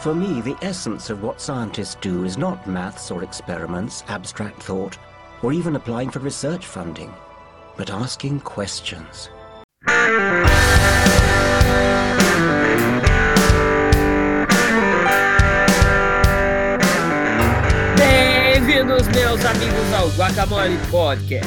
For 0.00 0.14
me, 0.14 0.40
the 0.40 0.56
essence 0.62 1.10
of 1.10 1.22
what 1.22 1.42
scientists 1.42 1.94
do 1.96 2.24
is 2.24 2.38
not 2.38 2.66
maths 2.66 3.10
or 3.10 3.22
experiments, 3.22 4.02
abstract 4.08 4.62
thought, 4.62 4.96
or 5.42 5.52
even 5.52 5.76
applying 5.76 6.08
for 6.08 6.20
research 6.20 6.64
funding, 6.64 7.12
but 7.76 7.90
asking 7.90 8.40
questions. 8.40 9.28
Bem-vindos, 17.98 19.06
meus 19.08 19.44
amigos, 19.44 19.92
ao 19.92 20.08
Guacamole 20.16 20.78
Podcast. 20.90 21.46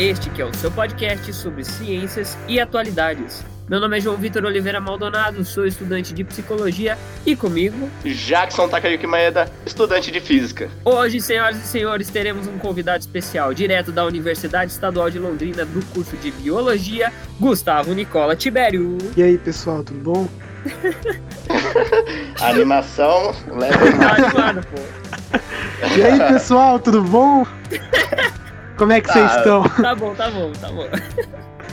Este 0.00 0.30
que 0.30 0.42
é 0.42 0.44
o 0.44 0.52
seu 0.52 0.72
podcast 0.72 1.32
sobre 1.32 1.62
ciências 1.62 2.36
e 2.48 2.58
atualidades. 2.58 3.53
Meu 3.68 3.80
nome 3.80 3.96
é 3.96 4.00
João 4.00 4.16
Vitor 4.18 4.44
Oliveira 4.44 4.78
Maldonado, 4.78 5.42
sou 5.42 5.64
estudante 5.66 6.12
de 6.12 6.22
psicologia 6.22 6.98
e 7.24 7.34
comigo, 7.34 7.88
Jackson 8.04 8.68
Takayuki 8.68 9.06
Maeda, 9.06 9.50
estudante 9.64 10.10
de 10.10 10.20
física. 10.20 10.68
hoje, 10.84 11.18
senhoras 11.18 11.56
e 11.56 11.66
senhores, 11.66 12.10
teremos 12.10 12.46
um 12.46 12.58
convidado 12.58 12.98
especial, 13.00 13.54
direto 13.54 13.90
da 13.90 14.04
Universidade 14.04 14.70
Estadual 14.70 15.08
de 15.08 15.18
Londrina, 15.18 15.64
do 15.64 15.82
curso 15.94 16.14
de 16.18 16.30
Biologia, 16.30 17.10
Gustavo 17.40 17.94
Nicola 17.94 18.36
Tibério. 18.36 18.98
E 19.16 19.22
aí, 19.22 19.38
pessoal, 19.38 19.82
tudo 19.82 20.00
bom? 20.00 20.28
A 22.40 22.48
animação 22.48 23.34
leva 23.46 23.78
Tá 23.98 24.14
animado, 24.14 24.66
pô. 24.66 25.88
E 25.96 26.02
aí, 26.02 26.18
pessoal, 26.32 26.78
tudo 26.78 27.02
bom? 27.02 27.46
Como 28.76 28.92
é 28.92 29.00
que 29.00 29.10
vocês 29.10 29.30
Ah, 29.32 29.36
estão? 29.38 29.62
Tá 29.62 29.94
bom, 29.94 30.14
tá 30.14 30.30
bom, 30.30 30.52
tá 30.52 30.68
bom. 30.68 30.86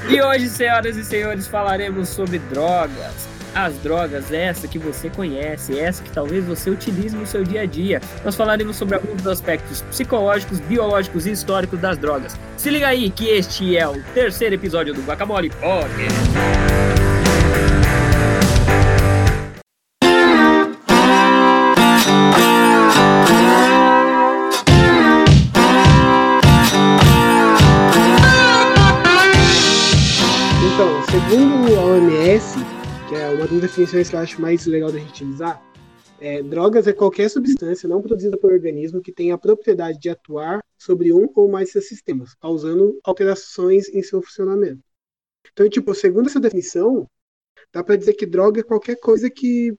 E 0.09 0.21
hoje, 0.21 0.49
senhoras 0.49 0.97
e 0.97 1.05
senhores, 1.05 1.47
falaremos 1.47 2.09
sobre 2.09 2.39
drogas. 2.39 3.27
As 3.53 3.75
drogas, 3.79 4.31
essa 4.31 4.67
que 4.67 4.79
você 4.79 5.09
conhece, 5.09 5.77
essa 5.77 6.01
que 6.01 6.09
talvez 6.09 6.45
você 6.45 6.69
utilize 6.69 7.15
no 7.15 7.27
seu 7.27 7.43
dia 7.43 7.61
a 7.61 7.65
dia. 7.65 8.01
Nós 8.23 8.35
falaremos 8.35 8.77
sobre 8.77 8.95
alguns 8.95 9.27
aspectos 9.27 9.81
psicológicos, 9.81 10.59
biológicos 10.61 11.25
e 11.25 11.31
históricos 11.31 11.79
das 11.79 11.97
drogas. 11.97 12.37
Se 12.55 12.69
liga 12.69 12.87
aí 12.87 13.09
que 13.09 13.27
este 13.27 13.75
é 13.77 13.87
o 13.87 14.01
terceiro 14.13 14.55
episódio 14.55 14.93
do 14.93 15.01
Guacamole 15.01 15.49
Podcast. 15.49 17.00
Segundo 31.11 31.77
a 31.77 31.85
OMS, 31.87 32.55
que 33.09 33.15
é 33.15 33.31
uma 33.31 33.45
das 33.45 33.59
definições 33.59 34.09
que 34.09 34.15
eu 34.15 34.19
acho 34.21 34.41
mais 34.41 34.65
legal 34.65 34.89
da 34.89 34.97
gente 34.97 35.09
utilizar, 35.09 35.61
é, 36.21 36.41
drogas 36.41 36.87
é 36.87 36.93
qualquer 36.93 37.29
substância 37.29 37.89
não 37.89 38.01
produzida 38.01 38.37
pelo 38.37 38.53
organismo 38.53 39.01
que 39.01 39.11
tenha 39.11 39.35
a 39.35 39.37
propriedade 39.37 39.99
de 39.99 40.09
atuar 40.09 40.63
sobre 40.77 41.11
um 41.11 41.29
ou 41.35 41.49
mais 41.49 41.69
seus 41.69 41.89
sistemas, 41.89 42.33
causando 42.35 42.97
alterações 43.03 43.89
em 43.89 44.01
seu 44.01 44.21
funcionamento. 44.21 44.81
Então, 45.51 45.67
tipo, 45.67 45.93
segundo 45.93 46.29
essa 46.29 46.39
definição, 46.39 47.05
dá 47.73 47.83
para 47.83 47.97
dizer 47.97 48.13
que 48.13 48.25
droga 48.25 48.61
é 48.61 48.63
qualquer 48.63 48.95
coisa 48.95 49.29
que 49.29 49.75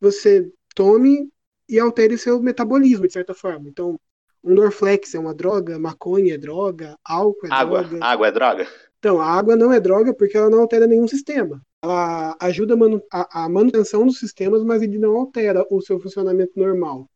você 0.00 0.48
tome 0.76 1.28
e 1.68 1.80
altere 1.80 2.16
seu 2.16 2.40
metabolismo, 2.40 3.08
de 3.08 3.14
certa 3.14 3.34
forma. 3.34 3.68
Então, 3.68 3.98
um 4.44 4.54
Dorflex 4.54 5.12
é 5.12 5.18
uma 5.18 5.34
droga, 5.34 5.76
maconha 5.76 6.34
é 6.34 6.38
droga, 6.38 6.96
álcool 7.04 7.48
é 7.48 7.52
água. 7.52 7.82
droga. 7.82 8.04
Água 8.04 8.28
é 8.28 8.30
droga? 8.30 8.68
Então, 8.98 9.20
a 9.20 9.26
água 9.26 9.56
não 9.56 9.72
é 9.72 9.80
droga 9.80 10.14
porque 10.14 10.36
ela 10.36 10.50
não 10.50 10.60
altera 10.60 10.86
nenhum 10.86 11.06
sistema. 11.06 11.62
Ela 11.82 12.36
ajuda 12.40 12.74
a, 12.74 12.76
manu- 12.76 13.02
a- 13.12 13.44
a 13.44 13.48
manutenção 13.48 14.04
dos 14.06 14.18
sistemas, 14.18 14.64
mas 14.64 14.82
ele 14.82 14.98
não 14.98 15.16
altera 15.16 15.64
o 15.70 15.80
seu 15.80 16.00
funcionamento 16.00 16.52
normal. 16.56 17.08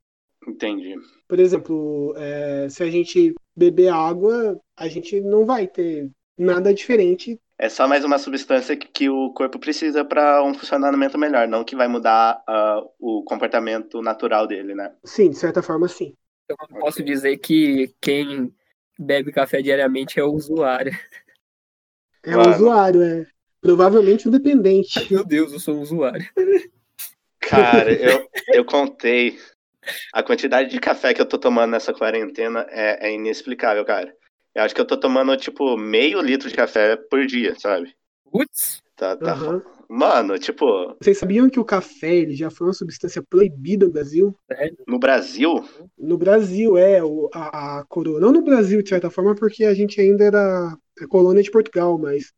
Entendi. 0.46 0.94
Por 1.28 1.38
exemplo, 1.40 2.14
é, 2.16 2.68
se 2.68 2.82
a 2.82 2.90
gente 2.90 3.34
beber 3.56 3.88
água, 3.88 4.60
a 4.76 4.88
gente 4.88 5.20
não 5.20 5.44
vai 5.46 5.66
ter 5.66 6.10
nada 6.38 6.74
diferente. 6.74 7.38
É 7.58 7.68
só 7.68 7.86
mais 7.86 8.04
uma 8.04 8.18
substância 8.18 8.76
que, 8.76 8.88
que 8.88 9.08
o 9.08 9.32
corpo 9.32 9.58
precisa 9.58 10.04
para 10.04 10.42
um 10.42 10.52
funcionamento 10.52 11.16
melhor, 11.16 11.46
não 11.46 11.62
que 11.64 11.76
vai 11.76 11.86
mudar 11.86 12.42
ah, 12.46 12.82
o 12.98 13.22
comportamento 13.22 14.02
natural 14.02 14.46
dele, 14.48 14.74
né? 14.74 14.92
Sim, 15.04 15.30
de 15.30 15.36
certa 15.36 15.62
forma, 15.62 15.86
sim. 15.88 16.16
Eu 16.48 16.56
posso 16.80 17.02
dizer 17.04 17.38
que 17.38 17.94
quem 18.00 18.52
bebe 18.98 19.32
café 19.32 19.62
diariamente 19.62 20.18
é 20.18 20.24
o 20.24 20.32
usuário. 20.32 20.92
É 22.24 22.36
Mano. 22.36 22.50
um 22.50 22.54
usuário, 22.54 23.02
é 23.02 23.26
provavelmente 23.60 24.28
um 24.28 24.30
dependente. 24.30 25.12
Meu 25.12 25.24
Deus, 25.24 25.52
eu 25.52 25.60
sou 25.60 25.76
um 25.76 25.80
usuário. 25.80 26.24
Cara, 27.40 27.92
eu, 27.92 28.26
eu 28.54 28.64
contei. 28.64 29.38
A 30.12 30.22
quantidade 30.22 30.70
de 30.70 30.78
café 30.78 31.12
que 31.12 31.20
eu 31.20 31.26
tô 31.26 31.36
tomando 31.36 31.72
nessa 31.72 31.92
quarentena 31.92 32.64
é, 32.70 33.08
é 33.08 33.14
inexplicável, 33.14 33.84
cara. 33.84 34.14
Eu 34.54 34.62
acho 34.62 34.74
que 34.74 34.80
eu 34.80 34.86
tô 34.86 34.96
tomando, 34.96 35.36
tipo, 35.36 35.76
meio 35.76 36.20
litro 36.20 36.48
de 36.48 36.54
café 36.54 36.96
por 36.96 37.26
dia, 37.26 37.58
sabe? 37.58 37.92
Putz, 38.30 38.82
Tá, 38.96 39.16
tá... 39.16 39.32
Aham. 39.32 39.62
Mano, 39.88 40.38
tipo, 40.38 40.64
Vocês 41.02 41.18
sabiam 41.18 41.50
que 41.50 41.60
o 41.60 41.64
café 41.64 42.14
ele 42.14 42.34
já 42.34 42.50
foi 42.50 42.68
uma 42.68 42.72
substância 42.72 43.22
proibida 43.28 43.84
no 43.84 43.92
Brasil? 43.92 44.34
sério? 44.46 44.78
no 44.86 44.98
Brasil, 44.98 45.64
No 45.98 46.16
Brasil, 46.16 46.78
é, 46.78 47.02
o, 47.04 47.28
a, 47.34 47.80
a 47.80 47.84
coroa. 47.84 48.18
Não 48.18 48.32
no 48.32 48.42
Brasil, 48.42 48.80
de 48.82 48.88
certa 48.88 49.10
forma, 49.10 49.34
porque 49.34 49.64
a 49.64 49.74
gente 49.74 50.00
ainda 50.00 50.24
era 50.24 50.78
a 51.04 51.08
colônia 51.08 51.42
de 51.42 51.50
Portugal, 51.50 51.98
mas 51.98 52.32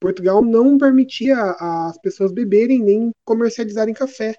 Portugal 0.00 0.42
não 0.42 0.78
permitia 0.78 1.36
as 1.38 1.98
pessoas 2.00 2.32
beberem 2.32 2.82
nem 2.82 3.12
comercializarem 3.24 3.94
café. 3.94 4.34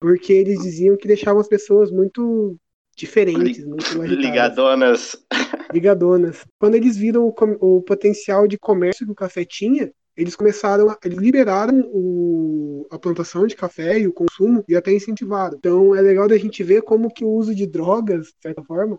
Porque 0.00 0.32
eles 0.32 0.60
diziam 0.62 0.96
que 0.96 1.08
deixavam 1.08 1.40
as 1.40 1.48
pessoas 1.48 1.90
muito 1.90 2.56
diferentes, 2.96 3.64
muito 3.64 4.00
agitadas, 4.02 4.16
ligadonas. 4.16 5.16
ligadonas. 5.72 6.44
Quando 6.58 6.74
eles 6.76 6.96
viram 6.96 7.26
o, 7.28 7.76
o 7.78 7.82
potencial 7.82 8.46
de 8.46 8.58
comércio 8.58 9.06
que 9.06 9.12
o 9.12 9.14
café 9.14 9.44
tinha, 9.44 9.92
eles 10.16 10.34
começaram, 10.34 10.90
a, 10.90 10.98
eles 11.04 11.18
liberaram 11.18 11.80
o- 11.92 12.86
a 12.90 12.98
plantação 12.98 13.46
de 13.46 13.54
café 13.56 13.98
e 14.00 14.08
o 14.08 14.12
consumo 14.12 14.64
e 14.68 14.74
até 14.76 14.92
incentivaram. 14.92 15.56
Então 15.56 15.94
é 15.94 16.00
legal 16.00 16.28
da 16.28 16.36
gente 16.38 16.62
ver 16.64 16.82
como 16.82 17.12
que 17.12 17.24
o 17.24 17.30
uso 17.30 17.54
de 17.54 17.66
drogas, 17.66 18.26
de 18.28 18.34
certa 18.42 18.62
forma, 18.64 18.98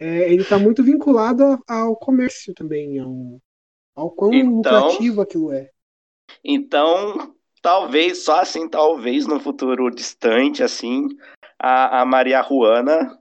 é, 0.00 0.32
ele 0.32 0.42
está 0.42 0.58
muito 0.58 0.82
vinculado 0.82 1.62
ao 1.68 1.96
comércio 1.96 2.54
também, 2.54 2.98
ao, 2.98 3.40
ao 3.94 4.10
quão 4.10 4.32
Então- 4.32 4.56
lucrativo 4.56 5.20
aquilo 5.20 5.52
é. 5.52 5.70
Então, 6.44 7.34
talvez, 7.60 8.24
só 8.24 8.40
assim, 8.40 8.68
talvez 8.68 9.26
no 9.26 9.38
futuro 9.38 9.90
distante, 9.90 10.62
assim, 10.62 11.08
a, 11.58 12.00
a 12.00 12.04
Maria 12.06 12.42
Juana 12.42 13.18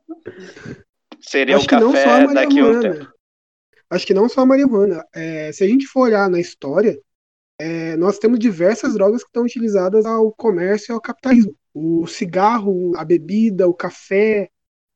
seria 1.19 1.57
Acho 1.57 1.65
o 1.65 1.69
café 1.69 2.27
daqui 2.33 2.59
a 2.59 2.65
um 2.65 2.79
tempo. 2.79 3.11
Acho 3.89 4.07
que 4.07 4.13
não 4.13 4.29
só 4.29 4.41
a 4.41 4.45
marihuana. 4.45 5.05
É, 5.13 5.51
se 5.51 5.63
a 5.63 5.67
gente 5.67 5.85
for 5.85 6.03
olhar 6.03 6.29
na 6.29 6.39
história, 6.39 6.97
é, 7.59 7.97
nós 7.97 8.17
temos 8.17 8.39
diversas 8.39 8.93
drogas 8.93 9.21
que 9.21 9.29
estão 9.29 9.43
utilizadas 9.43 10.05
ao 10.05 10.31
comércio 10.31 10.91
e 10.91 10.93
ao 10.93 11.01
capitalismo. 11.01 11.53
O 11.73 12.07
cigarro, 12.07 12.93
a 12.95 13.03
bebida, 13.03 13.67
o 13.67 13.73
café, 13.73 14.49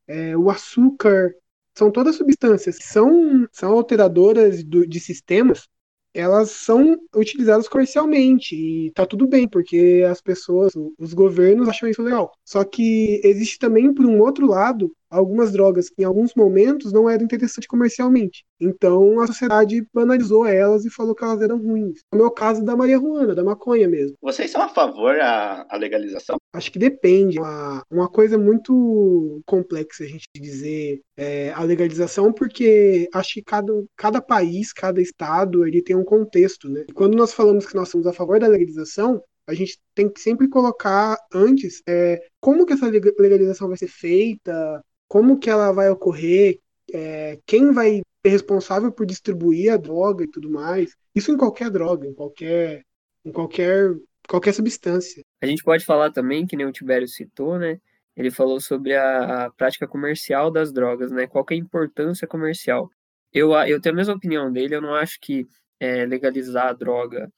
é, 0.07 0.35
o 0.37 0.49
açúcar, 0.49 1.35
são 1.77 1.91
todas 1.91 2.15
substâncias 2.15 2.77
que 2.77 2.85
são, 2.85 3.47
são 3.51 3.71
alteradoras 3.73 4.63
do- 4.63 4.87
de 4.87 4.99
sistemas, 4.99 5.67
elas 6.13 6.51
são 6.51 6.97
utilizadas 7.15 7.67
comercialmente 7.67 8.55
e 8.55 8.91
tá 8.91 9.05
tudo 9.05 9.27
bem, 9.27 9.47
porque 9.49 10.05
as 10.09 10.21
pessoas, 10.21 10.73
os 10.97 11.13
governos 11.13 11.67
acham 11.67 11.89
isso 11.89 12.01
legal. 12.01 12.31
Só 12.45 12.63
que 12.63 13.19
existe 13.23 13.59
também, 13.59 13.93
por 13.93 14.05
um 14.05 14.19
outro 14.21 14.47
lado, 14.47 14.91
algumas 15.09 15.51
drogas 15.51 15.89
que 15.89 16.01
em 16.01 16.05
alguns 16.05 16.33
momentos 16.35 16.91
não 16.91 17.09
eram 17.09 17.23
interessantes 17.23 17.67
comercialmente. 17.67 18.43
Então 18.59 19.19
a 19.19 19.27
sociedade 19.27 19.85
banalizou 19.93 20.45
elas 20.45 20.85
e 20.85 20.89
falou 20.89 21.15
que 21.15 21.23
elas 21.23 21.41
eram 21.41 21.57
ruins. 21.57 21.99
No 22.11 22.19
meu 22.19 22.31
caso 22.31 22.63
da 22.63 22.75
Maria 22.75 22.97
Juana, 22.97 23.35
da 23.35 23.43
maconha 23.43 23.87
mesmo. 23.87 24.15
Vocês 24.21 24.51
são 24.51 24.61
a 24.61 24.69
favor 24.69 25.19
à, 25.19 25.65
à 25.69 25.77
legalização? 25.77 26.37
Acho 26.53 26.71
que 26.71 26.79
depende. 26.79 27.39
Uma, 27.39 27.83
uma 27.89 28.09
coisa 28.09 28.37
muito 28.37 29.41
complexa 29.45 30.03
a 30.03 30.07
gente 30.07 30.25
dizer 30.35 31.01
é, 31.17 31.51
a 31.51 31.63
legalização, 31.63 32.31
porque 32.31 33.07
acho 33.13 33.33
que 33.35 33.43
cada, 33.43 33.73
cada 33.95 34.21
país, 34.21 34.71
cada 34.73 35.01
estado, 35.01 35.65
ele 35.65 35.81
tem 35.81 35.95
um 35.95 36.03
contexto, 36.03 36.69
né? 36.69 36.85
E 36.89 36.93
quando 36.93 37.15
nós 37.15 37.33
falamos 37.33 37.65
que 37.65 37.75
nós 37.75 37.89
somos 37.89 38.07
a 38.07 38.13
favor 38.13 38.39
da 38.39 38.47
legalização, 38.47 39.21
a 39.47 39.53
gente 39.53 39.77
tem 39.93 40.09
que 40.09 40.19
sempre 40.19 40.47
colocar 40.49 41.17
antes 41.33 41.81
é, 41.87 42.19
como 42.39 42.65
que 42.65 42.73
essa 42.73 42.87
lega- 42.87 43.13
legalização 43.19 43.67
vai 43.67 43.77
ser 43.77 43.87
feita, 43.87 44.81
como 45.07 45.39
que 45.39 45.49
ela 45.49 45.71
vai 45.71 45.89
ocorrer, 45.89 46.59
é, 46.93 47.39
quem 47.45 47.71
vai 47.71 48.01
ser 48.25 48.29
responsável 48.29 48.91
por 48.91 49.05
distribuir 49.05 49.71
a 49.71 49.77
droga 49.77 50.23
e 50.23 50.27
tudo 50.27 50.49
mais. 50.49 50.95
Isso 51.13 51.31
em 51.31 51.37
qualquer 51.37 51.69
droga, 51.69 52.07
em 52.07 52.13
qualquer, 52.13 52.83
em 53.23 53.31
qualquer, 53.31 53.95
qualquer 54.27 54.53
substância. 54.53 55.23
A 55.41 55.45
gente 55.45 55.63
pode 55.63 55.85
falar 55.85 56.11
também, 56.11 56.45
que 56.45 56.55
nem 56.55 56.65
o 56.65 56.71
Tibério 56.71 57.07
citou, 57.07 57.59
né? 57.59 57.79
Ele 58.15 58.31
falou 58.31 58.59
sobre 58.61 58.95
a, 58.95 59.45
a 59.45 59.51
prática 59.51 59.87
comercial 59.87 60.49
das 60.49 60.71
drogas, 60.71 61.11
né? 61.11 61.27
Qual 61.27 61.45
é 61.49 61.53
a 61.53 61.57
importância 61.57 62.27
comercial? 62.27 62.89
Eu, 63.33 63.51
eu 63.51 63.81
tenho 63.81 63.93
a 63.93 63.97
mesma 63.97 64.13
opinião 64.13 64.51
dele, 64.51 64.75
eu 64.75 64.81
não 64.81 64.95
acho 64.95 65.19
que 65.19 65.45
é, 65.79 66.05
legalizar 66.05 66.67
a 66.67 66.73
droga 66.73 67.29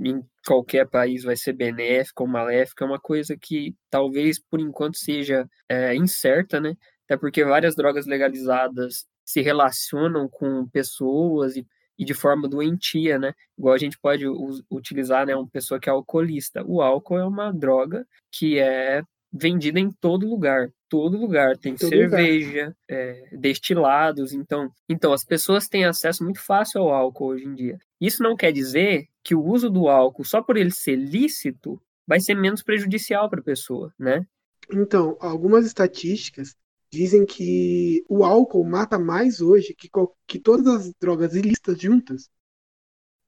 em 0.00 0.20
qualquer 0.44 0.88
país 0.88 1.22
vai 1.22 1.36
ser 1.36 1.52
benéfica 1.52 2.22
ou 2.22 2.28
maléfica, 2.28 2.84
é 2.84 2.88
uma 2.88 2.98
coisa 2.98 3.36
que 3.40 3.74
talvez 3.88 4.40
por 4.40 4.60
enquanto 4.60 4.98
seja 4.98 5.48
é, 5.68 5.94
incerta, 5.94 6.60
né? 6.60 6.74
Até 7.04 7.16
porque 7.16 7.44
várias 7.44 7.74
drogas 7.74 8.06
legalizadas 8.06 9.06
se 9.24 9.40
relacionam 9.40 10.28
com 10.28 10.66
pessoas 10.68 11.56
e, 11.56 11.66
e 11.98 12.04
de 12.04 12.14
forma 12.14 12.48
doentia, 12.48 13.18
né? 13.18 13.32
Igual 13.58 13.74
a 13.74 13.78
gente 13.78 13.98
pode 13.98 14.24
utilizar, 14.70 15.26
né, 15.26 15.34
uma 15.34 15.48
pessoa 15.48 15.80
que 15.80 15.88
é 15.88 15.92
alcoolista. 15.92 16.62
O 16.66 16.82
álcool 16.82 17.18
é 17.18 17.24
uma 17.24 17.52
droga 17.52 18.06
que 18.30 18.58
é 18.58 19.02
vendida 19.36 19.80
em 19.80 19.90
todo 19.90 20.28
lugar, 20.28 20.70
todo 20.88 21.18
lugar 21.18 21.58
tem 21.58 21.74
todo 21.74 21.88
cerveja, 21.88 22.74
é, 22.88 23.28
destilados, 23.32 24.32
então, 24.32 24.70
então 24.88 25.12
as 25.12 25.24
pessoas 25.24 25.66
têm 25.66 25.84
acesso 25.84 26.22
muito 26.22 26.40
fácil 26.40 26.82
ao 26.82 26.94
álcool 26.94 27.30
hoje 27.30 27.44
em 27.44 27.52
dia. 27.52 27.76
Isso 28.00 28.22
não 28.22 28.36
quer 28.36 28.52
dizer 28.52 29.08
que 29.24 29.34
o 29.34 29.44
uso 29.44 29.68
do 29.68 29.88
álcool, 29.88 30.24
só 30.24 30.40
por 30.40 30.56
ele 30.56 30.70
ser 30.70 30.94
lícito, 30.94 31.82
vai 32.06 32.20
ser 32.20 32.36
menos 32.36 32.62
prejudicial 32.62 33.28
para 33.28 33.40
a 33.40 33.44
pessoa, 33.44 33.92
né? 33.98 34.24
Então, 34.72 35.16
algumas 35.20 35.66
estatísticas 35.66 36.54
dizem 36.94 37.26
que 37.26 38.04
o 38.08 38.24
álcool 38.24 38.64
mata 38.64 38.98
mais 38.98 39.40
hoje 39.40 39.74
que, 39.74 39.90
que 40.26 40.38
todas 40.38 40.66
as 40.66 40.92
drogas 41.00 41.34
ilícitas 41.34 41.80
juntas. 41.80 42.30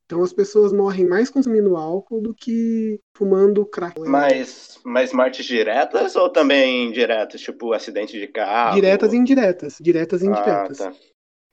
Então 0.04 0.22
as 0.22 0.32
pessoas 0.32 0.72
morrem 0.72 1.04
mais 1.04 1.28
consumindo 1.28 1.76
álcool 1.76 2.20
do 2.20 2.32
que 2.32 3.00
fumando 3.16 3.66
crack. 3.66 3.98
Mas, 4.02 4.78
mas 4.84 5.12
mortes 5.12 5.44
diretas 5.44 6.14
ou 6.14 6.30
também 6.30 6.86
indiretas? 6.86 7.40
Tipo 7.40 7.72
acidente 7.72 8.18
de 8.18 8.28
carro? 8.28 8.76
Diretas 8.76 9.12
e 9.12 9.16
indiretas. 9.16 9.78
Diretas 9.80 10.22
e 10.22 10.26
indiretas. 10.26 10.80
Ah, 10.80 10.90
tá. 10.92 10.96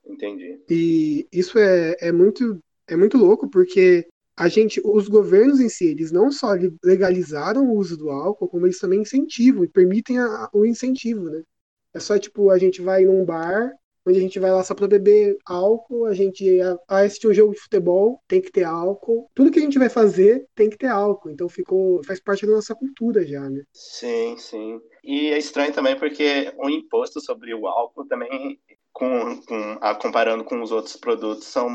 Entendi. 0.05 0.61
E 0.69 1.27
isso 1.31 1.57
é, 1.57 1.95
é, 1.99 2.11
muito, 2.11 2.59
é 2.87 2.95
muito 2.95 3.17
louco 3.17 3.49
porque 3.49 4.07
a 4.37 4.47
gente, 4.47 4.79
os 4.85 5.07
governos 5.07 5.59
em 5.59 5.69
si, 5.69 5.87
eles 5.87 6.11
não 6.11 6.31
só 6.31 6.49
legalizaram 6.83 7.67
o 7.67 7.75
uso 7.75 7.97
do 7.97 8.11
álcool, 8.11 8.47
como 8.47 8.67
eles 8.67 8.79
também 8.79 9.01
incentivam 9.01 9.63
e 9.63 9.67
permitem 9.67 10.19
a, 10.19 10.49
o 10.53 10.63
incentivo, 10.63 11.27
né? 11.29 11.41
É 11.93 11.99
só 11.99 12.17
tipo, 12.17 12.49
a 12.49 12.57
gente 12.57 12.81
vai 12.81 13.05
num 13.05 13.23
bar, 13.23 13.71
onde 14.05 14.17
a 14.17 14.21
gente 14.21 14.39
vai 14.39 14.51
lá 14.51 14.63
só 14.63 14.73
para 14.73 14.87
beber 14.87 15.37
álcool, 15.45 16.05
a 16.05 16.13
gente 16.13 16.57
vai 16.87 17.05
assistir 17.05 17.27
um 17.27 17.33
jogo 17.33 17.53
de 17.53 17.59
futebol, 17.59 18.19
tem 18.27 18.41
que 18.41 18.51
ter 18.51 18.63
álcool. 18.63 19.29
Tudo 19.33 19.51
que 19.51 19.59
a 19.59 19.61
gente 19.61 19.79
vai 19.79 19.89
fazer 19.89 20.45
tem 20.55 20.69
que 20.69 20.77
ter 20.77 20.87
álcool. 20.87 21.29
Então 21.29 21.47
ficou, 21.47 22.03
faz 22.03 22.19
parte 22.19 22.45
da 22.45 22.53
nossa 22.53 22.75
cultura 22.75 23.25
já, 23.25 23.49
né? 23.49 23.63
Sim, 23.71 24.35
sim. 24.37 24.79
E 25.03 25.27
é 25.27 25.37
estranho 25.37 25.73
também 25.73 25.97
porque 25.97 26.51
o 26.57 26.69
imposto 26.69 27.21
sobre 27.21 27.53
o 27.53 27.65
álcool 27.67 28.05
também, 28.07 28.59
com, 28.91 29.41
com 29.41 29.77
a, 29.81 29.95
comparando 29.95 30.43
com 30.43 30.61
os 30.61 30.71
outros 30.71 30.97
produtos, 30.97 31.45
são, 31.45 31.69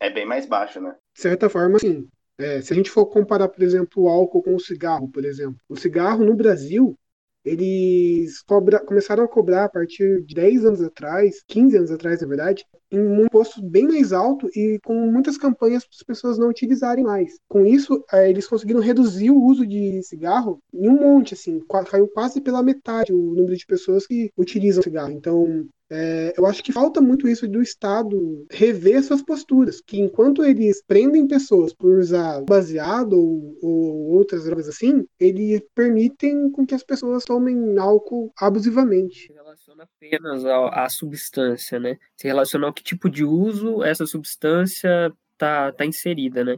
é 0.00 0.10
bem 0.10 0.24
mais 0.24 0.46
baixo, 0.46 0.80
né? 0.80 0.94
De 1.14 1.22
certa 1.22 1.48
forma, 1.48 1.78
sim. 1.78 2.06
É, 2.38 2.60
se 2.60 2.72
a 2.72 2.76
gente 2.76 2.90
for 2.90 3.06
comparar, 3.06 3.48
por 3.48 3.62
exemplo, 3.62 4.04
o 4.04 4.08
álcool 4.08 4.42
com 4.42 4.54
o 4.54 4.60
cigarro, 4.60 5.08
por 5.08 5.24
exemplo. 5.24 5.56
O 5.68 5.76
cigarro 5.76 6.24
no 6.24 6.34
Brasil, 6.34 6.96
eles 7.44 8.42
cobra, 8.42 8.78
começaram 8.80 9.24
a 9.24 9.28
cobrar 9.28 9.64
a 9.64 9.68
partir 9.68 10.22
de 10.24 10.34
10 10.34 10.64
anos 10.64 10.82
atrás, 10.82 11.42
15 11.46 11.76
anos 11.76 11.90
atrás, 11.90 12.20
na 12.20 12.28
verdade, 12.28 12.64
em 12.90 13.00
um 13.00 13.24
imposto 13.24 13.62
bem 13.62 13.88
mais 13.88 14.12
alto 14.12 14.48
e 14.54 14.78
com 14.84 14.94
muitas 15.10 15.38
campanhas 15.38 15.84
para 15.84 15.96
as 15.96 16.02
pessoas 16.02 16.38
não 16.38 16.48
utilizarem 16.48 17.04
mais. 17.04 17.38
Com 17.48 17.64
isso, 17.64 18.04
é, 18.12 18.28
eles 18.28 18.46
conseguiram 18.46 18.80
reduzir 18.80 19.30
o 19.30 19.42
uso 19.42 19.66
de 19.66 20.02
cigarro 20.02 20.60
em 20.72 20.88
um 20.88 21.00
monte, 21.00 21.34
assim, 21.34 21.60
caiu 21.90 22.06
quase 22.08 22.40
pela 22.40 22.62
metade 22.62 23.12
o 23.12 23.34
número 23.34 23.56
de 23.56 23.66
pessoas 23.66 24.06
que 24.06 24.30
utilizam 24.36 24.82
cigarro. 24.82 25.10
Então, 25.10 25.66
é, 25.94 26.32
eu 26.38 26.46
acho 26.46 26.64
que 26.64 26.72
falta 26.72 27.02
muito 27.02 27.28
isso 27.28 27.46
do 27.46 27.60
Estado 27.60 28.46
rever 28.50 29.02
suas 29.02 29.22
posturas, 29.22 29.82
que 29.82 30.00
enquanto 30.00 30.42
eles 30.42 30.82
prendem 30.82 31.28
pessoas 31.28 31.74
por 31.74 31.98
usar 31.98 32.42
baseado 32.46 33.12
ou, 33.12 33.58
ou 33.60 34.10
outras 34.12 34.44
drogas 34.44 34.68
assim, 34.68 35.06
eles 35.20 35.60
permitem 35.74 36.50
com 36.50 36.64
que 36.64 36.74
as 36.74 36.82
pessoas 36.82 37.26
tomem 37.26 37.76
álcool 37.76 38.32
abusivamente. 38.38 39.26
Se 39.26 39.32
relaciona 39.34 39.82
apenas 39.82 40.46
à, 40.46 40.88
substância, 40.88 41.78
né? 41.78 41.98
Se 42.16 42.26
relaciona 42.26 42.68
ao 42.68 42.72
que 42.72 42.82
tipo 42.82 43.10
de 43.10 43.22
uso 43.22 43.82
essa 43.82 44.06
substância 44.06 45.12
tá, 45.36 45.72
tá 45.72 45.84
inserida, 45.84 46.42
né? 46.42 46.56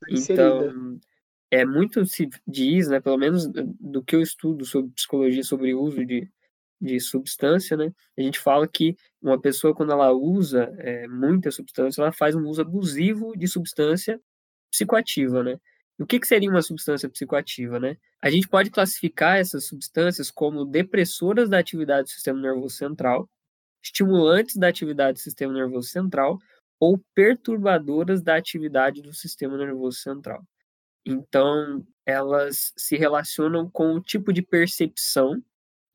Tá 0.00 0.12
inserida. 0.12 0.44
Então, 0.44 1.00
é 1.50 1.64
muito 1.64 2.06
se 2.06 2.28
diz, 2.46 2.88
né, 2.88 3.00
pelo 3.00 3.16
menos 3.16 3.48
do 3.48 4.02
que 4.02 4.14
eu 4.14 4.20
estudo 4.20 4.64
sobre 4.64 4.92
psicologia, 4.92 5.42
sobre 5.42 5.74
o 5.74 5.80
uso 5.80 6.04
de, 6.04 6.28
de 6.80 7.00
substância, 7.00 7.76
né? 7.76 7.92
A 8.18 8.22
gente 8.22 8.38
fala 8.38 8.66
que 8.68 8.96
uma 9.20 9.40
pessoa, 9.40 9.74
quando 9.74 9.92
ela 9.92 10.12
usa 10.12 10.74
é, 10.78 11.08
muita 11.08 11.50
substância, 11.50 12.00
ela 12.02 12.12
faz 12.12 12.34
um 12.34 12.46
uso 12.46 12.60
abusivo 12.60 13.36
de 13.36 13.48
substância 13.48 14.20
psicoativa, 14.70 15.42
né? 15.42 15.58
O 15.98 16.04
que, 16.04 16.20
que 16.20 16.26
seria 16.26 16.50
uma 16.50 16.60
substância 16.60 17.08
psicoativa, 17.08 17.80
né? 17.80 17.96
A 18.20 18.30
gente 18.30 18.48
pode 18.48 18.70
classificar 18.70 19.38
essas 19.38 19.66
substâncias 19.66 20.30
como 20.30 20.64
depressoras 20.64 21.48
da 21.48 21.58
atividade 21.58 22.04
do 22.04 22.10
sistema 22.10 22.40
nervoso 22.40 22.76
central, 22.76 23.28
estimulantes 23.82 24.56
da 24.56 24.68
atividade 24.68 25.14
do 25.14 25.22
sistema 25.22 25.52
nervoso 25.52 25.88
central 25.88 26.38
ou 26.78 27.00
perturbadoras 27.14 28.22
da 28.22 28.36
atividade 28.36 29.00
do 29.00 29.14
sistema 29.14 29.56
nervoso 29.56 29.98
central. 29.98 30.44
Então, 31.06 31.86
elas 32.04 32.72
se 32.76 32.96
relacionam 32.96 33.70
com 33.70 33.94
o 33.94 34.00
tipo 34.00 34.32
de 34.32 34.42
percepção 34.42 35.42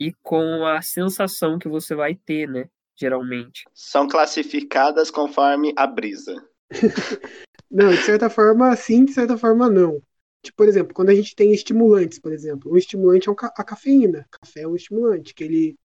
e 0.01 0.11
com 0.23 0.65
a 0.65 0.81
sensação 0.81 1.59
que 1.59 1.69
você 1.69 1.93
vai 1.93 2.15
ter, 2.15 2.49
né? 2.49 2.67
Geralmente. 2.95 3.65
São 3.71 4.07
classificadas 4.07 5.11
conforme 5.11 5.71
a 5.75 5.85
brisa. 5.85 6.43
não, 7.69 7.91
de 7.91 8.01
certa 8.01 8.27
forma 8.27 8.75
sim, 8.75 9.05
de 9.05 9.13
certa 9.13 9.37
forma 9.37 9.69
não. 9.69 10.01
Tipo, 10.41 10.57
por 10.57 10.67
exemplo, 10.67 10.95
quando 10.95 11.09
a 11.09 11.13
gente 11.13 11.35
tem 11.35 11.53
estimulantes, 11.53 12.17
por 12.17 12.33
exemplo, 12.33 12.71
o 12.71 12.77
estimulante 12.79 13.29
é 13.29 13.33
a 13.55 13.63
cafeína. 13.63 14.25
Café 14.31 14.61
é 14.61 14.67
um 14.67 14.75
estimulante, 14.75 15.35
que 15.35 15.43
ele 15.43 15.77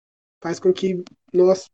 faz 0.40 0.60
com 0.60 0.72
que 0.72 1.02
nosso, 1.32 1.68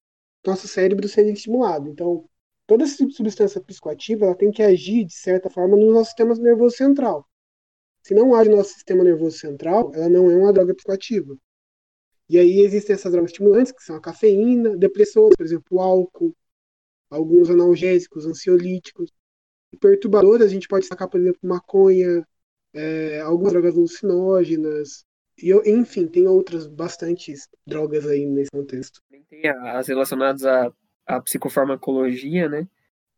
nosso 0.47 0.67
cérebro 0.67 1.07
seja 1.09 1.31
estimulado. 1.31 1.91
Então, 1.91 2.25
toda 2.67 2.85
essa 2.85 3.07
substância 3.11 3.61
psicoativa 3.61 4.25
ela 4.25 4.35
tem 4.35 4.51
que 4.51 4.63
agir, 4.63 5.05
de 5.05 5.13
certa 5.13 5.51
forma, 5.51 5.77
no 5.77 5.93
nosso 5.93 6.07
sistema 6.07 6.35
nervoso 6.37 6.75
central. 6.75 7.29
Se 8.03 8.15
não 8.15 8.35
age 8.35 8.49
no 8.49 8.57
nosso 8.57 8.73
sistema 8.73 9.05
nervoso 9.05 9.37
central, 9.37 9.93
ela 9.95 10.09
não 10.09 10.31
é 10.31 10.37
uma 10.37 10.55
droga 10.55 10.75
psicoativa. 10.75 11.37
E 12.31 12.39
aí 12.39 12.61
existem 12.61 12.95
essas 12.95 13.11
drogas 13.11 13.33
estimulantes, 13.33 13.73
que 13.73 13.83
são 13.83 13.97
a 13.97 14.01
cafeína, 14.01 14.77
depressores, 14.77 15.37
por 15.37 15.45
exemplo, 15.45 15.67
o 15.73 15.81
álcool, 15.81 16.33
alguns 17.11 17.51
analgésicos, 17.51 18.25
ansiolíticos. 18.25 19.11
E 19.73 19.77
perturbadoras, 19.77 20.47
a 20.47 20.51
gente 20.51 20.69
pode 20.69 20.83
destacar, 20.83 21.09
por 21.09 21.21
exemplo, 21.21 21.41
maconha, 21.43 22.25
é, 22.73 23.21
algumas 23.21 23.53
drogas 23.53 23.77
alucinógenas, 23.77 25.05
e, 25.43 25.53
enfim, 25.69 26.07
tem 26.07 26.29
outras 26.29 26.69
bastantes 26.69 27.49
drogas 27.67 28.07
aí 28.07 28.25
nesse 28.25 28.53
contexto. 28.53 29.03
Tem 29.29 29.49
as 29.49 29.89
relacionadas 29.89 30.45
à, 30.45 30.73
à 31.07 31.21
psicofarmacologia, 31.21 32.49
né? 32.49 32.69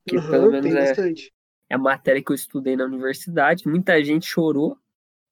Que 0.06 0.16
uhum, 0.16 0.30
pelo 0.30 0.50
menos 0.50 0.72
é, 0.72 0.86
bastante. 0.86 1.30
é 1.68 1.74
a 1.74 1.78
matéria 1.78 2.24
que 2.24 2.32
eu 2.32 2.34
estudei 2.34 2.76
na 2.76 2.86
universidade. 2.86 3.68
Muita 3.68 4.02
gente 4.02 4.24
chorou 4.24 4.78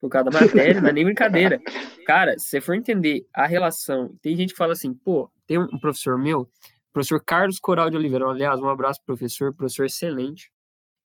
por 0.00 0.08
causa 0.08 0.30
da 0.30 0.40
matéria, 0.40 0.80
não 0.80 0.88
é 0.88 0.92
nem 0.92 1.04
brincadeira. 1.04 1.60
Cara, 2.06 2.38
se 2.38 2.48
você 2.48 2.60
for 2.60 2.74
entender 2.74 3.26
a 3.34 3.46
relação, 3.46 4.16
tem 4.22 4.36
gente 4.36 4.52
que 4.52 4.58
fala 4.58 4.72
assim, 4.72 4.94
pô, 4.94 5.30
tem 5.46 5.58
um 5.58 5.78
professor 5.78 6.18
meu, 6.18 6.50
professor 6.92 7.22
Carlos 7.22 7.60
Coral 7.60 7.90
de 7.90 7.96
Oliveira, 7.96 8.26
aliás, 8.26 8.60
um 8.60 8.68
abraço, 8.68 9.00
professor, 9.04 9.54
professor 9.54 9.84
excelente. 9.84 10.50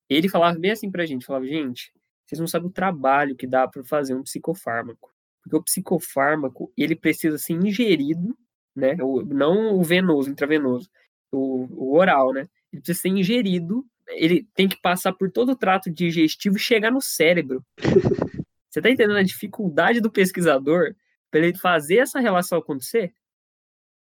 Ele 0.09 0.29
falava 0.29 0.57
bem 0.57 0.71
assim 0.71 0.89
pra 0.89 1.05
gente, 1.05 1.25
falava, 1.25 1.45
gente, 1.45 1.91
vocês 2.25 2.39
não 2.39 2.47
sabem 2.47 2.69
o 2.69 2.71
trabalho 2.73 3.35
que 3.35 3.45
dá 3.45 3.67
para 3.67 3.83
fazer 3.83 4.15
um 4.15 4.23
psicofármaco. 4.23 5.13
Porque 5.43 5.57
o 5.57 5.63
psicofármaco, 5.63 6.71
ele 6.77 6.95
precisa 6.95 7.37
ser 7.37 7.53
ingerido, 7.53 8.35
né, 8.75 8.95
não 9.27 9.75
o 9.75 9.83
venoso, 9.83 10.29
intravenoso, 10.29 10.89
o, 11.31 11.67
o 11.71 11.97
oral, 11.97 12.33
né, 12.33 12.47
ele 12.71 12.81
precisa 12.81 13.01
ser 13.01 13.09
ingerido, 13.09 13.85
ele 14.09 14.47
tem 14.55 14.67
que 14.67 14.79
passar 14.81 15.13
por 15.13 15.31
todo 15.31 15.51
o 15.51 15.55
trato 15.55 15.89
digestivo 15.89 16.57
e 16.57 16.59
chegar 16.59 16.91
no 16.91 17.01
cérebro. 17.01 17.63
Você 18.75 18.79
está 18.79 18.89
entendendo 18.89 19.15
a 19.15 19.23
dificuldade 19.23 20.01
do 20.01 20.11
pesquisador 20.11 20.93
para 21.31 21.39
ele 21.39 21.57
fazer 21.57 21.99
essa 21.99 22.19
relação 22.19 22.57
acontecer? 22.57 23.13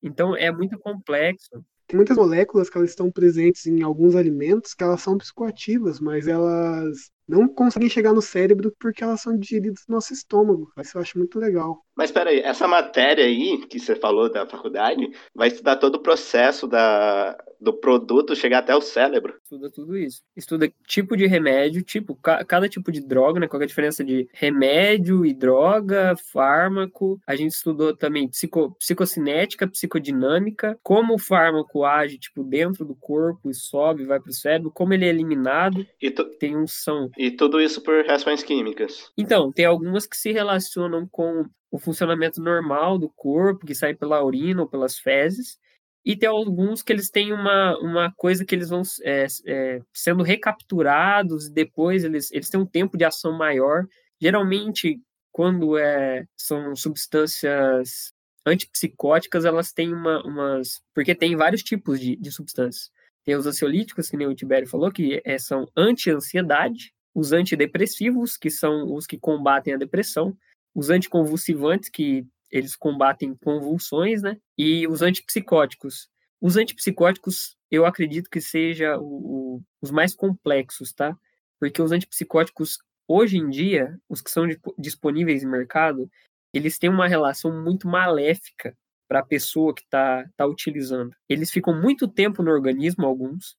Então 0.01 0.37
é 0.37 0.49
muito 0.53 0.79
complexo. 0.79 1.65
Tem 1.85 1.97
muitas 1.97 2.15
moléculas 2.15 2.69
que 2.69 2.77
elas 2.77 2.91
estão 2.91 3.11
presentes 3.11 3.65
em 3.65 3.81
alguns 3.81 4.15
alimentos 4.15 4.73
que 4.73 4.81
elas 4.81 5.01
são 5.01 5.17
psicoativas, 5.17 5.99
mas 5.99 6.29
elas 6.29 7.11
não 7.27 7.47
conseguem 7.47 7.89
chegar 7.89 8.13
no 8.13 8.21
cérebro 8.21 8.73
porque 8.79 9.03
elas 9.03 9.21
são 9.21 9.37
digeridas 9.37 9.83
no 9.87 9.95
nosso 9.95 10.13
estômago. 10.13 10.71
Isso 10.79 10.97
eu 10.97 11.01
acho 11.01 11.17
muito 11.17 11.39
legal. 11.39 11.83
Mas 11.95 12.11
peraí, 12.11 12.39
essa 12.39 12.67
matéria 12.67 13.23
aí 13.23 13.65
que 13.67 13.79
você 13.79 13.95
falou 13.95 14.31
da 14.31 14.47
faculdade 14.47 15.11
vai 15.33 15.49
estudar 15.49 15.75
todo 15.77 15.95
o 15.95 16.01
processo 16.01 16.67
da, 16.67 17.37
do 17.61 17.71
produto 17.71 18.35
chegar 18.35 18.59
até 18.59 18.75
o 18.75 18.81
cérebro. 18.81 19.35
Estuda 19.43 19.69
tudo 19.71 19.97
isso. 19.97 20.21
Estuda 20.35 20.71
tipo 20.87 21.15
de 21.15 21.27
remédio, 21.27 21.83
tipo, 21.83 22.15
cada 22.15 22.67
tipo 22.67 22.91
de 22.91 22.99
droga, 22.99 23.39
né? 23.39 23.47
Qual 23.47 23.61
é 23.61 23.65
a 23.65 23.67
diferença 23.67 24.03
de 24.03 24.27
remédio 24.33 25.25
e 25.25 25.33
droga, 25.33 26.15
fármaco. 26.31 27.19
A 27.27 27.35
gente 27.35 27.51
estudou 27.51 27.95
também 27.95 28.27
psico, 28.27 28.75
psicocinética, 28.79 29.67
psicodinâmica, 29.67 30.77
como 30.81 31.13
o 31.13 31.19
fármaco 31.19 31.85
age, 31.85 32.17
tipo, 32.17 32.43
dentro 32.43 32.83
do 32.83 32.95
corpo 32.95 33.49
e 33.49 33.53
sobe, 33.53 34.05
vai 34.05 34.19
para 34.19 34.31
o 34.31 34.33
cérebro, 34.33 34.71
como 34.71 34.93
ele 34.93 35.05
é 35.05 35.09
eliminado. 35.09 35.85
Tu... 35.99 36.23
Tem 36.39 36.57
uns 36.57 36.73
são 36.83 37.09
E 37.17 37.31
tudo 37.31 37.61
isso 37.61 37.81
por 37.81 38.03
reações 38.03 38.43
químicas. 38.43 39.11
Então, 39.17 39.51
tem 39.51 39.65
algumas 39.65 40.05
que 40.05 40.17
se 40.17 40.31
relacionam 40.31 41.07
com 41.07 41.45
o 41.71 41.79
funcionamento 41.79 42.41
normal 42.41 42.97
do 42.97 43.09
corpo, 43.09 43.65
que 43.65 43.75
sai 43.75 43.93
pela 43.93 44.23
urina 44.23 44.61
ou 44.61 44.69
pelas 44.69 44.97
fezes, 44.97 45.57
e 46.05 46.17
tem 46.17 46.27
alguns 46.27 46.83
que 46.83 46.91
eles 46.91 47.09
têm 47.09 47.31
uma, 47.31 47.77
uma 47.79 48.13
coisa 48.17 48.43
que 48.43 48.53
eles 48.53 48.69
vão 48.69 48.81
é, 49.03 49.25
é, 49.45 49.81
sendo 49.93 50.21
recapturados, 50.21 51.49
depois 51.49 52.03
eles, 52.03 52.29
eles 52.31 52.49
têm 52.49 52.59
um 52.59 52.65
tempo 52.65 52.97
de 52.97 53.05
ação 53.05 53.31
maior. 53.37 53.85
Geralmente, 54.19 54.99
quando 55.31 55.77
é, 55.77 56.25
são 56.35 56.75
substâncias 56.75 58.13
antipsicóticas, 58.45 59.45
elas 59.45 59.71
têm 59.71 59.93
uma, 59.93 60.21
umas. 60.25 60.81
Porque 60.93 61.15
tem 61.15 61.37
vários 61.37 61.63
tipos 61.63 61.99
de, 61.99 62.17
de 62.17 62.31
substâncias. 62.31 62.91
Tem 63.23 63.35
os 63.35 63.47
ansiolíticos, 63.47 64.09
que 64.09 64.17
nem 64.17 64.27
o 64.27 64.35
Tibério 64.35 64.67
falou, 64.67 64.91
que 64.91 65.21
é, 65.23 65.37
são 65.37 65.65
anti-ansiedade, 65.77 66.93
os 67.13 67.31
antidepressivos, 67.31 68.37
que 68.37 68.49
são 68.49 68.93
os 68.93 69.05
que 69.05 69.17
combatem 69.17 69.73
a 69.73 69.77
depressão, 69.77 70.35
os 70.73 70.89
anticonvulsivantes, 70.89 71.89
que 71.89 72.25
eles 72.51 72.75
combatem 72.75 73.35
convulsões, 73.35 74.21
né? 74.21 74.37
E 74.57 74.87
os 74.87 75.01
antipsicóticos. 75.01 76.09
Os 76.39 76.57
antipsicóticos, 76.57 77.55
eu 77.71 77.85
acredito 77.85 78.29
que 78.29 78.41
seja 78.41 78.97
o, 78.97 79.05
o, 79.05 79.61
os 79.81 79.91
mais 79.91 80.13
complexos, 80.13 80.93
tá? 80.93 81.17
Porque 81.59 81.81
os 81.81 81.91
antipsicóticos, 81.91 82.77
hoje 83.07 83.37
em 83.37 83.49
dia, 83.49 83.97
os 84.09 84.21
que 84.21 84.29
são 84.29 84.45
disponíveis 84.77 85.43
no 85.43 85.49
mercado, 85.49 86.09
eles 86.53 86.77
têm 86.77 86.89
uma 86.89 87.07
relação 87.07 87.63
muito 87.63 87.87
maléfica 87.87 88.77
para 89.07 89.19
a 89.19 89.25
pessoa 89.25 89.73
que 89.73 89.81
está 89.81 90.27
tá 90.35 90.45
utilizando. 90.45 91.15
Eles 91.27 91.51
ficam 91.51 91.79
muito 91.79 92.07
tempo 92.07 92.43
no 92.43 92.51
organismo, 92.51 93.05
alguns. 93.05 93.55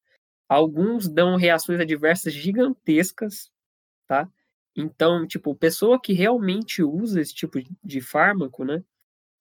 Alguns 0.49 1.09
dão 1.09 1.37
reações 1.37 1.81
adversas 1.81 2.33
gigantescas, 2.33 3.51
tá? 4.07 4.29
Então, 4.77 5.27
tipo, 5.27 5.55
pessoa 5.55 6.01
que 6.01 6.13
realmente 6.13 6.83
usa 6.83 7.21
esse 7.21 7.35
tipo 7.35 7.59
de 7.83 8.01
fármaco, 8.01 8.65
né, 8.65 8.83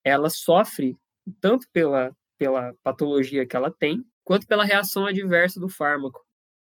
ela 0.03 0.29
sofre 0.29 0.95
tanto 1.41 1.67
pela, 1.71 2.15
pela 2.37 2.73
patologia 2.83 3.45
que 3.45 3.55
ela 3.55 3.71
tem, 3.71 4.05
quanto 4.23 4.47
pela 4.47 4.63
reação 4.63 5.05
adversa 5.05 5.59
do 5.59 5.69
fármaco. 5.69 6.23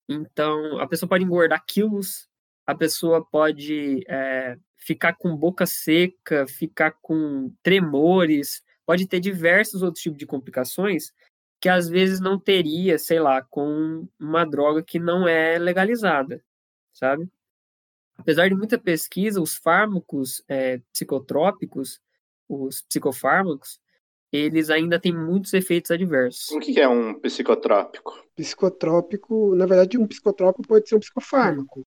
Então, 0.09 0.79
a 0.79 0.87
pessoa 0.87 1.09
pode 1.09 1.25
engordar 1.25 1.65
quilos, 1.67 2.29
a 2.67 2.75
pessoa 2.75 3.25
pode 3.25 4.05
é, 4.09 4.59
ficar 4.77 5.15
com 5.15 5.37
boca 5.37 5.67
seca, 5.67 6.47
ficar 6.47 6.93
com 7.01 7.53
tremores, 7.63 8.63
pode 8.85 9.07
ter 9.07 9.21
diversos 9.21 9.83
outros 9.83 10.03
tipos 10.03 10.19
de 10.19 10.27
complicações 10.27 11.13
que 11.61 11.69
às 11.69 11.89
vezes 11.89 12.21
não 12.21 12.39
teria, 12.39 12.99
sei 12.99 13.21
lá, 13.21 13.43
com 13.43 14.09
uma 14.19 14.45
droga 14.45 14.83
que 14.83 14.99
não 14.99 15.29
é 15.29 15.59
legalizada, 15.59 16.43
sabe? 16.93 17.29
apesar 18.21 18.49
de 18.49 18.55
muita 18.55 18.79
pesquisa, 18.79 19.41
os 19.41 19.57
fármacos 19.57 20.43
é, 20.47 20.81
psicotrópicos, 20.93 22.01
os 22.49 22.83
psicofármacos, 22.83 23.81
eles 24.33 24.71
ainda 24.71 25.01
têm 25.01 25.13
muitos 25.13 25.53
efeitos 25.55 25.91
adversos. 25.91 26.51
O 26.51 26.61
que 26.61 26.79
é 26.79 26.87
um 26.87 27.19
psicotrópico? 27.19 28.13
Psicotrópico, 28.37 29.55
na 29.57 29.67
verdade, 29.67 29.99
um 29.99 30.07
psicotrópico 30.07 30.69
pode 30.69 30.89
ser 30.89 30.97
um 30.97 31.01
psicofármaco. 31.01 31.85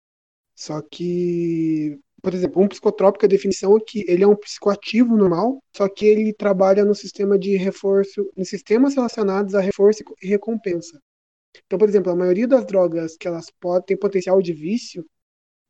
Só 0.54 0.82
que, 0.82 1.98
por 2.26 2.34
exemplo, 2.34 2.60
um 2.60 2.66
psicotrópico, 2.66 3.24
a 3.24 3.28
definição 3.28 3.76
é 3.76 3.80
que 3.80 4.04
ele 4.08 4.24
é 4.24 4.26
um 4.26 4.34
psicoativo 4.34 5.16
normal, 5.16 5.62
só 5.72 5.88
que 5.88 6.04
ele 6.04 6.32
trabalha 6.32 6.84
no 6.84 6.92
sistema 6.92 7.38
de 7.38 7.56
reforço, 7.56 8.28
em 8.36 8.42
sistemas 8.42 8.96
relacionados 8.96 9.54
a 9.54 9.60
reforço 9.60 10.02
e 10.20 10.26
recompensa. 10.26 11.00
Então, 11.64 11.78
por 11.78 11.88
exemplo, 11.88 12.10
a 12.10 12.16
maioria 12.16 12.48
das 12.48 12.66
drogas 12.66 13.16
que 13.16 13.28
elas 13.28 13.46
podem 13.60 13.86
ter 13.86 13.96
potencial 13.96 14.42
de 14.42 14.52
vício, 14.52 15.06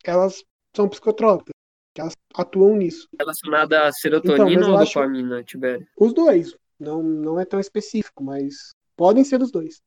elas 0.02 0.42
são 0.74 0.88
psicotrópicas, 0.88 1.52
que 1.94 2.00
elas 2.00 2.14
atuam 2.34 2.74
nisso. 2.74 3.06
Relacionada 3.20 3.84
a 3.84 3.92
serotonina 3.92 4.62
então, 4.62 4.72
ou 4.72 4.78
dopamina, 4.82 5.44
Tibério? 5.44 5.86
Os 6.00 6.14
dois. 6.14 6.56
Não, 6.80 7.02
não 7.02 7.38
é 7.38 7.44
tão 7.44 7.60
específico, 7.60 8.24
mas 8.24 8.72
podem 8.96 9.24
ser 9.24 9.42
os 9.42 9.50
dois. 9.50 9.82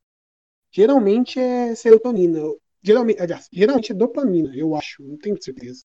Geralmente 0.71 1.39
é 1.39 1.73
serotonina. 1.73 2.41
Geralmente, 2.83 3.19
aliás, 3.19 3.47
geralmente 3.51 3.91
é 3.91 3.95
dopamina, 3.95 4.55
eu 4.55 4.75
acho, 4.75 5.01
não 5.01 5.17
tenho 5.17 5.41
certeza. 5.41 5.83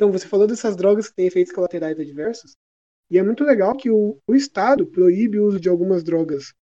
Então, 0.00 0.10
você 0.10 0.26
falou 0.26 0.46
dessas 0.46 0.76
drogas 0.76 1.10
que 1.10 1.14
têm 1.14 1.26
efeitos 1.26 1.52
colaterais 1.52 2.00
adversos, 2.00 2.56
e 3.10 3.18
é 3.18 3.22
muito 3.22 3.44
legal 3.44 3.76
que 3.76 3.90
o, 3.90 4.18
o 4.26 4.34
Estado 4.34 4.86
proíbe 4.86 5.38
o 5.38 5.44
uso 5.44 5.60
de 5.60 5.68
algumas 5.68 6.02
drogas 6.02 6.54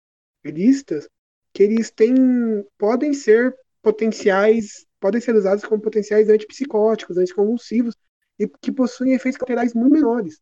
ilícitas 0.44 1.08
que 1.52 1.62
eles 1.62 1.88
têm, 1.88 2.16
podem 2.76 3.14
ser 3.14 3.54
potenciais 3.80 4.84
podem 4.98 5.20
ser 5.20 5.36
usados 5.36 5.64
como 5.64 5.80
potenciais 5.80 6.28
antipsicóticos, 6.28 7.16
anticonvulsivos, 7.16 7.94
e 8.40 8.48
que 8.60 8.72
possuem 8.72 9.14
efeitos 9.14 9.38
colaterais 9.38 9.72
muito 9.72 9.92
menores. 9.92 10.40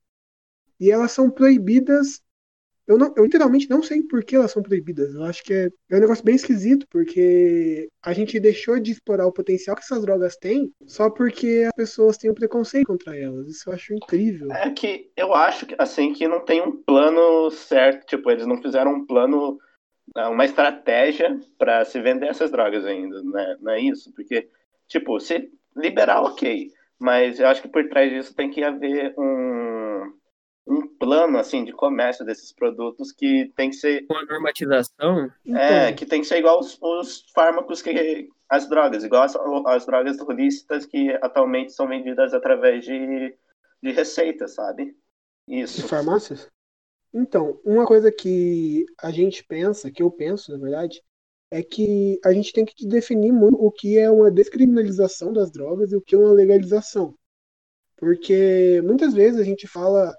E 0.81 0.91
elas 0.91 1.13
são 1.13 1.31
proibidas. 1.31 2.23
Eu, 2.87 2.97
não, 2.97 3.13
eu 3.17 3.25
literalmente 3.25 3.69
não 3.69 3.83
sei 3.83 4.03
por 4.03 4.25
que 4.25 4.37
elas 4.37 4.53
são 4.53 4.63
proibidas. 4.63 5.15
Eu 5.15 5.25
acho 5.25 5.43
que 5.43 5.53
é, 5.53 5.69
é 5.91 5.97
um 5.97 6.01
negócio 6.01 6.25
bem 6.25 6.37
esquisito, 6.37 6.87
porque 6.89 7.89
a 8.03 8.13
gente 8.13 8.39
deixou 8.39 8.79
de 8.79 8.93
explorar 8.93 9.27
o 9.27 9.33
potencial 9.33 9.75
que 9.75 9.83
essas 9.83 10.03
drogas 10.03 10.37
têm 10.37 10.71
só 10.87 11.11
porque 11.11 11.65
as 11.67 11.75
pessoas 11.75 12.17
têm 12.17 12.31
um 12.31 12.35
preconceito 12.35 12.87
contra 12.87 13.17
elas. 13.17 13.49
Isso 13.49 13.69
eu 13.69 13.75
acho 13.75 13.93
incrível. 13.93 14.53
É 14.53 14.71
que 14.71 15.11
eu 15.17 15.35
acho 15.35 15.67
assim 15.79 16.13
que 16.13 16.29
não 16.29 16.45
tem 16.45 16.63
um 16.63 16.81
plano 16.83 17.51
certo. 17.51 18.07
Tipo, 18.07 18.31
eles 18.31 18.47
não 18.47 18.63
fizeram 18.63 18.93
um 18.93 19.07
plano 19.07 19.59
é 20.15 20.27
uma 20.29 20.45
estratégia 20.45 21.39
para 21.59 21.85
se 21.85 22.01
vender 22.01 22.29
essas 22.29 22.51
drogas 22.51 22.85
ainda, 22.85 23.23
né? 23.23 23.57
não 23.61 23.73
é 23.73 23.81
isso? 23.81 24.13
Porque, 24.15 24.49
tipo, 24.87 25.19
se 25.19 25.51
liberar, 25.77 26.23
ok, 26.23 26.71
mas 26.99 27.41
eu 27.41 27.49
acho 27.49 27.61
que 27.61 27.69
por 27.69 27.89
trás 27.89 28.11
disso 28.11 28.35
tem 28.35 28.51
que 28.51 28.63
haver 28.63 29.15
um 29.19 30.13
plano, 30.99 31.39
assim, 31.39 31.65
de 31.65 31.73
comércio 31.73 32.25
desses 32.25 32.53
produtos 32.53 33.13
que 33.13 33.53
tem 33.57 33.71
que 33.71 33.77
ser... 33.77 34.05
Uma 34.11 34.25
normatização? 34.25 35.31
É, 35.47 35.85
então... 35.87 35.97
que 35.97 36.07
tem 36.07 36.21
que 36.21 36.27
ser 36.27 36.39
igual 36.39 36.61
os, 36.61 36.79
os 36.81 37.25
fármacos 37.35 37.83
que... 37.83 38.29
as 38.49 38.69
drogas, 38.69 39.05
igual 39.05 39.23
as, 39.23 39.37
as 39.67 39.87
drogas 39.87 40.19
ilícitas 40.19 40.87
que 40.87 41.11
atualmente 41.23 41.73
são 41.73 41.89
vendidas 41.89 42.33
através 42.33 42.85
de, 42.85 43.37
de 43.83 43.93
receitas, 43.93 44.55
sabe? 44.55 44.97
Isso. 45.47 45.83
De 45.83 45.89
farmácias? 45.89 46.49
Então, 47.15 47.61
uma 47.65 47.87
coisa 47.87 48.13
que 48.13 48.85
a 49.01 49.11
gente 49.11 49.45
pensa, 49.45 49.91
que 49.91 50.03
eu 50.03 50.11
penso, 50.11 50.53
na 50.53 50.59
verdade, 50.59 51.03
é 51.51 51.63
que 51.63 52.21
a 52.25 52.33
gente 52.33 52.53
tem 52.53 52.65
que 52.65 52.87
definir 52.87 53.33
muito 53.33 53.57
o 53.57 53.71
que 53.71 53.97
é 53.97 54.11
uma 54.11 54.31
descriminalização 54.31 55.33
das 55.33 55.51
drogas 55.51 55.93
e 55.93 55.97
o 55.97 56.01
que 56.01 56.15
é 56.15 56.19
uma 56.19 56.33
legalização. 56.33 57.15
Porque 57.97 58.83
muitas 58.85 59.15
vezes 59.15 59.41
a 59.41 59.45
gente 59.45 59.67
fala 59.67 60.15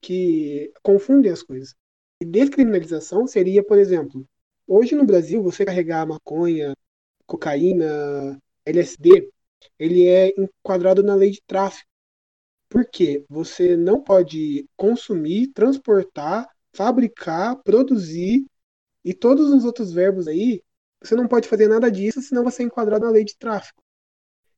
que 0.00 0.72
confundem 0.82 1.30
as 1.32 1.42
coisas. 1.42 1.74
E 2.20 2.24
descriminalização 2.24 3.26
seria, 3.26 3.62
por 3.64 3.78
exemplo, 3.78 4.26
hoje 4.66 4.94
no 4.94 5.04
Brasil, 5.04 5.42
você 5.42 5.64
carregar 5.64 6.06
maconha, 6.06 6.74
cocaína, 7.26 8.40
LSD, 8.64 9.30
ele 9.78 10.06
é 10.06 10.32
enquadrado 10.38 11.02
na 11.02 11.14
lei 11.14 11.30
de 11.30 11.42
tráfico. 11.46 11.88
Porque 12.68 13.24
você 13.28 13.76
não 13.76 14.02
pode 14.02 14.68
consumir, 14.76 15.48
transportar, 15.52 16.48
fabricar, 16.72 17.56
produzir 17.62 18.44
e 19.04 19.14
todos 19.14 19.50
os 19.50 19.64
outros 19.64 19.92
verbos 19.92 20.28
aí, 20.28 20.62
você 21.02 21.14
não 21.14 21.28
pode 21.28 21.48
fazer 21.48 21.68
nada 21.68 21.90
disso, 21.90 22.20
senão 22.20 22.44
você 22.44 22.62
é 22.62 22.66
enquadrado 22.66 23.06
na 23.06 23.10
lei 23.10 23.24
de 23.24 23.36
tráfico. 23.38 23.82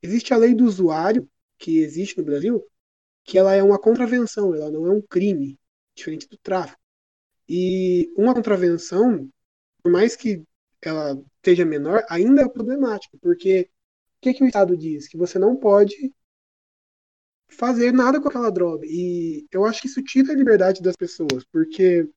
Existe 0.03 0.33
a 0.33 0.37
lei 0.37 0.55
do 0.55 0.65
usuário, 0.65 1.29
que 1.59 1.79
existe 1.79 2.19
no 2.19 2.25
Brasil, 2.25 2.65
que 3.25 3.39
ela 3.39 3.55
é 3.55 3.63
uma 3.63 3.79
contravenção, 3.79 4.55
ela 4.55 4.71
não 4.71 4.87
é 4.87 4.91
um 4.91 5.03
crime, 5.03 5.59
diferente 5.95 6.29
do 6.29 6.37
tráfico. 6.39 6.81
E 7.49 8.13
uma 8.17 8.35
contravenção, 8.35 9.29
por 9.83 9.93
mais 9.93 10.17
que 10.17 10.45
ela 10.83 11.21
seja 11.45 11.65
menor, 11.65 12.05
ainda 12.09 12.43
é 12.43 12.49
problemática, 12.49 13.19
porque 13.21 13.71
o 14.19 14.21
que, 14.21 14.35
que 14.35 14.45
o 14.45 14.47
Estado 14.47 14.77
diz? 14.77 15.09
Que 15.09 15.17
você 15.17 15.39
não 15.39 15.57
pode 15.57 16.13
fazer 17.49 17.93
nada 17.93 18.21
com 18.21 18.29
aquela 18.29 18.51
droga. 18.51 18.87
E 18.87 19.47
eu 19.51 19.65
acho 19.65 19.83
que 19.83 19.89
isso 19.89 20.03
tira 20.03 20.33
a 20.33 20.37
liberdade 20.37 20.83
das 20.83 20.97
pessoas, 20.97 21.45
porque, 21.53 22.09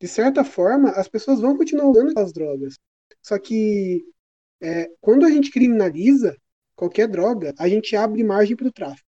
de 0.00 0.08
certa 0.08 0.44
forma, 0.44 0.90
as 0.90 1.08
pessoas 1.08 1.40
vão 1.40 1.56
continuar 1.56 1.86
usando 1.90 2.10
aquelas 2.10 2.32
drogas. 2.32 2.78
Só 3.22 3.38
que 3.38 4.04
é, 4.60 4.90
quando 5.00 5.24
a 5.26 5.30
gente 5.30 5.50
criminaliza 5.50 6.36
qualquer 6.76 7.08
droga, 7.08 7.54
a 7.58 7.68
gente 7.68 7.96
abre 7.96 8.22
margem 8.24 8.56
para 8.56 8.68
o 8.68 8.72
tráfico. 8.72 9.08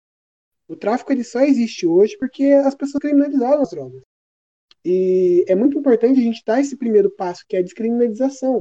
O 0.67 0.75
tráfico 0.75 1.12
ele 1.12 1.24
só 1.24 1.41
existe 1.41 1.86
hoje 1.86 2.17
porque 2.17 2.46
as 2.46 2.75
pessoas 2.75 3.01
criminalizaram 3.01 3.62
as 3.62 3.70
drogas. 3.70 4.01
E 4.86 5.46
é 5.48 5.55
muito 5.55 5.77
importante 5.77 6.20
a 6.20 6.24
gente 6.24 6.43
dar 6.46 6.60
esse 6.60 6.75
primeiro 6.75 7.10
passo, 7.10 7.46
que 7.48 7.55
é 7.55 7.60
a 7.60 7.63
descriminalização, 7.63 8.60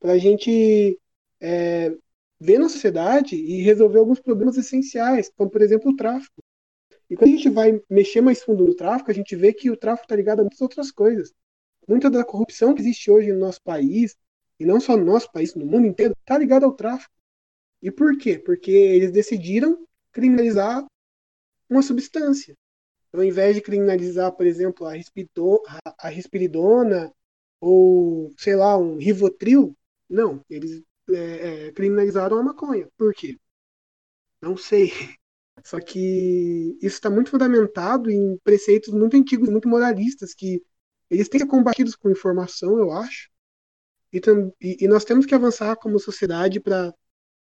para 0.00 0.12
a 0.12 0.18
gente 0.18 0.98
é, 1.40 1.94
ver 2.40 2.58
na 2.58 2.68
sociedade 2.68 3.36
e 3.36 3.62
resolver 3.62 3.98
alguns 3.98 4.20
problemas 4.20 4.56
essenciais, 4.56 5.30
como 5.36 5.50
por 5.50 5.60
exemplo 5.60 5.90
o 5.90 5.96
tráfico. 5.96 6.42
E 7.10 7.16
quando 7.16 7.32
a 7.32 7.36
gente 7.36 7.48
vai 7.48 7.82
mexer 7.88 8.20
mais 8.20 8.42
fundo 8.42 8.64
no 8.64 8.74
tráfico, 8.74 9.10
a 9.10 9.14
gente 9.14 9.34
vê 9.34 9.52
que 9.52 9.70
o 9.70 9.76
tráfico 9.76 10.04
está 10.04 10.16
ligado 10.16 10.40
a 10.40 10.42
muitas 10.42 10.60
outras 10.60 10.90
coisas. 10.90 11.32
Muita 11.86 12.10
da 12.10 12.24
corrupção 12.24 12.74
que 12.74 12.82
existe 12.82 13.10
hoje 13.10 13.32
no 13.32 13.38
nosso 13.38 13.62
país, 13.62 14.14
e 14.60 14.66
não 14.66 14.80
só 14.80 14.96
no 14.96 15.04
nosso 15.04 15.30
país, 15.32 15.54
no 15.54 15.64
mundo 15.64 15.86
inteiro, 15.86 16.14
está 16.20 16.36
ligada 16.36 16.66
ao 16.66 16.74
tráfico. 16.74 17.12
E 17.80 17.90
por 17.90 18.16
quê? 18.18 18.38
Porque 18.38 18.70
eles 18.70 19.10
decidiram 19.10 19.86
criminalizar 20.12 20.84
uma 21.68 21.82
substância. 21.82 22.56
Então, 23.08 23.20
ao 23.20 23.26
invés 23.26 23.54
de 23.56 23.62
criminalizar, 23.62 24.32
por 24.32 24.46
exemplo, 24.46 24.86
a, 24.86 24.94
a 25.98 26.08
risperidona 26.08 27.12
ou, 27.60 28.32
sei 28.38 28.56
lá, 28.56 28.76
um 28.76 28.96
rivotril, 28.98 29.76
não, 30.08 30.42
eles 30.48 30.82
é, 31.10 31.68
é, 31.68 31.72
criminalizaram 31.72 32.38
a 32.38 32.42
maconha. 32.42 32.88
Por 32.96 33.14
quê? 33.14 33.38
Não 34.40 34.56
sei. 34.56 34.92
Só 35.64 35.80
que 35.80 36.76
isso 36.80 36.96
está 36.96 37.10
muito 37.10 37.30
fundamentado 37.30 38.10
em 38.10 38.38
preceitos 38.44 38.92
muito 38.94 39.16
antigos, 39.16 39.48
muito 39.48 39.68
moralistas, 39.68 40.34
que 40.34 40.62
eles 41.10 41.28
têm 41.28 41.40
que 41.40 41.46
ser 41.46 41.50
combatidos 41.50 41.96
com 41.96 42.10
informação, 42.10 42.78
eu 42.78 42.92
acho. 42.92 43.30
E, 44.12 44.20
e, 44.60 44.84
e 44.84 44.88
nós 44.88 45.04
temos 45.04 45.26
que 45.26 45.34
avançar 45.34 45.76
como 45.76 45.98
sociedade 45.98 46.60
para 46.60 46.94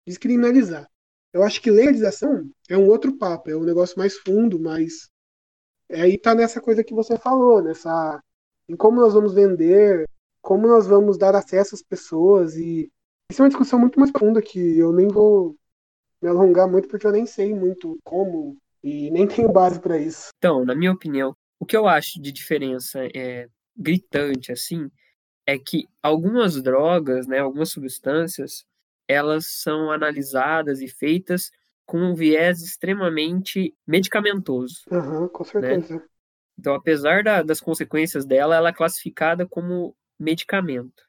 descriminalizar. 0.07 0.89
Eu 1.39 1.45
acho 1.45 1.63
que 1.63 1.71
legalização 1.71 2.51
é 2.69 2.77
um 2.77 2.89
outro 2.89 3.17
papo, 3.17 3.49
é 3.49 3.57
um 3.57 3.63
negócio 3.63 3.97
mais 3.97 4.19
fundo, 4.19 4.59
mais. 4.59 5.09
Aí 5.89 6.19
tá 6.19 6.35
nessa 6.35 6.61
coisa 6.61 6.83
que 6.83 6.93
você 6.93 7.17
falou, 7.17 7.63
nessa. 7.63 8.21
em 8.69 8.75
como 8.75 9.01
nós 9.01 9.15
vamos 9.15 9.33
vender, 9.33 10.05
como 10.43 10.67
nós 10.67 10.89
vamos 10.89 11.17
dar 11.17 11.37
acesso 11.37 11.77
às 11.77 11.83
pessoas. 11.83 12.57
E 12.57 12.91
isso 13.31 13.41
é 13.41 13.45
uma 13.45 13.51
discussão 13.51 13.79
muito 13.79 14.01
mais 14.01 14.11
profunda 14.11 14.43
que 14.43 14.79
eu 14.79 14.93
nem 14.93 15.07
vou 15.07 15.55
me 16.21 16.29
alongar 16.29 16.69
muito, 16.69 16.89
porque 16.89 17.07
eu 17.07 17.13
nem 17.13 17.25
sei 17.25 17.55
muito 17.55 17.97
como 18.03 18.57
e 18.83 19.09
nem 19.13 19.25
tenho 19.29 19.53
base 19.53 19.79
para 19.79 19.97
isso. 19.97 20.31
Então, 20.39 20.65
na 20.65 20.75
minha 20.75 20.91
opinião, 20.91 21.37
o 21.61 21.65
que 21.65 21.77
eu 21.77 21.87
acho 21.87 22.21
de 22.21 22.33
diferença 22.33 22.99
é 23.15 23.47
gritante, 23.77 24.51
assim, 24.51 24.91
é 25.47 25.57
que 25.57 25.87
algumas 26.03 26.61
drogas, 26.61 27.29
né, 27.29 27.39
algumas 27.39 27.71
substâncias, 27.71 28.65
elas 29.09 29.47
são 29.47 29.91
analisadas 29.91 30.81
e 30.81 30.87
feitas 30.87 31.51
com 31.87 31.99
um 31.99 32.15
viés 32.15 32.61
extremamente 32.61 33.75
medicamentoso. 33.87 34.83
Uhum, 34.91 35.27
com 35.29 35.43
né? 35.43 35.51
certeza. 35.51 35.97
Né? 35.97 36.03
Então, 36.59 36.75
apesar 36.75 37.23
da, 37.23 37.43
das 37.43 37.61
consequências 37.61 38.27
dela, 38.27 38.57
ela 38.57 38.69
é 38.69 38.73
classificada 38.73 39.47
como 39.47 39.97
medicamento. 40.19 41.09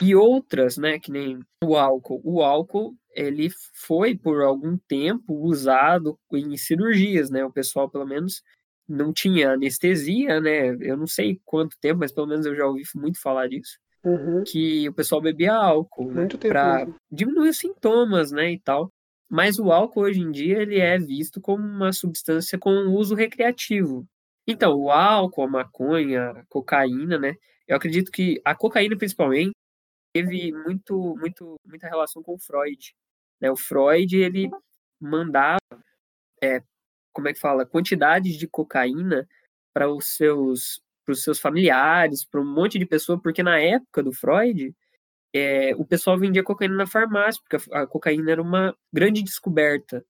E 0.00 0.14
outras, 0.14 0.78
né, 0.78 0.98
que 0.98 1.10
nem 1.10 1.40
o 1.62 1.76
álcool. 1.76 2.20
O 2.24 2.42
álcool, 2.42 2.96
ele 3.10 3.48
foi 3.74 4.16
por 4.16 4.40
algum 4.42 4.78
tempo 4.78 5.34
usado 5.34 6.18
em 6.32 6.56
cirurgias, 6.56 7.30
né? 7.30 7.44
O 7.44 7.52
pessoal, 7.52 7.90
pelo 7.90 8.06
menos, 8.06 8.42
não 8.88 9.12
tinha 9.12 9.52
anestesia, 9.52 10.40
né? 10.40 10.68
Eu 10.80 10.96
não 10.96 11.06
sei 11.06 11.40
quanto 11.44 11.78
tempo, 11.80 12.00
mas 12.00 12.12
pelo 12.12 12.28
menos 12.28 12.46
eu 12.46 12.54
já 12.54 12.64
ouvi 12.64 12.82
muito 12.94 13.20
falar 13.20 13.48
disso. 13.48 13.78
Uhum. 14.08 14.44
Que 14.44 14.88
o 14.88 14.92
pessoal 14.92 15.20
bebia 15.20 15.54
álcool, 15.54 16.12
né? 16.12 16.26
Para 16.48 16.86
diminuir 17.10 17.50
os 17.50 17.58
sintomas, 17.58 18.32
né, 18.32 18.52
e 18.52 18.58
tal. 18.58 18.90
Mas 19.28 19.58
o 19.58 19.70
álcool 19.70 20.02
hoje 20.02 20.20
em 20.20 20.30
dia 20.30 20.62
ele 20.62 20.78
é 20.78 20.98
visto 20.98 21.40
como 21.40 21.62
uma 21.62 21.92
substância 21.92 22.58
com 22.58 22.70
uso 22.88 23.14
recreativo. 23.14 24.06
Então, 24.46 24.74
o 24.74 24.90
álcool, 24.90 25.42
a 25.42 25.48
maconha, 25.48 26.30
a 26.30 26.44
cocaína, 26.46 27.18
né? 27.18 27.34
Eu 27.66 27.76
acredito 27.76 28.10
que 28.10 28.40
a 28.42 28.54
cocaína, 28.54 28.96
principalmente, 28.96 29.52
teve 30.14 30.50
muito, 30.52 31.14
muito, 31.18 31.56
muita 31.66 31.86
relação 31.86 32.22
com 32.22 32.34
o 32.34 32.38
Freud. 32.38 32.94
Né? 33.38 33.50
O 33.50 33.56
Freud, 33.56 34.16
ele 34.16 34.50
mandava, 34.98 35.58
é, 36.42 36.62
como 37.12 37.28
é 37.28 37.34
que 37.34 37.40
fala, 37.40 37.66
quantidades 37.66 38.36
de 38.36 38.48
cocaína 38.48 39.28
para 39.74 39.92
os 39.92 40.16
seus 40.16 40.80
para 41.08 41.14
os 41.14 41.22
seus 41.22 41.40
familiares, 41.40 42.26
para 42.26 42.38
um 42.38 42.44
monte 42.44 42.78
de 42.78 42.84
pessoa, 42.84 43.18
porque 43.18 43.42
na 43.42 43.58
época 43.58 44.02
do 44.02 44.12
Freud, 44.12 44.74
é, 45.34 45.74
o 45.74 45.84
pessoal 45.86 46.18
vendia 46.18 46.42
cocaína 46.42 46.76
na 46.76 46.86
farmácia, 46.86 47.40
porque 47.42 47.70
a, 47.72 47.82
a, 47.82 47.86
cocaína 47.86 48.30
era 48.30 48.42
uma 48.42 48.76
grande 48.92 49.22
descoberta, 49.22 50.04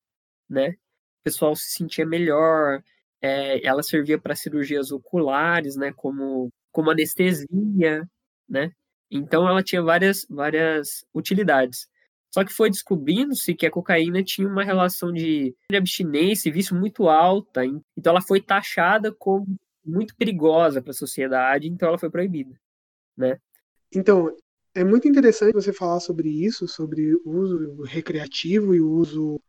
né? 0.51 0.71
O 0.71 1.25
pessoal 1.25 1.55
se 1.55 1.71
sentia 1.71 2.05
melhor, 2.05 2.83
é, 3.23 3.65
ela 3.65 3.83
servia 3.83 4.19
para 4.19 4.35
cirurgias 4.35 4.91
oculares, 4.91 5.77
né? 5.77 5.93
Como 5.95 6.51
como 6.73 6.91
anestesia, 6.91 8.09
né? 8.49 8.73
Então 9.11 9.49
ela 9.49 9.63
tinha 9.63 9.83
várias, 9.83 10.27
várias 10.29 11.05
utilidades. 11.15 11.89
Só 12.35 12.45
que 12.45 12.53
foi 12.53 12.71
descobrindo-se 12.71 13.55
que 13.55 13.67
a 13.67 13.71
cocaína 13.71 14.23
tinha 14.23 14.49
uma 14.49 14.65
relação 14.65 15.13
de 15.13 15.55
abstinência 15.73 16.49
e 16.49 16.53
vício 16.53 16.77
muito 16.77 17.09
alta. 17.09 17.65
Então 17.65 18.11
ela 18.13 18.21
foi 18.21 18.41
taxada 18.41 19.13
como 19.13 19.57
muito 19.89 20.15
perigosa 20.17 20.83
para 20.83 20.91
a 20.91 20.95
sociedade, 20.95 21.69
então 21.69 21.89
ela 21.89 21.99
foi 21.99 22.11
proibida, 22.11 22.59
né? 23.17 23.39
Então, 23.95 24.35
é 24.75 24.85
muito 24.85 25.09
interessante 25.09 25.55
você 25.55 25.73
falar 25.73 26.01
sobre 26.01 26.29
isso, 26.29 26.69
sobre 26.69 27.15
o 27.25 27.31
uso 27.31 27.83
recreativo 27.83 28.75
e 28.75 28.81
o 28.81 28.91
uso 28.91 29.41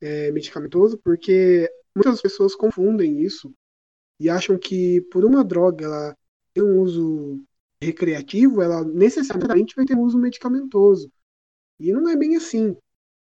é, 0.00 0.30
medicamentoso, 0.32 0.98
porque 0.98 1.70
muitas 1.94 2.20
pessoas 2.22 2.54
confundem 2.54 3.20
isso 3.20 3.52
e 4.18 4.30
acham 4.30 4.58
que 4.58 5.00
por 5.12 5.24
uma 5.24 5.44
droga 5.44 5.84
ela 5.86 6.16
um 6.58 6.80
uso 6.80 7.42
recreativo, 7.82 8.60
ela 8.60 8.84
necessariamente 8.84 9.74
vai 9.74 9.84
ter 9.86 9.94
um 9.94 10.02
uso 10.02 10.18
medicamentoso. 10.18 11.10
E 11.78 11.92
não 11.92 12.08
é 12.10 12.16
bem 12.16 12.36
assim. 12.36 12.76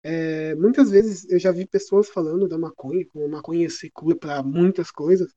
É, 0.04 0.56
muitas 0.56 0.89
vezes 0.89 1.30
eu 1.30 1.39
já 1.39 1.52
vi 1.52 1.65
pessoas 1.67 2.10
falando 2.10 2.47
da 2.47 2.58
maconha, 2.58 3.06
como 3.08 3.26
a 3.26 3.30
maconha 3.30 3.69
se 3.69 3.89
cura 3.91 4.17
para 4.17 4.43
muitas 4.43 4.91
coisas. 4.91 5.34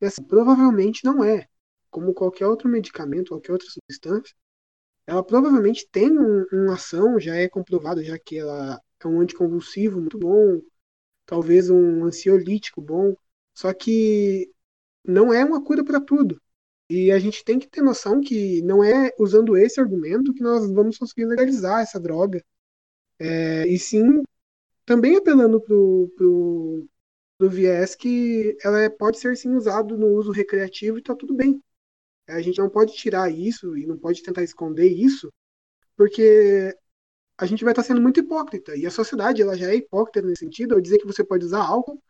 E 0.00 0.06
assim, 0.06 0.22
provavelmente 0.22 1.04
não 1.04 1.22
é. 1.24 1.46
Como 1.90 2.14
qualquer 2.14 2.46
outro 2.46 2.68
medicamento, 2.68 3.30
qualquer 3.30 3.52
outra 3.52 3.68
substância, 3.68 4.34
ela 5.06 5.24
provavelmente 5.24 5.88
tem 5.90 6.10
um, 6.18 6.46
uma 6.52 6.74
ação, 6.74 7.18
já 7.18 7.34
é 7.36 7.48
comprovado, 7.48 8.02
já 8.02 8.18
que 8.18 8.38
ela 8.38 8.80
é 9.02 9.08
um 9.08 9.20
anticonvulsivo 9.20 10.00
muito 10.00 10.18
bom, 10.18 10.60
talvez 11.26 11.70
um 11.70 12.04
ansiolítico 12.04 12.80
bom, 12.80 13.14
só 13.54 13.72
que 13.74 14.50
não 15.04 15.32
é 15.32 15.44
uma 15.44 15.62
cura 15.64 15.84
para 15.84 16.00
tudo. 16.00 16.40
E 16.88 17.10
a 17.12 17.18
gente 17.18 17.44
tem 17.44 17.58
que 17.58 17.68
ter 17.68 17.82
noção 17.82 18.20
que 18.20 18.62
não 18.62 18.82
é 18.82 19.12
usando 19.18 19.56
esse 19.56 19.80
argumento 19.80 20.34
que 20.34 20.42
nós 20.42 20.70
vamos 20.72 20.98
conseguir 20.98 21.26
legalizar 21.26 21.82
essa 21.82 22.00
droga. 22.00 22.44
É, 23.18 23.66
e 23.68 23.78
sim 23.78 24.22
também 24.84 25.16
apelando 25.16 25.60
pro, 25.60 26.10
pro 27.40 27.48
viés 27.48 27.94
que 27.94 28.54
ela 28.62 28.80
é, 28.82 28.90
pode 28.90 29.18
ser 29.18 29.34
sim 29.34 29.54
usado 29.54 29.96
no 29.96 30.08
uso 30.08 30.30
recreativo 30.30 30.98
e 30.98 31.02
tá 31.02 31.14
tudo 31.14 31.34
bem. 31.34 31.62
A 32.28 32.42
gente 32.42 32.58
não 32.58 32.68
pode 32.68 32.92
tirar 32.94 33.30
isso 33.30 33.76
e 33.78 33.86
não 33.86 33.96
pode 33.98 34.22
tentar 34.22 34.42
esconder 34.42 34.88
isso, 34.88 35.32
porque 35.96 36.76
a 37.38 37.46
gente 37.46 37.64
vai 37.64 37.72
estar 37.72 37.82
sendo 37.82 38.02
muito 38.02 38.20
hipócrita. 38.20 38.76
E 38.76 38.84
a 38.86 38.90
sociedade 38.90 39.40
ela 39.40 39.56
já 39.56 39.70
é 39.70 39.76
hipócrita 39.76 40.20
nesse 40.20 40.44
sentido, 40.44 40.74
ao 40.74 40.82
dizer 40.82 40.98
que 40.98 41.06
você 41.06 41.24
pode 41.24 41.46
usar 41.46 41.62
álcool, 41.64 42.02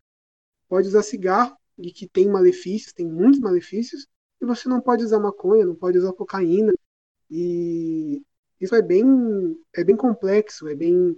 pode 0.69 0.89
usar 0.89 1.03
cigarro, 1.05 1.57
e 1.79 1.93
que 1.93 2.09
tem 2.09 2.29
malefícios, 2.29 2.93
tem 2.93 3.07
muitos 3.07 3.41
malefícios, 3.41 4.09
e 4.41 4.45
você 4.47 4.69
não 4.69 4.81
pode 4.81 5.05
usar 5.05 5.21
maconha, 5.21 5.65
não 5.65 5.77
pode 5.77 5.97
usar 5.97 6.13
cocaína. 6.13 6.73
E 7.31 8.21
isso 8.61 8.75
é 8.75 8.83
bem, 8.83 9.05
é 9.77 9.85
bem 9.85 9.97
complexo, 9.97 10.67
é 10.69 10.75
bem, 10.75 11.17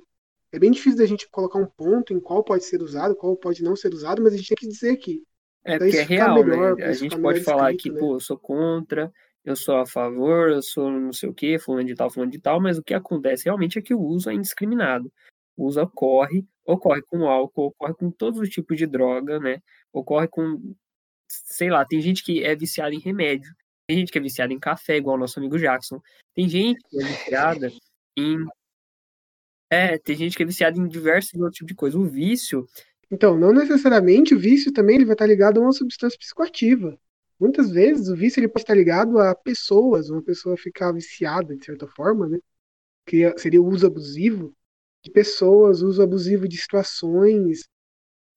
é 0.53 0.59
bem 0.59 0.71
difícil 0.71 0.99
da 0.99 1.07
gente 1.07 1.29
colocar 1.31 1.59
um 1.59 1.67
ponto 1.67 2.13
em 2.13 2.21
qual 2.21 2.45
pode 2.45 2.65
ser 2.65 2.83
usado, 2.83 3.17
qual 3.17 3.37
pode 3.37 3.63
não 3.63 3.75
ser 3.75 3.93
usado, 3.93 4.23
mas 4.23 4.35
a 4.35 4.37
gente 4.37 4.49
tem 4.49 4.57
que 4.57 4.69
dizer 4.69 4.97
que. 4.97 5.23
É 5.65 5.79
porque 5.79 5.97
é 5.97 6.03
real, 6.03 6.45
melhor, 6.45 6.77
né? 6.77 6.87
A 6.87 6.93
gente 6.93 7.19
pode 7.19 7.41
falar 7.41 7.73
escrito, 7.73 7.83
que, 7.83 7.91
né? 7.91 8.01
pô, 8.01 8.17
eu 8.17 8.21
sou 8.21 8.37
contra, 8.37 9.13
eu 9.45 9.57
sou 9.57 9.77
a 9.77 9.87
favor, 9.87 10.51
eu 10.51 10.63
sou 10.63 10.91
não 10.91 11.13
sei 11.13 11.29
o 11.29 11.35
que, 11.35 11.59
fulano 11.59 11.87
de 11.87 11.95
tal, 11.95 12.11
fulano 12.11 12.31
de 12.31 12.39
tal, 12.41 12.61
mas 12.61 12.79
o 12.79 12.83
que 12.83 12.95
acontece 12.95 13.45
realmente 13.45 13.79
é 13.79 13.83
que 13.83 13.95
o 13.95 14.01
uso 14.01 14.29
é 14.29 14.35
indiscriminado. 14.35 15.13
O 15.57 15.67
uso 15.67 15.81
ocorre, 15.81 16.45
ocorre 16.67 17.03
com 17.03 17.27
álcool, 17.27 17.67
ocorre 17.67 17.95
com 17.95 18.11
todos 18.11 18.41
os 18.41 18.49
tipos 18.49 18.77
de 18.77 18.87
droga, 18.87 19.39
né? 19.39 19.63
Ocorre 19.93 20.29
com 20.29 20.75
sei 21.29 21.71
lá, 21.71 21.85
tem 21.85 22.01
gente 22.01 22.23
que 22.23 22.45
é 22.45 22.55
viciada 22.55 22.95
em 22.95 22.99
remédio, 22.99 23.55
tem 23.87 23.99
gente 23.99 24.13
que 24.13 24.19
é 24.19 24.23
viciada 24.23 24.53
em 24.53 24.59
café, 24.59 24.97
igual 24.97 25.17
o 25.17 25.21
nosso 25.21 25.39
amigo 25.39 25.59
Jackson. 25.59 26.01
Tem 26.35 26.49
gente 26.49 26.81
que 26.89 27.03
é 27.03 27.07
viciada 27.07 27.73
em. 28.17 28.39
É, 29.73 29.97
tem 29.97 30.15
gente 30.15 30.37
que 30.37 30.43
é 30.43 30.47
viciada 30.47 30.79
em 30.79 30.87
diversos 30.87 31.33
outros 31.41 31.57
tipos 31.57 31.69
de 31.69 31.75
coisa. 31.75 31.99
O 31.99 32.05
vício. 32.05 32.67
Então, 33.11 33.39
não 33.39 33.53
necessariamente 33.55 34.35
o 34.35 34.39
vício 34.39 34.71
também 34.71 34.97
ele 34.97 35.07
vai 35.07 35.15
estar 35.15 35.27
ligado 35.27 35.59
a 35.59 35.63
uma 35.63 35.73
substância 35.73 36.19
psicoativa. 36.19 36.99
Muitas 37.41 37.71
vezes 37.71 38.09
o 38.09 38.15
vício 38.15 38.39
ele 38.39 38.49
pode 38.49 38.65
estar 38.65 38.75
ligado 38.75 39.19
a 39.19 39.35
pessoas, 39.35 40.11
uma 40.11 40.23
pessoa 40.23 40.59
ficar 40.59 40.93
viciada, 40.93 41.57
de 41.57 41.65
certa 41.65 41.87
forma, 41.87 42.29
né? 42.29 42.39
Que 43.07 43.33
seria 43.39 43.63
o 43.63 43.67
uso 43.67 43.87
abusivo 43.87 44.55
de 45.03 45.11
pessoas, 45.11 45.81
uso 45.81 46.03
abusivo 46.03 46.47
de 46.47 46.59
situações, 46.59 47.63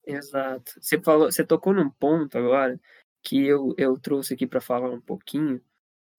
Exato. 0.06 0.72
Você 0.80 1.00
falou, 1.00 1.30
você 1.30 1.44
tocou 1.44 1.74
num 1.74 1.90
ponto 1.90 2.38
agora 2.38 2.80
que 3.22 3.44
eu, 3.44 3.74
eu 3.76 3.98
trouxe 3.98 4.34
aqui 4.34 4.46
para 4.46 4.60
falar 4.60 4.88
um 4.90 5.00
pouquinho, 5.00 5.60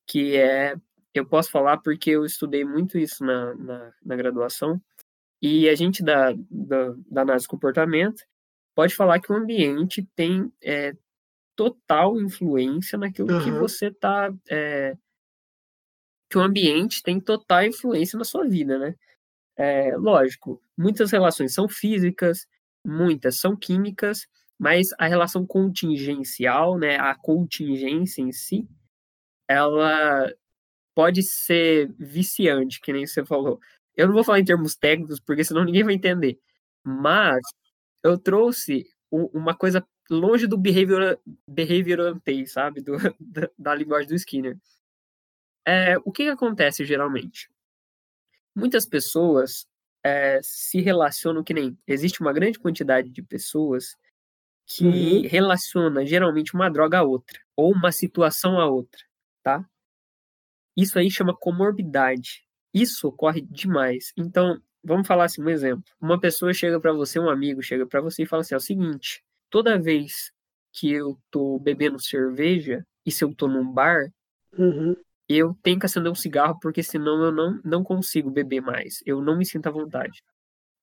que 0.06 0.36
é 0.36 0.76
eu 1.14 1.26
posso 1.26 1.50
falar 1.50 1.78
porque 1.78 2.12
eu 2.12 2.26
estudei 2.26 2.66
muito 2.66 2.98
isso 2.98 3.24
na, 3.24 3.56
na, 3.56 3.94
na 4.06 4.16
graduação 4.16 4.80
e 5.42 5.70
a 5.70 5.76
gente 5.76 6.04
da, 6.04 6.34
da, 6.50 6.94
da 7.10 7.22
análise 7.22 7.44
de 7.44 7.50
comportamento 7.50 8.24
pode 8.76 8.96
falar 8.96 9.20
que 9.20 9.32
o 9.32 9.36
ambiente 9.36 10.08
tem 10.16 10.52
é, 10.64 10.94
total 11.56 12.20
influência 12.20 12.98
naquilo 12.98 13.34
uhum. 13.34 13.44
que 13.44 13.52
você 13.52 13.88
está 13.88 14.32
é, 14.50 14.96
que 16.30 16.38
o 16.38 16.42
ambiente 16.42 17.02
tem 17.02 17.20
total 17.20 17.64
influência 17.64 18.18
na 18.18 18.26
sua 18.26 18.48
vida, 18.48 18.78
né? 18.78 18.96
É, 19.56 19.96
lógico, 19.98 20.62
muitas 20.78 21.12
relações 21.12 21.54
são 21.54 21.68
físicas, 21.68 22.46
muitas 22.86 23.40
são 23.40 23.56
químicas, 23.56 24.28
mas 24.60 24.90
a 25.00 25.08
relação 25.08 25.46
contingencial, 25.46 26.78
né, 26.78 26.98
a 26.98 27.16
contingência 27.16 28.22
em 28.22 28.32
si, 28.32 28.68
ela 29.48 30.32
pode 30.96 31.24
ser 31.24 31.92
viciante, 31.98 32.80
que 32.82 32.94
nem 32.94 33.06
você 33.06 33.26
falou. 33.26 33.60
Eu 33.98 34.08
não 34.08 34.14
vou 34.14 34.24
falar 34.24 34.40
em 34.40 34.46
termos 34.46 34.76
técnicos, 34.76 35.20
porque 35.20 35.44
senão 35.44 35.66
ninguém 35.66 35.84
vai 35.84 35.96
entender. 35.96 36.40
Mas 36.84 37.42
eu 38.04 38.18
trouxe 38.18 38.86
uma 39.12 39.56
coisa 39.56 39.86
longe 40.10 40.48
do 40.48 40.58
behavior, 40.58 41.20
behaviorantei, 41.50 42.46
sabe? 42.46 42.82
Do, 42.82 42.94
da, 43.20 43.50
da, 43.58 43.76
linguagem 43.76 44.08
do 44.08 44.16
Skinner. 44.16 44.58
É, 45.66 45.98
o 46.06 46.12
que, 46.12 46.24
que 46.24 46.30
acontece 46.30 46.86
geralmente? 46.86 47.50
Muitas 48.56 48.86
pessoas 48.86 49.68
é, 50.04 50.40
se 50.42 50.80
relacionam 50.80 51.44
que 51.44 51.54
nem. 51.54 51.78
Existe 51.86 52.22
uma 52.22 52.32
grande 52.32 52.60
quantidade 52.60 53.10
de 53.10 53.22
pessoas 53.22 53.98
que 54.66 54.86
uhum. 54.86 55.28
relaciona 55.28 56.06
geralmente 56.06 56.54
uma 56.54 56.70
droga 56.70 57.00
a 57.00 57.04
outra, 57.04 57.40
ou 57.56 57.72
uma 57.74 57.92
situação 57.92 58.60
a 58.60 58.68
outra, 58.68 59.02
tá? 59.42 59.68
Isso 60.76 61.00
aí 61.00 61.10
chama 61.10 61.36
comorbidade. 61.36 62.47
Isso 62.82 63.08
ocorre 63.08 63.42
demais. 63.42 64.14
Então, 64.16 64.62
vamos 64.84 65.08
falar 65.08 65.26
assim, 65.26 65.42
um 65.42 65.50
exemplo. 65.50 65.84
Uma 66.00 66.20
pessoa 66.20 66.54
chega 66.54 66.80
para 66.80 66.94
você, 66.94 67.20
um 67.20 67.30
amigo 67.30 67.62
chega 67.62 67.86
para 67.86 68.02
você 68.02 68.24
e 68.24 68.26
fala 68.26 68.42
assim: 68.42 68.54
é 68.54 68.58
o 68.58 68.62
seguinte, 68.62 69.24
toda 69.50 69.80
vez 69.80 70.32
que 70.72 70.92
eu 70.92 71.20
tô 71.32 71.58
bebendo 71.60 72.00
cerveja, 72.00 72.86
e 73.06 73.12
se 73.12 73.24
eu 73.24 73.34
tô 73.34 73.48
num 73.48 73.72
bar, 73.72 74.12
uhum. 74.58 74.96
eu 75.28 75.58
tenho 75.64 75.80
que 75.80 75.86
acender 75.88 76.12
um 76.12 76.16
cigarro, 76.16 76.60
porque 76.62 76.84
senão 76.84 77.24
eu 77.24 77.32
não, 77.32 77.60
não 77.64 77.84
consigo 77.84 78.30
beber 78.30 78.62
mais. 78.62 79.02
Eu 79.06 79.22
não 79.22 79.36
me 79.36 79.46
sinto 79.46 79.68
à 79.68 79.72
vontade. 79.72 80.22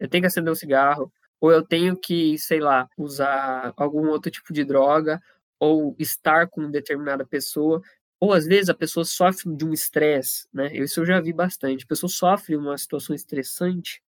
Eu 0.00 0.08
tenho 0.08 0.22
que 0.22 0.26
acender 0.26 0.52
um 0.52 0.56
cigarro, 0.56 1.12
ou 1.40 1.52
eu 1.52 1.62
tenho 1.62 1.96
que, 1.96 2.36
sei 2.38 2.58
lá, 2.58 2.88
usar 2.98 3.72
algum 3.76 4.08
outro 4.08 4.32
tipo 4.32 4.52
de 4.52 4.64
droga, 4.64 5.20
ou 5.60 5.94
estar 5.98 6.48
com 6.48 6.70
determinada 6.70 7.24
pessoa, 7.24 7.80
ou 8.24 8.32
às 8.32 8.46
vezes 8.46 8.70
a 8.70 8.74
pessoa 8.74 9.04
sofre 9.04 9.54
de 9.54 9.66
um 9.66 9.72
estresse, 9.74 10.48
né? 10.50 10.74
Isso 10.74 11.00
eu 11.00 11.04
já 11.04 11.20
vi 11.20 11.30
bastante. 11.30 11.84
A 11.84 11.86
pessoa 11.86 12.08
sofre 12.08 12.56
uma 12.56 12.78
situação 12.78 13.14
estressante, 13.14 14.02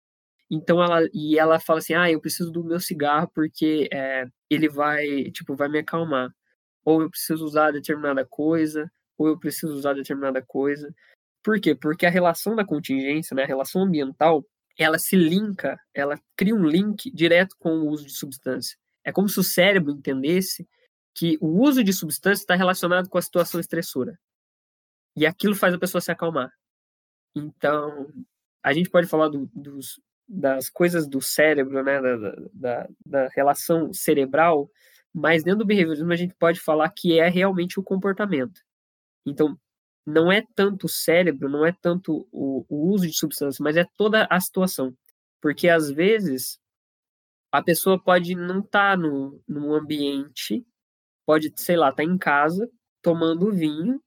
então 0.50 0.82
ela 0.82 1.06
e 1.12 1.38
ela 1.38 1.60
fala 1.60 1.80
assim: 1.80 1.92
"Ah, 1.94 2.10
eu 2.10 2.20
preciso 2.20 2.50
do 2.50 2.64
meu 2.64 2.80
cigarro 2.80 3.30
porque 3.34 3.88
é, 3.92 4.26
ele 4.48 4.70
vai, 4.70 5.30
tipo, 5.32 5.54
vai 5.54 5.68
me 5.68 5.80
acalmar. 5.80 6.30
Ou 6.84 7.02
eu 7.02 7.10
preciso 7.10 7.44
usar 7.44 7.72
determinada 7.72 8.24
coisa, 8.24 8.90
ou 9.18 9.28
eu 9.28 9.38
preciso 9.38 9.74
usar 9.74 9.94
determinada 9.94 10.42
coisa. 10.42 10.94
Por 11.42 11.60
quê? 11.60 11.74
Porque 11.74 12.06
a 12.06 12.10
relação 12.10 12.56
da 12.56 12.64
contingência, 12.64 13.34
né, 13.34 13.44
a 13.44 13.46
relação 13.46 13.82
ambiental, 13.82 14.46
ela 14.78 14.98
se 14.98 15.16
linka, 15.16 15.78
ela 15.94 16.18
cria 16.36 16.54
um 16.54 16.66
link 16.66 17.10
direto 17.12 17.54
com 17.58 17.70
o 17.80 17.88
uso 17.90 18.06
de 18.06 18.12
substância. 18.12 18.78
É 19.04 19.12
como 19.12 19.28
se 19.28 19.40
o 19.40 19.44
cérebro 19.44 19.92
entendesse 19.92 20.66
que 21.16 21.38
o 21.40 21.62
uso 21.62 21.82
de 21.82 21.94
substância 21.94 22.42
está 22.42 22.54
relacionado 22.54 23.08
com 23.08 23.16
a 23.16 23.22
situação 23.22 23.58
estressora. 23.58 24.18
E 25.16 25.24
aquilo 25.26 25.56
faz 25.56 25.72
a 25.72 25.78
pessoa 25.78 26.00
se 26.00 26.12
acalmar. 26.12 26.52
Então, 27.34 28.12
a 28.62 28.72
gente 28.74 28.90
pode 28.90 29.06
falar 29.06 29.28
do, 29.28 29.50
dos, 29.54 29.98
das 30.28 30.68
coisas 30.68 31.08
do 31.08 31.22
cérebro, 31.22 31.82
né, 31.82 32.00
da, 32.02 32.36
da, 32.52 32.88
da, 33.06 33.28
relação 33.28 33.94
cerebral, 33.94 34.70
mas 35.12 35.42
dentro 35.42 35.60
do 35.60 35.66
behaviorismo 35.66 36.12
a 36.12 36.16
gente 36.16 36.34
pode 36.34 36.60
falar 36.60 36.90
que 36.90 37.18
é 37.18 37.28
realmente 37.28 37.80
o 37.80 37.82
comportamento. 37.82 38.60
Então, 39.24 39.58
não 40.04 40.30
é 40.30 40.44
tanto 40.54 40.84
o 40.84 40.88
cérebro, 40.88 41.48
não 41.48 41.64
é 41.64 41.72
tanto 41.72 42.28
o, 42.30 42.66
o 42.68 42.92
uso 42.92 43.06
de 43.06 43.16
substância, 43.16 43.62
mas 43.62 43.78
é 43.78 43.86
toda 43.96 44.26
a 44.30 44.38
situação. 44.38 44.94
Porque 45.40 45.68
às 45.68 45.90
vezes 45.90 46.60
a 47.50 47.62
pessoa 47.62 47.98
pode 47.98 48.34
não 48.34 48.60
estar 48.60 48.90
tá 48.90 48.96
no, 48.96 49.42
no 49.48 49.74
ambiente 49.74 50.62
pode, 51.26 51.52
sei 51.56 51.76
lá, 51.76 51.92
tá 51.92 52.04
em 52.04 52.16
casa 52.16 52.70
tomando 53.02 53.52
vinho. 53.52 54.00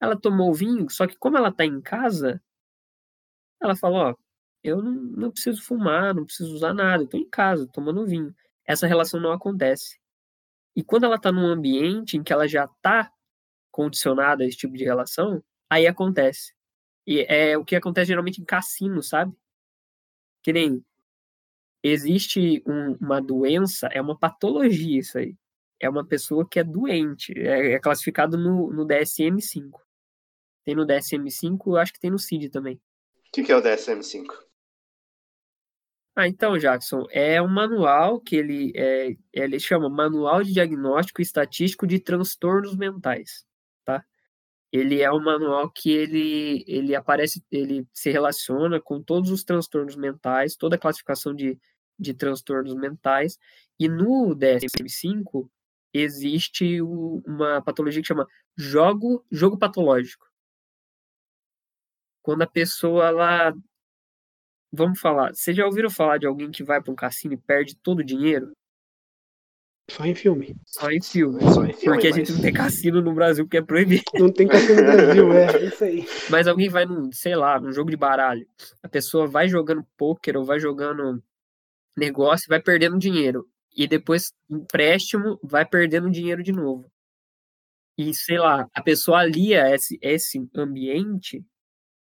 Ela 0.00 0.16
tomou 0.18 0.54
vinho, 0.54 0.88
só 0.90 1.06
que 1.06 1.16
como 1.18 1.36
ela 1.36 1.52
tá 1.52 1.64
em 1.64 1.80
casa, 1.80 2.42
ela 3.60 3.76
fala, 3.76 4.10
ó, 4.10 4.16
eu 4.64 4.82
não, 4.82 4.92
não 4.92 5.30
preciso 5.30 5.62
fumar, 5.62 6.14
não 6.14 6.24
preciso 6.24 6.54
usar 6.54 6.74
nada, 6.74 7.04
eu 7.04 7.20
em 7.20 7.28
casa 7.28 7.68
tomando 7.68 8.06
vinho. 8.06 8.34
Essa 8.64 8.86
relação 8.86 9.20
não 9.20 9.32
acontece. 9.32 10.00
E 10.76 10.82
quando 10.82 11.04
ela 11.04 11.20
tá 11.20 11.30
num 11.32 11.46
ambiente 11.46 12.16
em 12.16 12.22
que 12.22 12.32
ela 12.32 12.48
já 12.48 12.66
tá 12.80 13.12
condicionada 13.70 14.44
a 14.44 14.46
esse 14.46 14.56
tipo 14.56 14.76
de 14.76 14.84
relação, 14.84 15.42
aí 15.70 15.86
acontece. 15.86 16.54
E 17.06 17.20
é 17.28 17.56
o 17.58 17.64
que 17.64 17.76
acontece 17.76 18.08
geralmente 18.08 18.40
em 18.40 18.44
cassino, 18.44 19.02
sabe? 19.02 19.36
Que 20.42 20.52
nem 20.52 20.84
existe 21.82 22.62
um, 22.66 22.94
uma 23.00 23.20
doença, 23.20 23.88
é 23.88 24.00
uma 24.00 24.18
patologia 24.18 25.00
isso 25.00 25.18
aí 25.18 25.36
é 25.82 25.88
uma 25.88 26.06
pessoa 26.06 26.48
que 26.48 26.60
é 26.60 26.64
doente, 26.64 27.32
é, 27.36 27.72
é 27.72 27.78
classificado 27.80 28.38
no, 28.38 28.72
no 28.72 28.86
DSM-5. 28.86 29.72
Tem 30.64 30.76
no 30.76 30.86
DSM-5, 30.86 31.58
eu 31.66 31.76
acho 31.76 31.92
que 31.92 31.98
tem 31.98 32.10
no 32.10 32.20
CID 32.20 32.50
também. 32.50 32.76
O 32.76 33.32
que, 33.32 33.42
que 33.42 33.50
é 33.50 33.56
o 33.56 33.60
DSM-5? 33.60 34.26
Ah, 36.14 36.28
então, 36.28 36.56
Jackson, 36.56 37.04
é 37.10 37.42
um 37.42 37.48
manual 37.48 38.20
que 38.20 38.36
ele, 38.36 38.72
é, 38.76 39.16
ele 39.32 39.58
chama 39.58 39.88
Manual 39.88 40.44
de 40.44 40.52
Diagnóstico 40.52 41.20
Estatístico 41.20 41.86
de 41.86 41.98
Transtornos 41.98 42.76
Mentais, 42.76 43.44
tá? 43.84 44.04
Ele 44.70 45.00
é 45.00 45.10
um 45.10 45.20
manual 45.20 45.70
que 45.70 45.90
ele, 45.90 46.64
ele 46.68 46.94
aparece, 46.94 47.42
ele 47.50 47.88
se 47.92 48.10
relaciona 48.10 48.80
com 48.80 49.02
todos 49.02 49.30
os 49.30 49.42
transtornos 49.42 49.96
mentais, 49.96 50.54
toda 50.54 50.76
a 50.76 50.78
classificação 50.78 51.34
de, 51.34 51.58
de 51.98 52.14
transtornos 52.14 52.74
mentais, 52.74 53.38
e 53.80 53.88
no 53.88 54.36
DSM-5 54.36 55.48
existe 55.92 56.80
uma 56.80 57.60
patologia 57.62 58.00
que 58.00 58.08
chama 58.08 58.26
jogo, 58.56 59.24
jogo 59.30 59.58
patológico. 59.58 60.26
Quando 62.22 62.42
a 62.42 62.46
pessoa 62.46 63.08
ela 63.08 63.54
vamos 64.72 65.00
falar, 65.00 65.34
vocês 65.34 65.56
já 65.56 65.66
ouviram 65.66 65.90
falar 65.90 66.18
de 66.18 66.26
alguém 66.26 66.50
que 66.50 66.64
vai 66.64 66.80
para 66.80 66.92
um 66.92 66.96
cassino 66.96 67.34
e 67.34 67.36
perde 67.36 67.76
todo 67.76 67.98
o 67.98 68.04
dinheiro? 68.04 68.52
Só 69.90 70.06
em 70.06 70.14
filme. 70.14 70.56
Só 70.64 70.90
em 70.90 71.02
filme. 71.02 71.40
Só 71.42 71.64
em 71.64 71.72
filme 71.74 71.84
porque 71.84 72.08
mas... 72.08 72.14
a 72.14 72.18
gente 72.18 72.32
não 72.32 72.40
tem 72.40 72.52
cassino 72.52 73.02
no 73.02 73.12
Brasil, 73.12 73.44
porque 73.44 73.58
é 73.58 73.62
proibido. 73.62 74.04
Não 74.14 74.32
tem 74.32 74.48
cassino 74.48 74.80
no 74.80 74.92
Brasil, 74.92 75.32
é, 75.32 75.64
isso 75.64 75.84
aí. 75.84 76.06
Mas 76.30 76.46
alguém 76.46 76.68
vai 76.70 76.86
num, 76.86 77.12
sei 77.12 77.36
lá, 77.36 77.60
num 77.60 77.72
jogo 77.72 77.90
de 77.90 77.96
baralho. 77.96 78.46
A 78.82 78.88
pessoa 78.88 79.26
vai 79.26 79.48
jogando 79.48 79.84
pôquer 79.96 80.36
ou 80.36 80.44
vai 80.44 80.58
jogando 80.58 81.22
negócio 81.96 82.46
e 82.46 82.48
vai 82.48 82.62
perdendo 82.62 82.98
dinheiro 82.98 83.46
e 83.74 83.86
depois 83.86 84.32
empréstimo 84.50 85.38
vai 85.42 85.64
perdendo 85.64 86.10
dinheiro 86.10 86.42
de 86.42 86.52
novo. 86.52 86.90
E 87.96 88.14
sei 88.14 88.38
lá, 88.38 88.68
a 88.74 88.82
pessoa 88.82 89.18
alia 89.18 89.74
esse, 89.74 89.98
esse 90.00 90.48
ambiente 90.56 91.44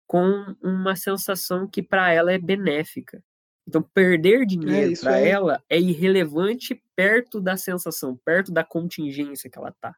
com 0.08 0.56
uma 0.62 0.96
sensação 0.96 1.68
que 1.68 1.82
para 1.82 2.12
ela 2.12 2.32
é 2.32 2.38
benéfica. 2.38 3.24
Então, 3.68 3.82
perder 3.82 4.46
dinheiro 4.46 4.94
é, 4.94 4.98
para 4.98 5.20
é. 5.20 5.30
ela 5.30 5.64
é 5.70 5.80
irrelevante 5.80 6.82
perto 6.96 7.40
da 7.40 7.56
sensação, 7.56 8.18
perto 8.18 8.52
da 8.52 8.64
contingência 8.64 9.50
que 9.50 9.58
ela 9.58 9.70
está, 9.70 9.96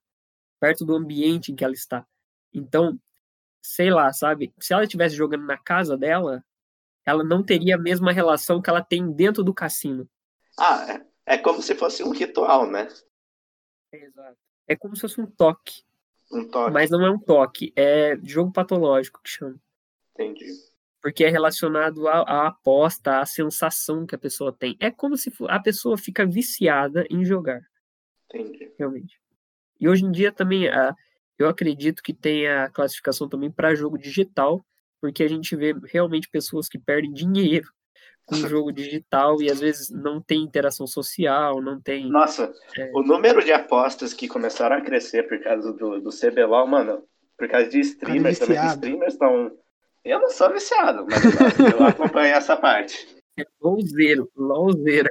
perto 0.59 0.85
do 0.85 0.95
ambiente 0.95 1.51
em 1.51 1.55
que 1.55 1.63
ela 1.63 1.73
está. 1.73 2.05
Então, 2.53 2.99
sei 3.63 3.89
lá, 3.89 4.11
sabe? 4.13 4.53
Se 4.59 4.73
ela 4.73 4.83
estivesse 4.83 5.15
jogando 5.15 5.45
na 5.45 5.57
casa 5.57 5.97
dela, 5.97 6.43
ela 7.05 7.23
não 7.23 7.41
teria 7.41 7.75
a 7.75 7.79
mesma 7.79 8.11
relação 8.11 8.61
que 8.61 8.69
ela 8.69 8.83
tem 8.83 9.11
dentro 9.11 9.43
do 9.43 9.53
cassino. 9.53 10.07
Ah, 10.59 11.01
é. 11.25 11.37
Como 11.37 11.61
se 11.61 11.75
fosse 11.75 12.03
um 12.03 12.11
ritual, 12.11 12.69
né? 12.69 12.87
Exato. 13.91 14.37
É 14.67 14.75
como 14.75 14.95
se 14.95 15.01
fosse 15.01 15.19
um 15.19 15.25
toque. 15.25 15.83
Um 16.31 16.47
toque. 16.47 16.71
Mas 16.71 16.89
não 16.89 17.05
é 17.05 17.11
um 17.11 17.19
toque, 17.19 17.71
é 17.75 18.17
jogo 18.23 18.51
patológico 18.51 19.21
que 19.21 19.29
chama. 19.29 19.59
Entendi. 20.13 20.51
Porque 21.01 21.23
é 21.23 21.29
relacionado 21.29 22.07
à, 22.07 22.21
à 22.21 22.47
aposta, 22.47 23.19
à 23.19 23.25
sensação 23.25 24.05
que 24.05 24.15
a 24.15 24.17
pessoa 24.17 24.53
tem. 24.53 24.77
É 24.79 24.89
como 24.89 25.17
se 25.17 25.31
a 25.49 25.59
pessoa 25.59 25.97
fica 25.97 26.25
viciada 26.25 27.05
em 27.09 27.25
jogar. 27.25 27.61
Entendi. 28.29 28.71
Realmente. 28.79 29.19
E 29.79 29.87
hoje 29.87 30.05
em 30.05 30.11
dia 30.11 30.31
também, 30.31 30.69
eu 31.37 31.47
acredito 31.47 32.01
que 32.01 32.13
tem 32.13 32.47
a 32.47 32.69
classificação 32.69 33.27
também 33.27 33.51
para 33.51 33.75
jogo 33.75 33.97
digital, 33.97 34.65
porque 35.01 35.23
a 35.23 35.27
gente 35.27 35.55
vê 35.55 35.73
realmente 35.83 36.29
pessoas 36.29 36.69
que 36.69 36.79
perdem 36.79 37.11
dinheiro 37.11 37.69
com 38.25 38.35
jogo 38.35 38.71
digital 38.71 39.41
e 39.41 39.51
às 39.51 39.59
vezes 39.59 39.89
não 39.89 40.21
tem 40.21 40.41
interação 40.41 40.87
social, 40.87 41.61
não 41.61 41.79
tem. 41.79 42.09
Nossa, 42.09 42.53
é... 42.77 42.91
o 42.93 43.01
número 43.01 43.43
de 43.43 43.51
apostas 43.51 44.13
que 44.13 44.27
começaram 44.27 44.77
a 44.77 44.81
crescer 44.81 45.27
por 45.27 45.39
causa 45.41 45.73
do, 45.73 45.99
do 45.99 46.09
CBLOL, 46.09 46.67
mano, 46.67 47.03
por 47.37 47.47
causa 47.47 47.67
de 47.69 47.79
streamers 47.79 48.39
também. 48.39 48.59
Os 48.59 48.73
streamers 48.73 49.13
estão. 49.13 49.51
Eu 50.03 50.19
não 50.19 50.29
sou 50.29 50.51
viciado, 50.51 51.05
mas 51.05 51.23
eu, 51.59 51.79
eu 51.79 51.85
acompanho 51.85 52.35
essa 52.35 52.57
parte. 52.57 53.07
É 53.37 53.43
LOLzeiro, 53.61 54.29
LOLzeira. 54.35 55.09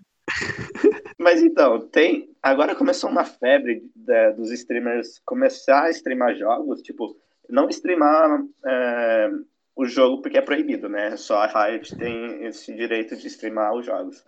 Mas 1.18 1.42
então, 1.42 1.80
tem. 1.88 2.30
Agora 2.42 2.74
começou 2.74 3.10
uma 3.10 3.24
febre 3.24 3.82
de, 3.94 4.32
dos 4.32 4.50
streamers 4.50 5.20
começar 5.24 5.84
a 5.84 5.90
streamar 5.90 6.34
jogos, 6.36 6.82
tipo, 6.82 7.16
não 7.48 7.68
streamar 7.68 8.42
é, 8.66 9.30
o 9.74 9.86
jogo 9.86 10.20
porque 10.20 10.38
é 10.38 10.42
proibido, 10.42 10.88
né? 10.88 11.16
Só 11.16 11.38
a 11.38 11.46
Riot 11.46 11.96
tem 11.96 12.44
esse 12.44 12.74
direito 12.74 13.16
de 13.16 13.26
streamar 13.26 13.74
os 13.74 13.86
jogos. 13.86 14.24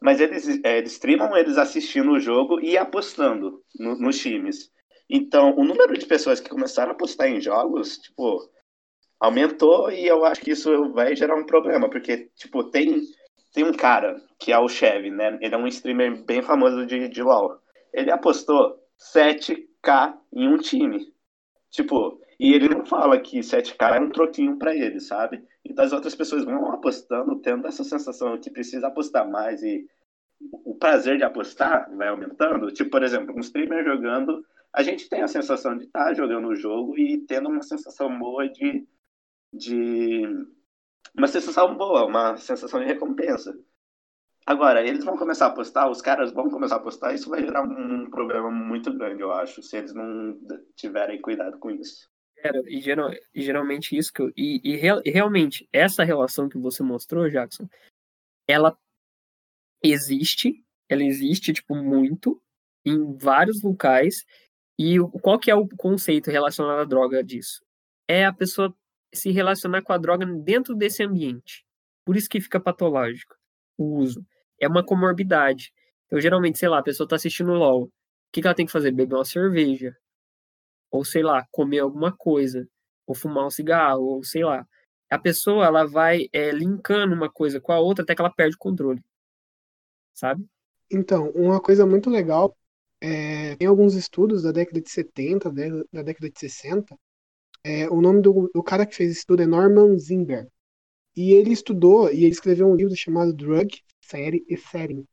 Mas 0.00 0.20
eles, 0.20 0.60
é, 0.64 0.78
eles 0.78 0.92
streamam 0.92 1.36
eles 1.36 1.58
assistindo 1.58 2.12
o 2.12 2.20
jogo 2.20 2.60
e 2.60 2.76
apostando 2.76 3.62
no, 3.78 3.96
nos 3.96 4.18
times. 4.18 4.70
Então, 5.08 5.54
o 5.56 5.64
número 5.64 5.96
de 5.96 6.06
pessoas 6.06 6.40
que 6.40 6.50
começaram 6.50 6.90
a 6.90 6.94
apostar 6.94 7.28
em 7.28 7.40
jogos, 7.40 7.98
tipo, 7.98 8.50
aumentou 9.20 9.90
e 9.90 10.06
eu 10.06 10.24
acho 10.24 10.40
que 10.40 10.50
isso 10.50 10.92
vai 10.92 11.14
gerar 11.14 11.36
um 11.36 11.46
problema, 11.46 11.88
porque, 11.88 12.30
tipo, 12.34 12.64
tem, 12.64 13.02
tem 13.52 13.64
um 13.64 13.72
cara 13.72 14.20
que 14.38 14.52
é 14.52 14.58
o 14.58 14.68
Chevy, 14.68 15.10
né? 15.10 15.38
Ele 15.40 15.54
é 15.54 15.58
um 15.58 15.66
streamer 15.66 16.24
bem 16.24 16.42
famoso 16.42 16.84
de, 16.84 17.08
de 17.08 17.22
LoL. 17.22 17.58
Ele 17.92 18.10
apostou 18.10 18.78
7k 19.00 20.14
em 20.32 20.48
um 20.48 20.58
time. 20.58 21.12
Tipo, 21.76 22.18
e 22.40 22.54
ele 22.54 22.70
não 22.70 22.86
fala 22.86 23.20
que 23.20 23.40
7k 23.40 23.96
é 23.96 24.00
um 24.00 24.08
troquinho 24.08 24.58
para 24.58 24.74
ele, 24.74 24.98
sabe? 24.98 25.44
Então 25.62 25.84
as 25.84 25.92
outras 25.92 26.14
pessoas 26.14 26.42
vão 26.42 26.72
apostando, 26.72 27.38
tendo 27.40 27.66
essa 27.66 27.84
sensação 27.84 28.40
que 28.40 28.50
precisa 28.50 28.86
apostar 28.86 29.28
mais 29.30 29.62
e 29.62 29.86
o 30.40 30.74
prazer 30.74 31.18
de 31.18 31.24
apostar 31.24 31.94
vai 31.94 32.08
aumentando. 32.08 32.72
Tipo, 32.72 32.90
por 32.90 33.02
exemplo, 33.02 33.36
um 33.36 33.40
streamer 33.40 33.84
jogando, 33.84 34.42
a 34.72 34.82
gente 34.82 35.06
tem 35.06 35.20
a 35.20 35.28
sensação 35.28 35.76
de 35.76 35.84
estar 35.84 36.06
tá 36.06 36.14
jogando 36.14 36.48
o 36.48 36.56
jogo 36.56 36.98
e 36.98 37.18
tendo 37.26 37.50
uma 37.50 37.62
sensação 37.62 38.18
boa 38.18 38.48
de, 38.48 38.88
de. 39.52 40.22
Uma 41.14 41.26
sensação 41.26 41.76
boa, 41.76 42.06
uma 42.06 42.38
sensação 42.38 42.80
de 42.80 42.86
recompensa. 42.86 43.54
Agora, 44.46 44.86
eles 44.86 45.04
vão 45.04 45.16
começar 45.16 45.46
a 45.46 45.48
apostar, 45.48 45.90
os 45.90 46.00
caras 46.00 46.32
vão 46.32 46.48
começar 46.48 46.76
a 46.76 46.78
apostar, 46.78 47.12
isso 47.12 47.28
vai 47.28 47.42
gerar 47.42 47.62
um 47.62 48.08
problema 48.08 48.48
muito 48.48 48.96
grande, 48.96 49.20
eu 49.20 49.32
acho, 49.32 49.60
se 49.60 49.76
eles 49.76 49.92
não 49.92 50.38
tiverem 50.76 51.20
cuidado 51.20 51.58
com 51.58 51.68
isso. 51.68 52.08
E, 52.68 52.80
geral, 52.80 53.10
geralmente 53.34 53.96
isso 53.96 54.12
que 54.12 54.22
eu, 54.22 54.30
e, 54.36 54.60
e, 54.62 54.76
real, 54.76 55.00
e, 55.04 55.10
realmente 55.10 55.68
essa 55.72 56.04
relação 56.04 56.48
que 56.48 56.58
você 56.58 56.80
mostrou, 56.82 57.28
Jackson, 57.28 57.68
ela 58.46 58.78
existe, 59.82 60.64
ela 60.88 61.02
existe 61.02 61.52
tipo 61.52 61.74
muito 61.74 62.40
em 62.84 63.16
vários 63.16 63.62
locais. 63.62 64.24
E 64.78 64.98
qual 65.22 65.40
que 65.40 65.50
é 65.50 65.54
o 65.54 65.66
conceito 65.76 66.30
relacionado 66.30 66.80
à 66.80 66.84
droga 66.84 67.24
disso? 67.24 67.64
É 68.06 68.24
a 68.24 68.32
pessoa 68.32 68.72
se 69.12 69.30
relacionar 69.30 69.82
com 69.82 69.92
a 69.92 69.98
droga 69.98 70.24
dentro 70.24 70.74
desse 70.74 71.02
ambiente. 71.02 71.64
Por 72.04 72.16
isso 72.16 72.28
que 72.28 72.40
fica 72.40 72.60
patológico 72.60 73.34
o 73.78 73.96
uso. 73.96 74.24
É 74.60 74.68
uma 74.68 74.84
comorbidade. 74.84 75.72
Então, 76.06 76.20
geralmente, 76.20 76.58
sei 76.58 76.68
lá, 76.68 76.78
a 76.78 76.82
pessoa 76.82 77.06
está 77.06 77.16
assistindo 77.16 77.52
LOL. 77.52 77.84
O 77.84 77.90
que, 78.32 78.40
que 78.40 78.46
ela 78.46 78.54
tem 78.54 78.66
que 78.66 78.72
fazer? 78.72 78.90
Beber 78.92 79.16
uma 79.16 79.24
cerveja 79.24 79.96
ou 80.90 81.04
sei 81.04 81.22
lá, 81.22 81.46
comer 81.50 81.80
alguma 81.80 82.12
coisa, 82.12 82.68
ou 83.06 83.14
fumar 83.14 83.46
um 83.46 83.50
cigarro, 83.50 84.02
ou 84.04 84.24
sei 84.24 84.44
lá. 84.44 84.66
A 85.10 85.18
pessoa 85.18 85.66
ela 85.66 85.84
vai 85.84 86.28
é, 86.32 86.50
linkando 86.50 87.14
uma 87.14 87.30
coisa 87.30 87.60
com 87.60 87.72
a 87.72 87.78
outra 87.78 88.02
até 88.02 88.14
que 88.14 88.20
ela 88.20 88.30
perde 88.30 88.56
o 88.56 88.58
controle, 88.58 89.02
sabe? 90.12 90.44
Então, 90.90 91.30
uma 91.30 91.60
coisa 91.60 91.86
muito 91.86 92.10
legal, 92.10 92.56
é, 93.00 93.56
tem 93.56 93.68
alguns 93.68 93.94
estudos 93.94 94.42
da 94.42 94.52
década 94.52 94.80
de 94.80 94.90
70, 94.90 95.50
da 95.92 96.02
década 96.02 96.30
de 96.30 96.38
60, 96.38 96.96
é, 97.64 97.88
o 97.88 98.00
nome 98.00 98.22
do, 98.22 98.50
do, 98.54 98.62
cara 98.62 98.86
que 98.86 98.94
fez 98.94 99.10
esse 99.10 99.20
estudo 99.20 99.42
é 99.42 99.46
Norman 99.46 99.98
Zimberg. 99.98 100.48
E 101.16 101.32
ele 101.32 101.52
estudou 101.52 102.10
e 102.12 102.24
ele 102.24 102.32
escreveu 102.32 102.68
um 102.68 102.76
livro 102.76 102.94
chamado 102.94 103.32
Drug, 103.32 103.82
Série 104.06 104.44
e 104.48 104.56
Setting, 104.56 105.04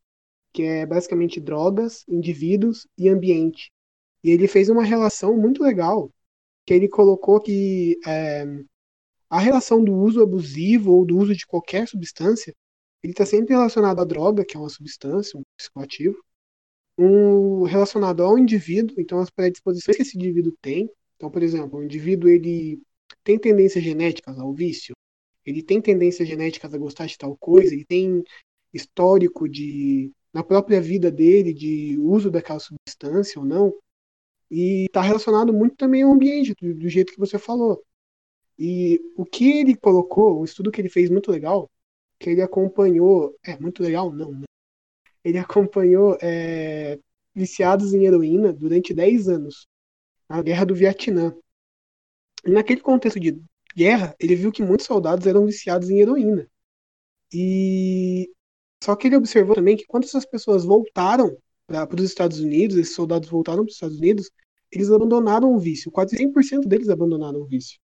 que 0.54 0.64
é 0.64 0.86
basicamente 0.86 1.40
drogas, 1.40 2.04
indivíduos 2.08 2.88
e 2.98 3.10
ambiente. 3.10 3.72
E 4.24 4.30
ele 4.30 4.48
fez 4.48 4.70
uma 4.70 4.84
relação 4.84 5.36
muito 5.38 5.64
legal, 5.64 6.12
que 6.66 6.74
ele 6.74 6.88
colocou 6.88 7.42
que 7.42 8.00
é, 8.06 8.46
a 9.30 9.40
relação 9.40 9.84
do 9.84 9.94
uso 9.94 10.22
abusivo 10.22 10.94
ou 10.94 11.06
do 11.06 11.18
uso 11.18 11.36
de 11.36 11.46
qualquer 11.46 11.88
substância, 11.88 12.54
ele 13.04 13.12
está 13.14 13.26
sempre 13.26 13.54
relacionado 13.54 14.00
à 14.00 14.06
droga, 14.06 14.46
que 14.46 14.56
é 14.56 14.60
uma 14.60 14.70
substância, 14.70 15.38
um 15.38 15.44
psicoativo, 15.58 16.16
um 16.98 17.64
relacionado 17.64 18.24
ao 18.24 18.38
indivíduo, 18.38 18.96
então 19.00 19.20
as 19.20 19.30
predisposições 19.30 19.98
que 19.98 20.04
esse 20.04 20.18
indivíduo 20.18 20.54
tem. 20.62 20.90
Então, 21.16 21.30
por 21.30 21.44
exemplo, 21.44 21.80
o 21.80 21.84
indivíduo 21.84 22.30
ele 22.30 22.82
tem 23.24 23.38
tendências 23.40 23.84
genéticas 23.84 24.38
ao 24.40 24.54
vício, 24.54 24.94
ele 25.46 25.62
tem 25.62 25.82
tendências 25.82 26.28
genéticas 26.28 26.74
a 26.74 26.78
gostar 26.78 27.08
de 27.08 27.18
tal 27.18 27.36
coisa, 27.38 27.74
ele 27.74 27.86
tem 27.86 28.24
histórico 28.74 29.48
de 29.48 30.12
na 30.34 30.44
própria 30.44 30.82
vida 30.82 31.12
dele 31.12 31.54
de 31.54 31.98
uso 32.00 32.32
daquela 32.32 32.60
substância 32.60 33.40
ou 33.40 33.46
não. 33.46 33.74
E 34.50 34.86
está 34.86 35.02
relacionado 35.02 35.54
muito 35.54 35.76
também 35.76 36.02
ao 36.04 36.12
ambiente, 36.12 36.54
do, 36.60 36.74
do, 36.74 36.90
jeito 36.90 37.14
que 37.14 37.20
você 37.20 37.38
falou. 37.38 37.84
E 38.58 39.00
o 39.16 39.26
que 39.26 39.60
ele 39.60 39.76
colocou, 39.76 40.40
o 40.40 40.46
estudo 40.46 40.72
que 40.72 40.82
ele 40.82 40.90
fez 40.90 41.10
muito 41.10 41.32
legal, 41.32 41.70
que 42.20 42.30
ele 42.30 42.42
acompanhou. 42.42 43.36
É, 43.46 43.58
muito 43.60 43.84
legal, 43.84 44.12
não, 44.12 44.32
né? 44.32 44.46
Ele 45.24 45.38
acompanhou 45.38 46.18
é, 46.22 47.00
viciados 47.34 47.94
em 47.94 48.06
heroína 48.06 48.52
durante 48.52 48.94
10 48.94 49.30
anos, 49.30 49.68
na 50.30 50.42
guerra 50.42 50.66
do 50.66 50.76
Vietnã. 50.76 51.36
E 52.46 52.52
naquele 52.52 52.82
contexto 52.82 53.20
de 53.20 53.42
guerra, 53.76 54.16
ele 54.20 54.36
viu 54.36 54.52
que 54.52 54.64
muitos 54.64 54.86
soldados 54.86 55.26
eram 55.26 55.46
viciados 55.46 55.90
em 55.90 56.00
heroína. 56.00 56.48
E 57.32 58.30
só 58.84 58.98
que 58.98 59.08
ele 59.08 59.16
observou 59.16 59.56
também 59.56 59.78
que 59.78 59.86
quando 59.86 60.04
essas 60.04 60.26
pessoas 60.26 60.66
voltaram 60.66 61.38
para 61.66 61.96
os 61.96 62.04
Estados 62.04 62.42
Unidos, 62.42 62.76
esses 62.76 62.94
soldados 62.94 63.30
voltaram 63.30 63.64
para 63.64 63.70
os 63.70 63.76
Estados 63.76 63.98
Unidos, 63.98 64.30
eles 64.70 64.92
abandonaram 64.92 65.56
o 65.56 65.58
vício. 65.58 65.90
Quase 65.90 66.18
100% 66.18 66.68
deles 66.68 66.90
abandonaram 66.90 67.40
o 67.40 67.46
vício. 67.46 67.80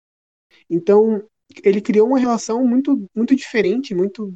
Então, 0.68 1.22
ele 1.62 1.80
criou 1.80 2.08
uma 2.08 2.18
relação 2.18 2.66
muito, 2.66 3.08
muito 3.14 3.36
diferente, 3.36 3.94
muito 3.94 4.34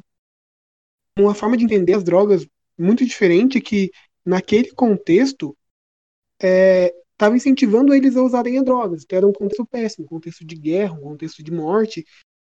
uma 1.19 1.35
forma 1.35 1.57
de 1.57 1.65
entender 1.65 1.95
as 1.95 2.03
drogas 2.03 2.47
muito 2.77 3.05
diferente 3.05 3.59
que 3.59 3.91
naquele 4.25 4.71
contexto 4.71 5.57
estava 6.39 7.35
é, 7.35 7.37
incentivando 7.37 7.93
eles 7.93 8.15
a 8.15 8.23
usarem 8.23 8.57
as 8.57 8.63
drogas. 8.63 9.03
Então, 9.03 9.17
era 9.17 9.27
um 9.27 9.33
contexto 9.33 9.65
péssimo, 9.65 10.05
um 10.05 10.07
contexto 10.07 10.45
de 10.45 10.55
guerra, 10.55 10.93
um 10.93 11.01
contexto 11.01 11.43
de 11.43 11.51
morte, 11.51 12.05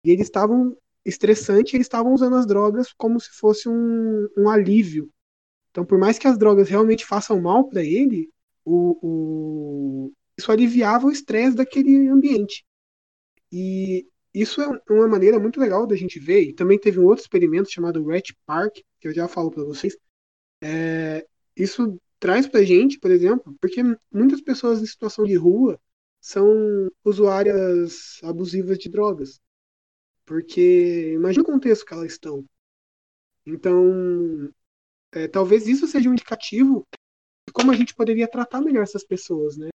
e 0.04 0.12
eles 0.12 0.28
estavam 0.28 0.76
estressantes, 1.06 1.74
eles 1.74 1.86
estavam 1.86 2.13
usando 2.13 2.36
as 2.36 2.46
drogas 2.46 2.94
como 2.94 3.20
se 3.20 3.30
fosse 3.32 3.68
um, 3.70 4.28
um 4.38 4.50
alívio 4.50 5.12
então, 5.74 5.84
por 5.84 5.98
mais 5.98 6.20
que 6.20 6.28
as 6.28 6.38
drogas 6.38 6.70
realmente 6.70 7.04
façam 7.04 7.42
mal 7.42 7.68
para 7.68 7.84
ele, 7.84 8.30
o, 8.63 8.98
o, 10.08 10.13
isso 10.38 10.52
aliviava 10.52 11.08
o 11.08 11.12
estresse 11.12 11.58
daquele 11.58 12.08
ambiente. 12.10 12.63
E 13.52 14.08
isso 14.34 14.62
é 14.62 14.68
uma 14.89 15.08
maneira 15.08 15.39
muito 15.39 15.60
legal 15.60 15.88
da 15.88 15.96
gente 15.96 16.20
ver. 16.20 16.44
E 16.44 16.54
também 16.54 16.80
teve 16.80 17.00
um 17.00 17.06
outro 17.06 17.24
experimento 17.24 17.72
chamado 17.72 18.06
Rat 18.06 18.32
Park, 18.46 18.76
que 19.00 19.08
eu 19.08 19.13
já 19.13 19.28
falo 19.28 19.50
para 19.50 19.63
vocês. 19.63 19.98
É, 20.62 21.26
isso 21.58 22.00
traz 22.20 22.48
para 22.48 22.63
gente, 22.63 23.00
por 23.00 23.10
exemplo, 23.12 23.56
porque 23.60 23.82
muitas 24.12 24.42
pessoas 24.42 24.82
em 24.82 24.86
situação 24.86 25.26
de 25.26 25.36
rua 25.36 25.80
são 26.22 26.48
usuárias 27.04 28.20
abusivas 28.24 28.78
de 28.78 28.89
drogas. 28.89 29.42
Porque 30.25 31.13
imagina 31.13 31.43
o 31.43 31.45
contexto 31.45 31.86
que 31.86 31.93
elas 31.93 32.12
estão. 32.13 32.45
Então, 33.45 34.53
é, 35.12 35.27
talvez 35.27 35.67
isso 35.67 35.88
seja 35.88 36.09
um 36.09 36.13
indicativo 36.13 36.88
de 37.47 37.53
como 37.53 37.71
a 37.71 37.75
gente 37.75 37.95
poderia 37.95 38.27
tratar 38.27 38.62
melhor 38.62 38.83
essas 38.83 39.03
pessoas, 39.03 39.57
né? 39.57 39.69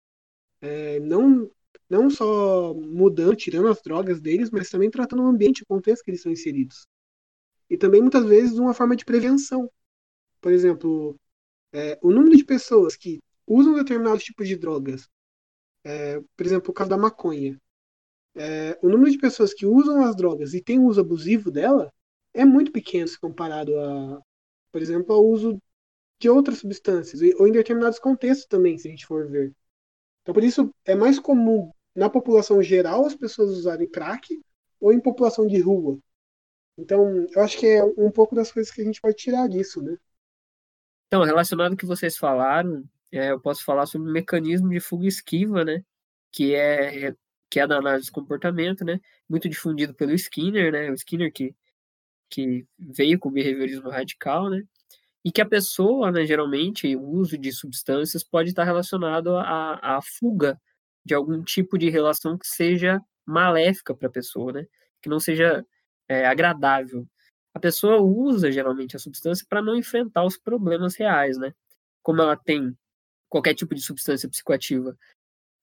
É, 0.61 0.99
não, 0.99 1.49
não 1.89 2.09
só 2.09 2.73
mudando, 2.73 3.35
tirando 3.35 3.67
as 3.67 3.81
drogas 3.81 4.21
deles, 4.21 4.49
mas 4.51 4.69
também 4.69 4.89
tratando 4.89 5.23
o 5.23 5.27
ambiente, 5.27 5.63
o 5.63 5.67
contexto 5.67 6.03
que 6.03 6.11
eles 6.11 6.21
são 6.21 6.31
inseridos. 6.31 6.87
E 7.69 7.77
também, 7.77 8.01
muitas 8.01 8.25
vezes, 8.25 8.57
uma 8.57 8.73
forma 8.73 8.95
de 8.95 9.05
prevenção. 9.05 9.69
Por 10.41 10.51
exemplo, 10.51 11.19
é, 11.73 11.99
o 12.01 12.11
número 12.11 12.37
de 12.37 12.45
pessoas 12.45 12.95
que 12.95 13.19
usam 13.45 13.75
determinados 13.75 14.23
tipos 14.23 14.47
de 14.47 14.55
drogas, 14.57 15.09
é, 15.83 16.19
por 16.35 16.45
exemplo, 16.45 16.71
o 16.71 16.73
caso 16.73 16.89
da 16.89 16.97
maconha, 16.97 17.59
é, 18.37 18.77
o 18.81 18.89
número 18.89 19.11
de 19.11 19.17
pessoas 19.17 19.53
que 19.53 19.65
usam 19.65 20.05
as 20.05 20.15
drogas 20.15 20.53
e 20.53 20.61
tem 20.61 20.79
uso 20.79 21.01
abusivo 21.01 21.51
dela 21.51 21.91
é 22.33 22.45
muito 22.45 22.71
pequeno 22.71 23.07
se 23.07 23.19
comparado 23.19 23.77
a, 23.79 24.21
por 24.71 24.81
exemplo, 24.81 25.13
ao 25.13 25.25
uso 25.25 25.61
de 26.19 26.29
outras 26.29 26.59
substâncias, 26.59 27.21
ou 27.39 27.47
em 27.47 27.51
determinados 27.51 27.99
contextos 27.99 28.47
também, 28.47 28.77
se 28.77 28.87
a 28.87 28.91
gente 28.91 29.05
for 29.05 29.27
ver. 29.29 29.53
Então, 30.21 30.33
por 30.33 30.43
isso, 30.43 30.73
é 30.85 30.95
mais 30.95 31.19
comum 31.19 31.71
na 31.95 32.09
população 32.09 32.61
geral 32.61 33.05
as 33.05 33.15
pessoas 33.15 33.51
usarem 33.51 33.89
crack 33.89 34.27
ou 34.79 34.91
em 34.91 34.99
população 34.99 35.47
de 35.47 35.59
rua. 35.59 35.99
Então, 36.77 37.25
eu 37.35 37.41
acho 37.41 37.57
que 37.57 37.65
é 37.65 37.83
um 37.83 38.11
pouco 38.11 38.35
das 38.35 38.51
coisas 38.51 38.71
que 38.71 38.81
a 38.81 38.85
gente 38.85 39.01
pode 39.01 39.15
tirar 39.15 39.47
disso, 39.47 39.81
né? 39.81 39.97
Então, 41.07 41.23
relacionado 41.23 41.71
ao 41.71 41.77
que 41.77 41.85
vocês 41.85 42.17
falaram, 42.17 42.83
é, 43.11 43.31
eu 43.31 43.39
posso 43.39 43.63
falar 43.63 43.85
sobre 43.85 44.09
o 44.09 44.13
mecanismo 44.13 44.69
de 44.69 44.79
fuga 44.79 45.07
esquiva, 45.07 45.63
né? 45.65 45.83
Que 46.31 46.53
é, 46.53 47.15
que 47.49 47.59
é 47.59 47.67
da 47.67 47.77
análise 47.77 48.05
de 48.05 48.11
comportamento, 48.11 48.83
né? 48.85 48.99
Muito 49.29 49.49
difundido 49.49 49.93
pelo 49.93 50.13
Skinner, 50.13 50.71
né? 50.71 50.91
O 50.91 50.93
Skinner 50.95 51.31
que 51.31 51.55
que 52.29 52.67
veio 52.77 53.17
com 53.19 53.29
o 53.29 53.31
behaviorismo 53.31 53.89
radical, 53.89 54.49
né? 54.49 54.63
E 55.23 55.31
que 55.31 55.41
a 55.41 55.45
pessoa, 55.45 56.11
né, 56.11 56.25
geralmente, 56.25 56.95
o 56.95 57.01
uso 57.01 57.37
de 57.37 57.51
substâncias 57.51 58.23
pode 58.23 58.49
estar 58.49 58.63
relacionado 58.65 59.35
à, 59.37 59.97
à 59.97 60.01
fuga 60.01 60.59
de 61.05 61.13
algum 61.13 61.41
tipo 61.43 61.77
de 61.77 61.89
relação 61.89 62.37
que 62.37 62.47
seja 62.47 63.01
maléfica 63.25 63.95
para 63.95 64.07
a 64.07 64.11
pessoa, 64.11 64.53
né? 64.53 64.67
que 65.01 65.09
não 65.09 65.19
seja 65.19 65.65
é, 66.07 66.25
agradável. 66.25 67.07
A 67.53 67.59
pessoa 67.59 68.01
usa 68.01 68.51
geralmente 68.51 68.95
a 68.95 68.99
substância 68.99 69.45
para 69.49 69.61
não 69.61 69.75
enfrentar 69.75 70.25
os 70.25 70.37
problemas 70.37 70.95
reais, 70.95 71.37
né? 71.37 71.53
Como 72.03 72.21
ela 72.21 72.35
tem 72.35 72.77
qualquer 73.29 73.55
tipo 73.55 73.73
de 73.73 73.81
substância 73.81 74.29
psicoativa 74.29 74.97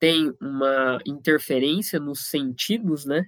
tem 0.04 0.36
uma 0.38 0.98
interferência 1.06 1.98
nos 1.98 2.26
sentidos, 2.28 3.06
né? 3.06 3.26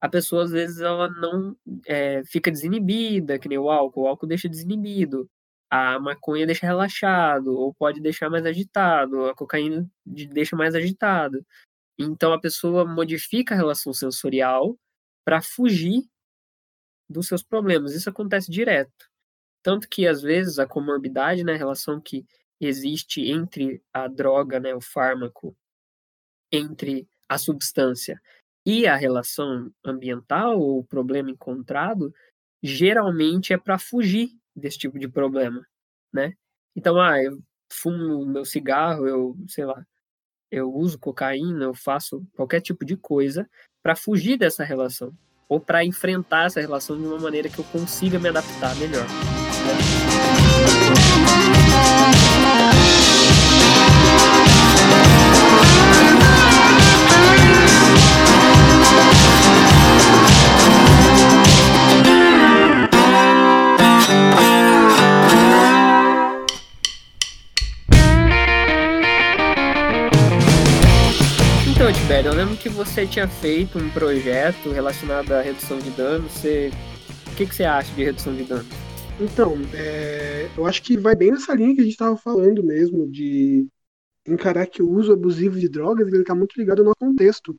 A 0.00 0.08
pessoa 0.08 0.44
às 0.44 0.50
vezes 0.52 0.80
ela 0.80 1.06
não 1.10 1.54
é, 1.86 2.24
fica 2.24 2.50
desinibida, 2.50 3.38
que 3.38 3.46
nem 3.46 3.58
o 3.58 3.68
álcool. 3.70 4.04
O 4.04 4.06
álcool 4.06 4.26
deixa 4.26 4.48
desinibido. 4.48 5.28
A 5.68 6.00
maconha 6.00 6.46
deixa 6.46 6.66
relaxado, 6.66 7.48
ou 7.48 7.74
pode 7.74 8.00
deixar 8.00 8.30
mais 8.30 8.46
agitado. 8.46 9.26
A 9.26 9.34
cocaína 9.34 9.86
deixa 10.06 10.56
mais 10.56 10.74
agitado. 10.74 11.44
Então 11.98 12.32
a 12.32 12.40
pessoa 12.40 12.86
modifica 12.86 13.52
a 13.54 13.58
relação 13.58 13.92
sensorial 13.92 14.78
para 15.26 15.42
fugir 15.42 16.04
dos 17.06 17.26
seus 17.26 17.42
problemas. 17.42 17.94
Isso 17.94 18.08
acontece 18.08 18.50
direto. 18.50 19.10
Tanto 19.62 19.86
que 19.90 20.06
às 20.06 20.22
vezes 20.22 20.58
a 20.58 20.66
comorbidade, 20.66 21.44
né, 21.44 21.52
a 21.52 21.58
relação 21.58 22.00
que 22.00 22.24
existe 22.58 23.30
entre 23.30 23.82
a 23.92 24.08
droga, 24.08 24.58
né, 24.58 24.74
o 24.74 24.80
fármaco, 24.80 25.54
entre 26.56 27.08
a 27.28 27.38
substância 27.38 28.20
e 28.66 28.86
a 28.86 28.96
relação 28.96 29.70
ambiental 29.84 30.58
ou 30.58 30.78
o 30.78 30.84
problema 30.84 31.30
encontrado, 31.30 32.14
geralmente 32.62 33.52
é 33.52 33.58
para 33.58 33.78
fugir 33.78 34.30
desse 34.56 34.78
tipo 34.78 34.98
de 34.98 35.08
problema, 35.08 35.66
né? 36.12 36.34
Então, 36.74 37.00
ah, 37.00 37.22
eu 37.22 37.38
fumo 37.70 38.24
meu 38.24 38.44
cigarro, 38.44 39.06
eu, 39.06 39.36
sei 39.48 39.64
lá, 39.64 39.84
eu 40.50 40.72
uso 40.72 40.98
cocaína, 40.98 41.64
eu 41.64 41.74
faço 41.74 42.26
qualquer 42.34 42.60
tipo 42.60 42.84
de 42.84 42.96
coisa 42.96 43.48
para 43.82 43.96
fugir 43.96 44.38
dessa 44.38 44.64
relação 44.64 45.12
ou 45.48 45.60
para 45.60 45.84
enfrentar 45.84 46.46
essa 46.46 46.60
relação 46.60 46.98
de 46.98 47.06
uma 47.06 47.18
maneira 47.18 47.48
que 47.48 47.58
eu 47.58 47.64
consiga 47.64 48.18
me 48.18 48.28
adaptar 48.28 48.74
melhor. 48.76 49.06
Tibério, 72.04 72.32
eu 72.32 72.34
lembro 72.34 72.54
que 72.58 72.68
você 72.68 73.06
tinha 73.06 73.26
feito 73.26 73.78
um 73.78 73.88
projeto 73.88 74.68
relacionado 74.68 75.32
à 75.32 75.40
redução 75.40 75.78
de 75.78 75.88
danos. 75.92 76.32
Você... 76.32 76.70
O 77.32 77.34
que, 77.34 77.46
que 77.46 77.54
você 77.54 77.64
acha 77.64 77.94
de 77.94 78.04
redução 78.04 78.36
de 78.36 78.44
danos? 78.44 78.66
Então, 79.18 79.54
é, 79.72 80.50
eu 80.54 80.66
acho 80.66 80.82
que 80.82 80.98
vai 80.98 81.16
bem 81.16 81.30
nessa 81.30 81.54
linha 81.54 81.74
que 81.74 81.80
a 81.80 81.84
gente 81.84 81.94
estava 81.94 82.14
falando 82.14 82.62
mesmo, 82.62 83.10
de 83.10 83.66
encarar 84.28 84.66
que 84.66 84.82
o 84.82 84.90
uso 84.90 85.14
abusivo 85.14 85.58
de 85.58 85.66
drogas 85.66 86.06
ele 86.08 86.18
está 86.18 86.34
muito 86.34 86.52
ligado 86.58 86.80
ao 86.80 86.84
nosso 86.84 86.98
contexto. 87.00 87.56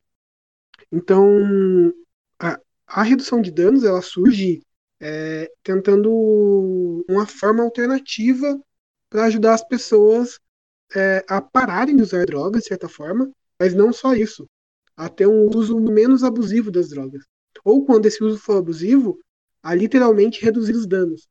Então, 0.91 1.91
a, 2.39 2.60
a 2.86 3.01
redução 3.01 3.41
de 3.41 3.49
danos 3.49 3.84
ela 3.84 4.03
surge 4.03 4.62
é, 4.99 5.51
tentando 5.63 7.03
uma 7.10 7.25
forma 7.25 7.63
alternativa 7.63 8.62
para 9.10 9.25
ajudar 9.25 9.55
as 9.55 9.67
pessoas 9.67 10.39
é, 10.95 11.25
a 11.27 11.41
pararem 11.41 11.95
de 11.95 12.03
usar 12.03 12.27
drogas, 12.27 12.62
de 12.62 12.67
certa 12.67 12.88
forma, 12.88 13.27
mas 13.60 13.74
não 13.74 13.91
só 13.94 14.13
isso, 14.13 14.48
a 14.96 15.10
ter 15.10 15.28
um 15.28 15.48
uso 15.48 15.80
menos 15.80 16.24
abusivo 16.24 16.72
das 16.72 16.89
drogas. 16.89 17.24
Ou 17.63 17.86
quando 17.86 18.06
esse 18.06 18.24
uso 18.24 18.38
for 18.38 18.58
abusivo, 18.58 19.20
a 19.62 19.74
literalmente 19.74 20.44
reduzir 20.44 20.74
os 20.74 20.86
danos. 20.86 21.28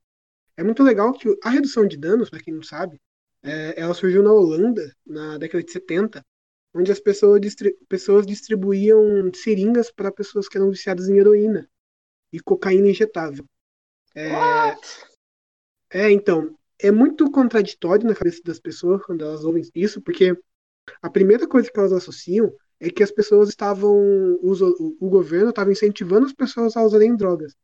É 0.57 0.63
muito 0.63 0.83
legal 0.83 1.13
que 1.13 1.37
a 1.43 1.51
redução 1.51 1.87
de 1.87 1.97
danos, 1.97 2.31
para 2.31 2.41
quem 2.41 2.55
não 2.55 2.63
sabe, 2.63 3.01
é, 3.43 3.81
ela 3.81 3.95
surgiu 3.95 4.23
na 4.23 4.33
Holanda 4.33 4.93
na 5.07 5.39
década 5.39 5.63
de 5.63 5.71
70, 5.71 6.25
onde 6.75 6.91
as 6.91 6.99
pessoas, 6.99 7.41
distri 7.41 7.77
pessoas 7.89 8.27
distribuíam 8.27 9.31
seringas 9.35 9.91
para 9.93 10.11
pessoas 10.11 10.49
que 10.49 10.57
eram 10.57 10.71
viciadas 10.71 11.09
em 11.09 11.19
heroína 11.19 11.69
e 12.33 12.41
cocaína 12.41 12.89
injetável. 12.89 13.45
É, 14.15 14.77
é, 15.91 16.11
então, 16.11 16.57
é 16.79 16.91
muito 16.91 17.31
contraditório 17.31 18.07
na 18.07 18.15
cabeça 18.15 18.41
das 18.45 18.59
pessoas 18.59 19.03
quando 19.05 19.25
elas 19.25 19.45
ouvem 19.45 19.63
isso, 19.75 20.01
porque 20.01 20.37
a 21.03 21.11
primeira 21.11 21.47
coisa 21.47 21.71
que 21.71 21.79
elas 21.79 21.93
associam 21.93 22.53
é 22.81 22.91
que 22.91 23.03
as 23.03 23.11
pessoas 23.11 23.49
estavam. 23.49 23.95
O, 24.43 25.09
governo 25.09 25.51
estava 25.51 25.73
incentivando 25.73 26.27
as 26.27 26.33
pessoas 26.33 26.77
a 26.77 26.83
usarem 26.83 27.17
drogas. 27.17 27.55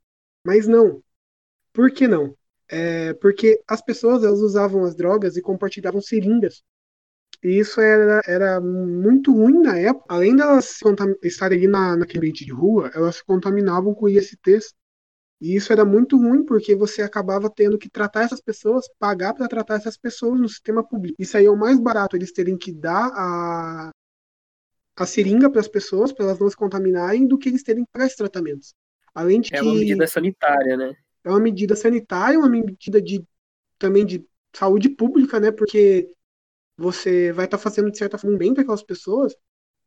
Mas 0.44 0.66
não. 0.66 1.02
Por 1.72 1.90
que 1.90 2.08
não? 2.08 2.36
É 2.68 3.14
porque 3.14 3.60
as 3.68 3.82
pessoas 3.82 4.24
elas 4.24 4.40
usavam 4.40 4.84
as 4.84 4.94
drogas 4.94 5.36
e 5.36 5.42
compartilhavam 5.42 6.00
seringas. 6.00 6.62
E 7.42 7.58
isso 7.58 7.80
era, 7.80 8.20
era 8.26 8.60
muito 8.60 9.32
ruim 9.32 9.60
na 9.62 9.78
época. 9.78 10.06
Além 10.08 10.36
delas 10.36 10.78
estarem 11.22 11.58
ali 11.58 11.66
na, 11.68 11.96
naquele 11.96 12.18
ambiente 12.18 12.44
de 12.44 12.52
rua, 12.52 12.90
elas 12.94 13.16
se 13.16 13.24
contaminavam 13.24 13.94
com 13.94 14.08
ISTs. 14.08 14.74
E 15.40 15.56
isso 15.56 15.72
era 15.72 15.84
muito 15.84 16.18
ruim 16.18 16.44
porque 16.44 16.74
você 16.74 17.02
acabava 17.02 17.48
tendo 17.48 17.78
que 17.78 17.88
tratar 17.88 18.24
essas 18.24 18.40
pessoas, 18.40 18.86
pagar 18.98 19.32
para 19.32 19.48
tratar 19.48 19.76
essas 19.76 19.96
pessoas 19.96 20.38
no 20.38 20.48
sistema 20.48 20.86
público. 20.86 21.16
Isso 21.18 21.36
aí 21.36 21.46
é 21.46 21.50
o 21.50 21.56
mais 21.56 21.80
barato, 21.80 22.16
eles 22.16 22.32
terem 22.32 22.58
que 22.58 22.72
dar 22.72 23.10
a, 23.14 23.90
a 24.96 25.06
seringa 25.06 25.50
para 25.50 25.60
as 25.60 25.68
pessoas, 25.68 26.12
para 26.12 26.26
elas 26.26 26.38
não 26.38 26.50
se 26.50 26.56
contaminarem, 26.56 27.26
do 27.26 27.38
que 27.38 27.48
eles 27.48 27.62
terem 27.62 27.84
que 27.84 27.90
pagar 27.90 28.06
esses 28.06 28.18
tratamentos. 28.18 28.74
Além 29.14 29.40
de 29.40 29.54
é 29.54 29.58
que. 29.58 29.64
uma 29.64 29.74
medida 29.74 30.06
sanitária, 30.06 30.76
né? 30.76 30.94
é 31.24 31.30
uma 31.30 31.40
medida 31.40 31.76
sanitária, 31.76 32.38
uma 32.38 32.48
medida 32.48 33.00
de 33.00 33.24
também 33.78 34.04
de 34.04 34.24
saúde 34.54 34.88
pública, 34.88 35.38
né? 35.40 35.50
Porque 35.50 36.10
você 36.76 37.32
vai 37.32 37.44
estar 37.44 37.58
tá 37.58 37.62
fazendo 37.62 37.90
de 37.90 37.98
certa 37.98 38.18
forma 38.18 38.36
um 38.36 38.38
bem 38.38 38.54
para 38.54 38.62
aquelas 38.62 38.82
pessoas. 38.82 39.34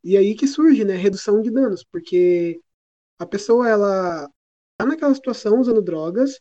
E 0.02 0.16
aí 0.16 0.34
que 0.34 0.46
surge, 0.46 0.84
né, 0.84 0.94
redução 0.96 1.40
de 1.40 1.50
danos, 1.50 1.84
porque 1.84 2.60
a 3.18 3.26
pessoa 3.26 3.68
ela 3.68 4.28
tá 4.76 4.86
naquela 4.86 5.14
situação 5.14 5.60
usando 5.60 5.82
drogas 5.82 6.40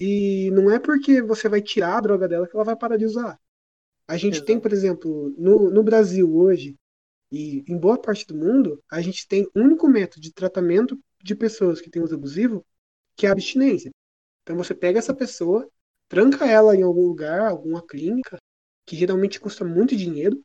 e 0.00 0.50
não 0.52 0.70
é 0.70 0.78
porque 0.78 1.22
você 1.22 1.48
vai 1.48 1.62
tirar 1.62 1.98
a 1.98 2.00
droga 2.00 2.28
dela 2.28 2.46
que 2.46 2.54
ela 2.54 2.64
vai 2.64 2.76
parar 2.76 2.96
de 2.96 3.04
usar. 3.04 3.38
A 4.08 4.16
gente 4.16 4.34
Exato. 4.34 4.46
tem, 4.46 4.60
por 4.60 4.72
exemplo, 4.72 5.34
no, 5.36 5.70
no 5.70 5.82
Brasil 5.82 6.32
hoje 6.34 6.76
e 7.30 7.64
em 7.66 7.76
boa 7.76 8.00
parte 8.00 8.26
do 8.26 8.36
mundo, 8.36 8.82
a 8.90 9.00
gente 9.00 9.26
tem 9.26 9.46
um 9.54 9.62
único 9.62 9.88
método 9.88 10.20
de 10.20 10.32
tratamento 10.32 10.98
de 11.22 11.34
pessoas 11.34 11.80
que 11.80 11.90
têm 11.90 12.02
uso 12.02 12.14
abusivo, 12.14 12.64
que 13.16 13.26
é 13.26 13.28
a 13.28 13.32
abstinência. 13.32 13.90
Então 14.42 14.56
você 14.56 14.74
pega 14.74 14.98
essa 14.98 15.14
pessoa, 15.14 15.68
tranca 16.08 16.46
ela 16.46 16.76
em 16.76 16.82
algum 16.82 17.06
lugar, 17.06 17.48
alguma 17.48 17.84
clínica, 17.84 18.38
que 18.84 18.94
geralmente 18.96 19.40
custa 19.40 19.64
muito 19.64 19.96
dinheiro, 19.96 20.40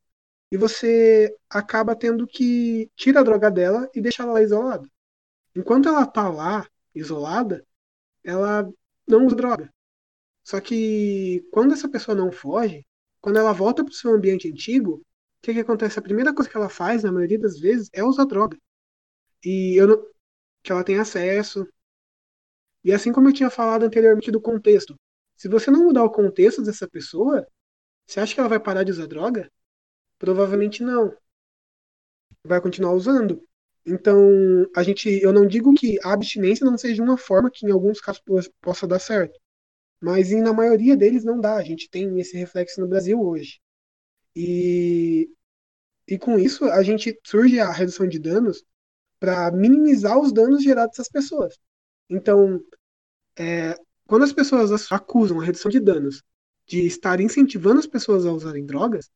e 0.51 0.57
você 0.57 1.33
acaba 1.49 1.95
tendo 1.95 2.25
que 2.27 2.89
tirar 2.95 3.21
a 3.21 3.23
droga 3.23 3.51
dela 3.51 3.89
e 3.93 4.01
deixar 4.01 4.23
ela 4.23 4.33
lá 4.33 4.41
isolada. 4.41 4.89
Enquanto 5.55 5.87
ela 5.87 6.05
tá 6.05 6.29
lá, 6.29 6.67
isolada, 6.95 7.65
ela 8.23 8.69
não 9.07 9.25
usa 9.25 9.35
droga. 9.35 9.73
Só 10.43 10.59
que 10.61 11.45
quando 11.51 11.73
essa 11.73 11.89
pessoa 11.89 12.15
não 12.15 12.31
foge, 12.31 12.85
quando 13.21 13.37
ela 13.39 13.53
volta 13.53 13.83
para 13.83 13.91
o 13.91 13.95
seu 13.95 14.13
ambiente 14.13 14.49
antigo, 14.49 14.95
o 14.95 15.03
que, 15.41 15.53
que 15.53 15.59
acontece? 15.59 15.99
A 15.99 16.01
primeira 16.01 16.33
coisa 16.33 16.49
que 16.49 16.57
ela 16.57 16.69
faz, 16.69 17.03
na 17.03 17.11
maioria 17.11 17.39
das 17.39 17.59
vezes, 17.59 17.89
é 17.93 18.03
usar 18.03 18.25
droga. 18.25 18.57
E 19.43 19.75
eu 19.79 19.87
não, 19.87 20.07
que 20.63 20.71
ela 20.71 20.83
tem 20.83 20.99
acesso, 20.99 21.67
e 22.83 22.91
assim 22.93 23.11
como 23.11 23.29
eu 23.29 23.33
tinha 23.33 23.49
falado 23.49 23.83
anteriormente 23.83 24.31
do 24.31 24.41
contexto, 24.41 24.99
se 25.35 25.47
você 25.47 25.69
não 25.71 25.85
mudar 25.85 26.03
o 26.03 26.11
contexto 26.11 26.61
dessa 26.63 26.87
pessoa, 26.87 27.47
você 28.05 28.19
acha 28.19 28.33
que 28.33 28.39
ela 28.39 28.49
vai 28.49 28.59
parar 28.59 28.83
de 28.83 28.91
usar 28.91 29.07
droga? 29.07 29.51
Provavelmente 30.17 30.83
não. 30.83 31.15
Vai 32.43 32.61
continuar 32.61 32.93
usando. 32.93 33.43
Então, 33.85 34.67
a 34.75 34.83
gente, 34.83 35.09
eu 35.09 35.33
não 35.33 35.47
digo 35.47 35.73
que 35.73 35.97
a 36.03 36.13
abstinência 36.13 36.65
não 36.65 36.77
seja 36.77 37.01
uma 37.03 37.17
forma 37.17 37.49
que 37.51 37.65
em 37.65 37.71
alguns 37.71 37.99
casos 37.99 38.21
possa 38.61 38.87
dar 38.87 38.99
certo, 38.99 39.39
mas 39.99 40.31
na 40.31 40.53
maioria 40.53 40.95
deles 40.97 41.23
não 41.23 41.39
dá. 41.39 41.55
A 41.55 41.63
gente 41.63 41.89
tem 41.89 42.19
esse 42.19 42.37
reflexo 42.37 42.81
no 42.81 42.87
Brasil 42.87 43.19
hoje. 43.21 43.59
E, 44.35 45.29
e 46.07 46.17
com 46.17 46.37
isso, 46.39 46.65
a 46.65 46.83
gente 46.83 47.19
surge 47.25 47.59
a 47.59 47.71
redução 47.71 48.07
de 48.07 48.19
danos 48.19 48.63
para 49.19 49.51
minimizar 49.51 50.19
os 50.19 50.31
danos 50.33 50.63
gerados 50.63 50.93
essas 50.95 51.09
pessoas. 51.09 51.57
Então, 52.09 52.63
é, 53.37 53.75
quando 54.07 54.23
as 54.23 54.33
pessoas 54.33 54.91
acusam 54.91 55.39
a 55.39 55.43
redução 55.45 55.71
de 55.71 55.79
danos 55.79 56.23
de 56.67 56.85
estar 56.85 57.19
incentivando 57.19 57.79
as 57.79 57.87
pessoas 57.87 58.25
a 58.25 58.31
usarem 58.31 58.65
drogas, 58.65 59.09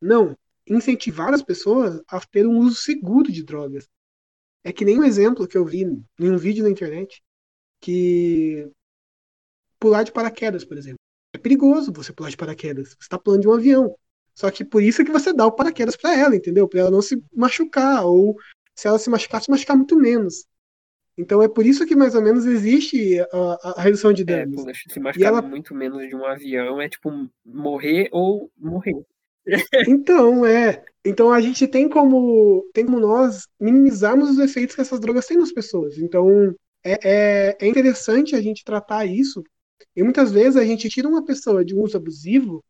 não. 0.00 0.36
Incentivar 0.66 1.32
as 1.34 1.42
pessoas 1.42 2.00
a 2.08 2.20
ter 2.20 2.46
um 2.46 2.58
uso 2.58 2.76
seguro 2.76 3.30
de 3.32 3.42
drogas. 3.42 3.88
É 4.64 4.72
que 4.72 4.84
nem 4.84 4.98
um 4.98 5.04
exemplo 5.04 5.46
que 5.48 5.56
eu 5.56 5.64
vi 5.64 5.82
em 5.84 6.30
um 6.30 6.36
vídeo 6.36 6.62
na 6.64 6.70
internet 6.70 7.22
que 7.80 8.70
pular 9.78 10.02
de 10.02 10.12
paraquedas, 10.12 10.64
por 10.64 10.76
exemplo. 10.76 10.98
É 11.32 11.38
perigoso 11.38 11.92
você 11.92 12.12
pular 12.12 12.30
de 12.30 12.36
paraquedas. 12.36 12.90
Você 12.90 12.96
está 13.02 13.18
pulando 13.18 13.42
de 13.42 13.48
um 13.48 13.52
avião. 13.54 13.94
Só 14.34 14.50
que 14.50 14.64
por 14.64 14.82
isso 14.82 15.02
é 15.02 15.04
que 15.04 15.10
você 15.12 15.32
dá 15.32 15.46
o 15.46 15.52
paraquedas 15.52 15.96
para 15.96 16.14
ela, 16.16 16.34
entendeu? 16.36 16.68
Para 16.68 16.80
ela 16.80 16.90
não 16.90 17.02
se 17.02 17.22
machucar 17.34 18.04
ou 18.04 18.36
se 18.74 18.88
ela 18.88 18.98
se 18.98 19.10
machucar, 19.10 19.42
se 19.42 19.50
machucar 19.50 19.76
muito 19.76 19.96
menos. 19.96 20.46
Então 21.16 21.42
é 21.42 21.48
por 21.48 21.66
isso 21.66 21.86
que 21.86 21.94
mais 21.94 22.14
ou 22.14 22.22
menos 22.22 22.46
existe 22.46 23.20
a, 23.20 23.72
a 23.76 23.82
redução 23.82 24.12
de 24.12 24.22
É, 24.22 24.26
danos. 24.26 24.62
pô, 24.64 24.72
se 24.74 25.00
machucar 25.00 25.28
ela- 25.28 25.42
muito 25.42 25.74
menos 25.74 26.08
de 26.08 26.14
um 26.14 26.24
avião 26.24 26.80
é 26.80 26.88
tipo 26.88 27.10
morrer 27.44 28.08
ou 28.12 28.50
morrer. 28.56 28.94
Então, 29.88 30.44
é. 30.46 30.84
Então 31.04 31.32
a 31.32 31.40
gente 31.40 31.66
tem 31.66 31.88
como, 31.88 32.64
tem 32.74 32.84
como 32.84 33.00
nós 33.00 33.46
minimizarmos 33.58 34.30
os 34.30 34.38
efeitos 34.38 34.74
que 34.74 34.80
essas 34.82 35.00
drogas 35.00 35.26
têm 35.26 35.38
nas 35.38 35.52
pessoas. 35.52 35.96
Então 35.98 36.54
é, 36.84 37.50
é, 37.52 37.56
é 37.60 37.66
interessante 37.68 38.34
a 38.36 38.42
gente 38.42 38.64
tratar 38.64 39.06
isso. 39.06 39.42
E 39.96 40.02
muitas 40.02 40.30
vezes 40.32 40.56
a 40.56 40.64
gente 40.64 40.88
tira 40.90 41.08
uma 41.08 41.24
pessoa 41.24 41.64
de 41.64 41.74
um 41.74 41.82
uso 41.82 41.96
abusivo 41.96 42.62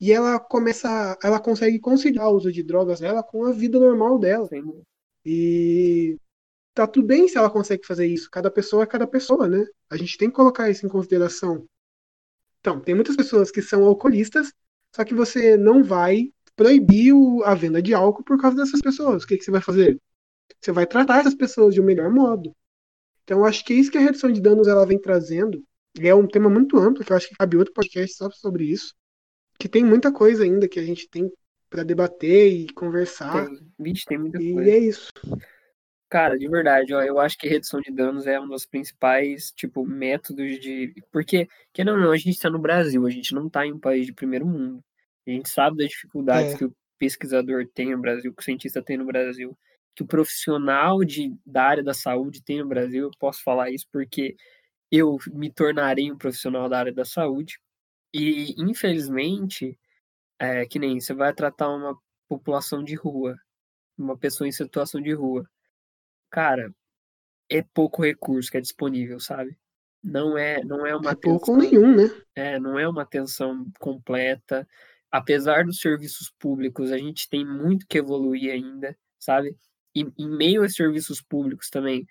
e 0.00 0.12
ela 0.12 0.38
começa, 0.40 1.18
ela 1.22 1.40
consegue 1.40 1.78
conciliar 1.80 2.28
o 2.30 2.36
uso 2.36 2.52
de 2.52 2.62
drogas 2.62 3.00
dela 3.00 3.22
com 3.22 3.44
a 3.46 3.52
vida 3.52 3.78
normal 3.80 4.18
dela. 4.18 4.46
Sem- 4.48 4.64
E 5.24 6.16
tá 6.74 6.86
tudo 6.86 7.06
bem 7.08 7.28
se 7.28 7.38
ela 7.38 7.50
consegue 7.50 7.86
fazer 7.86 8.06
isso. 8.06 8.30
Cada 8.30 8.50
pessoa 8.50 8.84
é 8.84 8.86
cada 8.86 9.06
pessoa, 9.06 9.48
né? 9.48 9.64
A 9.90 9.96
gente 9.96 10.18
tem 10.18 10.28
que 10.30 10.36
colocar 10.36 10.70
isso 10.70 10.86
em 10.86 10.90
consideração. 10.90 11.66
Então, 12.60 12.80
tem 12.80 12.94
muitas 12.94 13.16
pessoas 13.16 13.50
que 13.50 13.62
são 13.62 13.84
alcoolistas, 13.84 14.52
só 14.94 15.04
que 15.04 15.14
você 15.14 15.56
não 15.56 15.82
vai 15.84 16.30
proibir 16.54 17.12
a 17.44 17.54
venda 17.54 17.82
de 17.82 17.94
álcool 17.94 18.24
por 18.24 18.40
causa 18.40 18.56
dessas 18.56 18.80
pessoas. 18.80 19.24
O 19.24 19.26
que, 19.26 19.36
que 19.36 19.44
você 19.44 19.50
vai 19.50 19.60
fazer? 19.60 20.00
Você 20.60 20.72
vai 20.72 20.86
tratar 20.86 21.20
essas 21.20 21.34
pessoas 21.34 21.74
de 21.74 21.80
um 21.80 21.84
melhor 21.84 22.10
modo. 22.10 22.54
Então, 23.24 23.44
acho 23.44 23.64
que 23.64 23.72
é 23.72 23.76
isso 23.76 23.90
que 23.90 23.98
a 23.98 24.00
redução 24.00 24.30
de 24.32 24.40
danos 24.40 24.68
ela 24.68 24.86
vem 24.86 25.00
trazendo. 25.00 25.62
E 26.00 26.06
é 26.08 26.14
um 26.14 26.26
tema 26.28 26.48
muito 26.50 26.78
amplo, 26.78 27.04
que 27.04 27.12
eu 27.12 27.16
acho 27.16 27.28
que 27.28 27.36
cabe 27.36 27.56
outro 27.56 27.74
podcast 27.74 28.16
só 28.16 28.30
sobre 28.30 28.64
isso. 28.64 28.94
Que 29.58 29.68
tem 29.68 29.84
muita 29.84 30.12
coisa 30.12 30.44
ainda 30.44 30.68
que 30.68 30.78
a 30.78 30.84
gente 30.84 31.08
tem 31.08 31.30
para 31.70 31.82
debater 31.82 32.52
e 32.52 32.72
conversar. 32.72 33.46
Tem, 33.46 33.58
vixe, 33.78 34.04
tem 34.06 34.18
muita 34.18 34.42
E 34.42 34.52
coisa. 34.54 34.70
é 34.70 34.78
isso. 34.78 35.10
Cara, 36.08 36.38
de 36.38 36.48
verdade, 36.48 36.94
ó, 36.94 37.02
eu 37.02 37.18
acho 37.18 37.36
que 37.36 37.48
redução 37.48 37.80
de 37.80 37.90
danos 37.90 38.26
é 38.28 38.38
um 38.38 38.46
dos 38.46 38.64
principais, 38.64 39.50
tipo, 39.50 39.84
métodos 39.84 40.60
de. 40.60 40.94
Porque, 41.10 41.48
querendo 41.72 41.96
ou 41.96 42.00
não, 42.00 42.12
a 42.12 42.16
gente 42.16 42.30
está 42.30 42.48
no 42.48 42.60
Brasil, 42.60 43.04
a 43.04 43.10
gente 43.10 43.34
não 43.34 43.48
está 43.48 43.66
em 43.66 43.72
um 43.72 43.80
país 43.80 44.06
de 44.06 44.12
primeiro 44.12 44.46
mundo. 44.46 44.84
A 45.26 45.30
gente 45.30 45.48
sabe 45.48 45.78
das 45.78 45.88
dificuldades 45.88 46.54
É. 46.54 46.58
que 46.58 46.64
o 46.66 46.72
pesquisador 46.98 47.66
tem 47.74 47.90
no 47.90 48.00
Brasil, 48.00 48.32
que 48.32 48.40
o 48.40 48.44
cientista 48.44 48.80
tem 48.80 48.96
no 48.96 49.04
Brasil, 49.04 49.58
que 49.96 50.04
o 50.04 50.06
profissional 50.06 51.02
de, 51.04 51.34
da 51.44 51.64
área 51.64 51.82
da 51.82 51.92
saúde 51.94 52.40
tem 52.42 52.58
no 52.60 52.68
Brasil. 52.68 53.04
Eu 53.06 53.10
posso 53.18 53.42
falar 53.42 53.70
isso 53.70 53.86
porque 53.92 54.36
eu 54.92 55.18
me 55.32 55.50
tornarei 55.52 56.12
um 56.12 56.18
profissional 56.18 56.68
da 56.68 56.78
área 56.80 56.92
da 56.92 57.04
saúde. 57.04 57.58
E, 58.14 58.54
infelizmente, 58.58 59.78
é, 60.40 60.66
que 60.66 60.78
nem 60.78 61.00
você 61.00 61.14
vai 61.14 61.32
tratar 61.34 61.68
uma 61.70 61.96
população 62.28 62.84
de 62.84 62.94
rua, 62.96 63.36
uma 63.98 64.16
pessoa 64.18 64.48
em 64.48 64.52
situação 64.52 65.00
de 65.02 65.12
rua 65.14 65.48
cara, 66.30 66.72
é 67.50 67.62
pouco 67.62 68.02
recurso 68.02 68.50
que 68.50 68.58
é 68.58 68.60
disponível, 68.60 69.20
sabe? 69.20 69.58
Não 70.02 70.36
é, 70.38 70.62
não 70.64 70.86
é 70.86 70.94
uma 70.96 71.12
É 71.12 71.14
pouco 71.14 71.52
atenção, 71.52 71.56
nenhum, 71.56 71.96
né? 71.96 72.04
é, 72.34 72.58
não 72.60 72.78
é 72.78 72.88
uma 72.88 73.02
atenção 73.02 73.66
completa. 73.80 74.68
Apesar 75.10 75.64
dos 75.64 75.80
serviços 75.80 76.32
públicos, 76.38 76.92
a 76.92 76.98
gente 76.98 77.28
tem 77.28 77.44
muito 77.46 77.86
que 77.88 77.98
evoluir 77.98 78.52
ainda, 78.52 78.96
sabe? 79.18 79.56
E 79.94 80.02
em 80.18 80.28
meio 80.36 80.62
aos 80.62 80.74
serviços 80.74 81.22
públicos 81.22 81.70
também, 81.70 82.06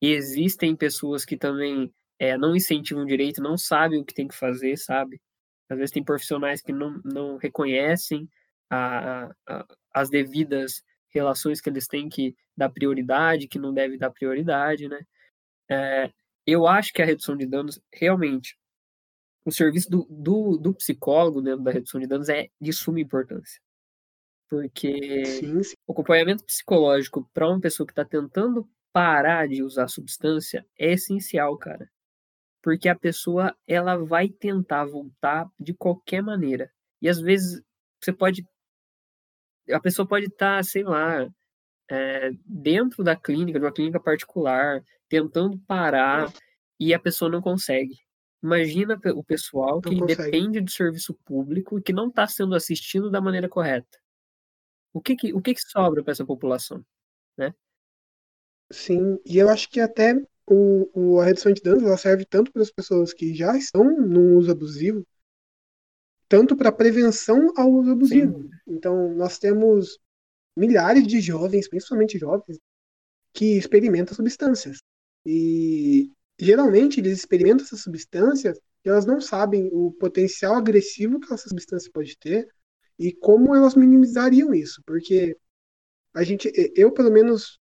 existem 0.00 0.74
pessoas 0.76 1.24
que 1.24 1.36
também 1.36 1.92
é, 2.18 2.36
não 2.36 2.54
incentivam 2.56 3.04
direito, 3.06 3.42
não 3.42 3.56
sabem 3.56 4.00
o 4.00 4.04
que 4.04 4.14
tem 4.14 4.28
que 4.28 4.34
fazer, 4.36 4.76
sabe? 4.76 5.20
Às 5.68 5.78
vezes 5.78 5.92
tem 5.92 6.04
profissionais 6.04 6.60
que 6.60 6.72
não, 6.72 7.00
não 7.04 7.36
reconhecem 7.36 8.28
a, 8.68 9.24
a- 9.26 9.32
a- 9.48 9.66
as 9.94 10.10
devidas 10.10 10.82
relações 11.10 11.60
que 11.60 11.68
eles 11.70 11.86
têm 11.86 12.08
que 12.08 12.34
dar 12.60 12.70
prioridade, 12.70 13.48
que 13.48 13.58
não 13.58 13.72
deve 13.74 13.96
dar 13.98 14.10
prioridade, 14.10 14.88
né? 14.88 15.00
É, 15.70 16.12
eu 16.46 16.66
acho 16.66 16.92
que 16.92 17.02
a 17.02 17.04
redução 17.04 17.36
de 17.36 17.46
danos, 17.46 17.80
realmente, 17.92 18.56
o 19.44 19.50
serviço 19.50 19.90
do, 19.90 20.06
do, 20.10 20.58
do 20.58 20.74
psicólogo 20.74 21.40
dentro 21.40 21.62
da 21.62 21.70
redução 21.70 22.00
de 22.00 22.06
danos 22.06 22.28
é 22.28 22.48
de 22.60 22.72
suma 22.72 23.00
importância. 23.00 23.60
Porque 24.48 25.24
Sim, 25.24 25.62
sim. 25.62 25.74
o 25.86 25.92
acompanhamento 25.92 26.44
psicológico 26.44 27.28
para 27.32 27.48
uma 27.48 27.60
pessoa 27.60 27.86
que 27.86 27.92
está 27.92 28.04
tentando 28.04 28.68
parar 28.92 29.48
de 29.48 29.62
usar 29.62 29.88
substância 29.88 30.66
é 30.78 30.92
essencial, 30.92 31.56
cara. 31.56 31.88
Porque 32.62 32.88
a 32.88 32.98
pessoa 32.98 33.56
ela 33.66 33.96
vai 33.96 34.28
tentar 34.28 34.84
voltar 34.84 35.48
de 35.58 35.72
qualquer 35.72 36.22
maneira. 36.22 36.70
E 37.00 37.08
às 37.08 37.20
vezes 37.20 37.62
você 38.02 38.12
pode. 38.12 38.44
A 39.70 39.80
pessoa 39.80 40.06
pode 40.06 40.26
estar, 40.26 40.62
sei 40.64 40.82
lá, 40.82 41.28
é, 41.90 42.30
dentro 42.46 43.02
da 43.04 43.16
clínica, 43.16 43.58
de 43.58 43.64
uma 43.66 43.72
clínica 43.72 44.00
particular, 44.00 44.82
tentando 45.08 45.58
parar 45.60 46.32
e 46.78 46.94
a 46.94 46.98
pessoa 47.00 47.30
não 47.30 47.42
consegue. 47.42 47.96
Imagina 48.42 48.98
o 49.14 49.24
pessoal 49.24 49.82
que 49.82 50.00
depende 50.02 50.60
do 50.60 50.70
serviço 50.70 51.14
público 51.24 51.78
e 51.78 51.82
que 51.82 51.92
não 51.92 52.08
está 52.08 52.26
sendo 52.26 52.54
assistido 52.54 53.10
da 53.10 53.20
maneira 53.20 53.48
correta. 53.48 53.98
O 54.92 55.00
que, 55.00 55.16
que, 55.16 55.32
o 55.34 55.42
que, 55.42 55.54
que 55.54 55.62
sobra 55.62 56.02
para 56.04 56.12
essa 56.12 56.24
população? 56.26 56.84
Sim, 58.72 59.18
e 59.24 59.38
eu 59.38 59.48
acho 59.48 59.68
que 59.70 59.80
até 59.80 60.14
o, 60.46 61.14
o- 61.16 61.20
a 61.20 61.24
redução 61.24 61.52
de 61.52 61.62
danos 61.62 61.84
ela 61.84 61.96
serve 61.96 62.24
tanto 62.24 62.50
para 62.52 62.62
as 62.62 62.70
pessoas 62.70 63.12
que 63.12 63.32
já 63.34 63.56
estão 63.56 63.84
no 63.84 64.36
uso 64.38 64.50
abusivo, 64.50 65.04
tanto 66.28 66.56
para 66.56 66.72
prevenção 66.72 67.52
ao 67.56 67.70
uso 67.70 67.90
abusivo. 67.90 68.34
Então, 68.66 69.14
nós 69.14 69.38
temos 69.38 69.98
milhares 70.56 71.06
de 71.06 71.20
jovens, 71.20 71.68
principalmente 71.68 72.18
jovens, 72.18 72.58
que 73.32 73.56
experimentam 73.56 74.14
substâncias. 74.14 74.78
E 75.24 76.10
geralmente 76.38 77.00
eles 77.00 77.18
experimentam 77.18 77.64
essas 77.64 77.82
substâncias 77.82 78.58
e 78.84 78.88
elas 78.88 79.06
não 79.06 79.20
sabem 79.20 79.68
o 79.72 79.92
potencial 79.92 80.54
agressivo 80.54 81.20
que 81.20 81.32
essa 81.32 81.48
substância 81.48 81.90
pode 81.92 82.16
ter 82.18 82.48
e 82.98 83.12
como 83.12 83.54
elas 83.54 83.74
minimizariam 83.74 84.54
isso. 84.54 84.82
Porque 84.86 85.36
a 86.14 86.22
gente, 86.22 86.50
eu 86.74 86.92
pelo 86.92 87.10
menos 87.10 87.58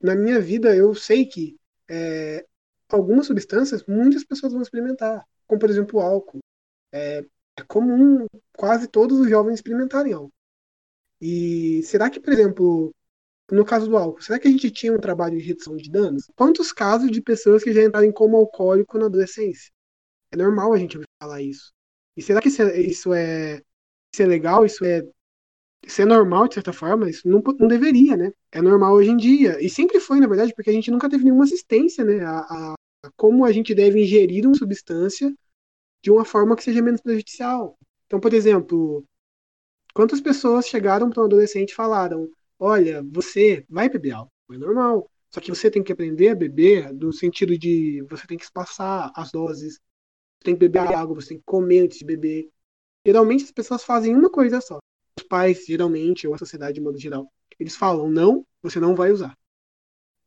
na 0.00 0.14
minha 0.14 0.40
vida, 0.40 0.74
eu 0.76 0.94
sei 0.94 1.26
que 1.26 1.56
é, 1.88 2.44
algumas 2.88 3.26
substâncias 3.26 3.84
muitas 3.86 4.24
pessoas 4.24 4.52
vão 4.52 4.62
experimentar, 4.62 5.24
como 5.46 5.58
por 5.60 5.70
exemplo 5.70 5.98
o 5.98 6.02
álcool. 6.02 6.40
É, 6.92 7.24
é 7.58 7.62
comum 7.66 8.26
quase 8.56 8.86
todos 8.88 9.18
os 9.18 9.28
jovens 9.28 9.54
experimentarem 9.54 10.12
álcool. 10.12 10.32
E 11.20 11.82
será 11.84 12.10
que, 12.10 12.20
por 12.20 12.32
exemplo, 12.32 12.94
no 13.50 13.64
caso 13.64 13.88
do 13.88 13.96
álcool, 13.96 14.22
será 14.22 14.38
que 14.38 14.48
a 14.48 14.50
gente 14.50 14.70
tinha 14.70 14.92
um 14.92 15.00
trabalho 15.00 15.38
de 15.38 15.44
redução 15.44 15.76
de 15.76 15.90
danos? 15.90 16.30
Quantos 16.36 16.72
casos 16.72 17.10
de 17.10 17.20
pessoas 17.22 17.62
que 17.62 17.72
já 17.72 17.82
entraram 17.84 18.06
em 18.06 18.12
coma 18.12 18.38
alcoólico 18.38 18.98
na 18.98 19.06
adolescência? 19.06 19.70
É 20.32 20.36
normal 20.36 20.72
a 20.72 20.78
gente 20.78 20.98
falar 21.22 21.42
isso. 21.42 21.72
E 22.16 22.22
será 22.22 22.40
que 22.40 22.48
isso 22.48 22.62
é, 22.62 22.80
isso 22.80 23.14
é, 23.14 23.62
isso 24.12 24.22
é 24.22 24.26
legal? 24.26 24.66
Isso 24.66 24.84
é, 24.84 25.02
isso 25.86 26.02
é 26.02 26.04
normal, 26.04 26.48
de 26.48 26.54
certa 26.54 26.72
forma? 26.72 27.08
Isso 27.08 27.28
não, 27.28 27.42
não 27.58 27.68
deveria, 27.68 28.16
né? 28.16 28.32
É 28.52 28.60
normal 28.60 28.94
hoje 28.94 29.10
em 29.10 29.16
dia. 29.16 29.62
E 29.64 29.70
sempre 29.70 30.00
foi, 30.00 30.20
na 30.20 30.26
verdade, 30.26 30.52
porque 30.54 30.70
a 30.70 30.72
gente 30.72 30.90
nunca 30.90 31.08
teve 31.08 31.24
nenhuma 31.24 31.44
assistência, 31.44 32.04
né? 32.04 32.24
A, 32.24 32.38
a 32.40 32.74
como 33.16 33.44
a 33.44 33.52
gente 33.52 33.74
deve 33.74 34.02
ingerir 34.02 34.46
uma 34.46 34.56
substância 34.56 35.32
de 36.02 36.10
uma 36.10 36.24
forma 36.24 36.56
que 36.56 36.64
seja 36.64 36.82
menos 36.82 37.00
prejudicial. 37.00 37.78
Então, 38.06 38.20
por 38.20 38.32
exemplo, 38.34 39.04
quantas 39.96 40.20
pessoas 40.20 40.68
chegaram 40.68 41.08
para 41.08 41.22
um 41.22 41.24
adolescente 41.24 41.70
e 41.70 41.74
falaram: 41.74 42.30
Olha, 42.58 43.02
você 43.10 43.64
vai 43.68 43.88
beber 43.88 44.12
álcool, 44.12 44.30
é 44.52 44.58
normal. 44.58 45.10
Só 45.30 45.40
que 45.40 45.48
você 45.48 45.70
tem 45.70 45.82
que 45.82 45.90
aprender 45.90 46.28
a 46.28 46.34
beber 46.34 46.92
no 46.92 47.12
sentido 47.12 47.58
de 47.58 48.04
você 48.08 48.26
tem 48.26 48.36
que 48.36 48.44
espaçar 48.44 49.10
as 49.16 49.32
doses, 49.32 49.74
você 49.74 50.44
tem 50.44 50.54
que 50.54 50.60
beber 50.60 50.80
água, 50.94 51.14
você 51.14 51.30
tem 51.30 51.38
que 51.38 51.44
comer 51.46 51.80
antes 51.80 51.98
de 51.98 52.04
beber. 52.04 52.50
Geralmente 53.06 53.44
as 53.44 53.50
pessoas 53.50 53.82
fazem 53.82 54.14
uma 54.14 54.30
coisa 54.30 54.60
só. 54.60 54.78
Os 55.18 55.26
pais, 55.26 55.64
geralmente, 55.66 56.28
ou 56.28 56.34
a 56.34 56.38
sociedade 56.38 56.74
de 56.74 56.80
modo 56.82 56.98
geral, 56.98 57.26
eles 57.58 57.74
falam: 57.74 58.10
Não, 58.10 58.46
você 58.62 58.78
não 58.78 58.94
vai 58.94 59.10
usar. 59.10 59.34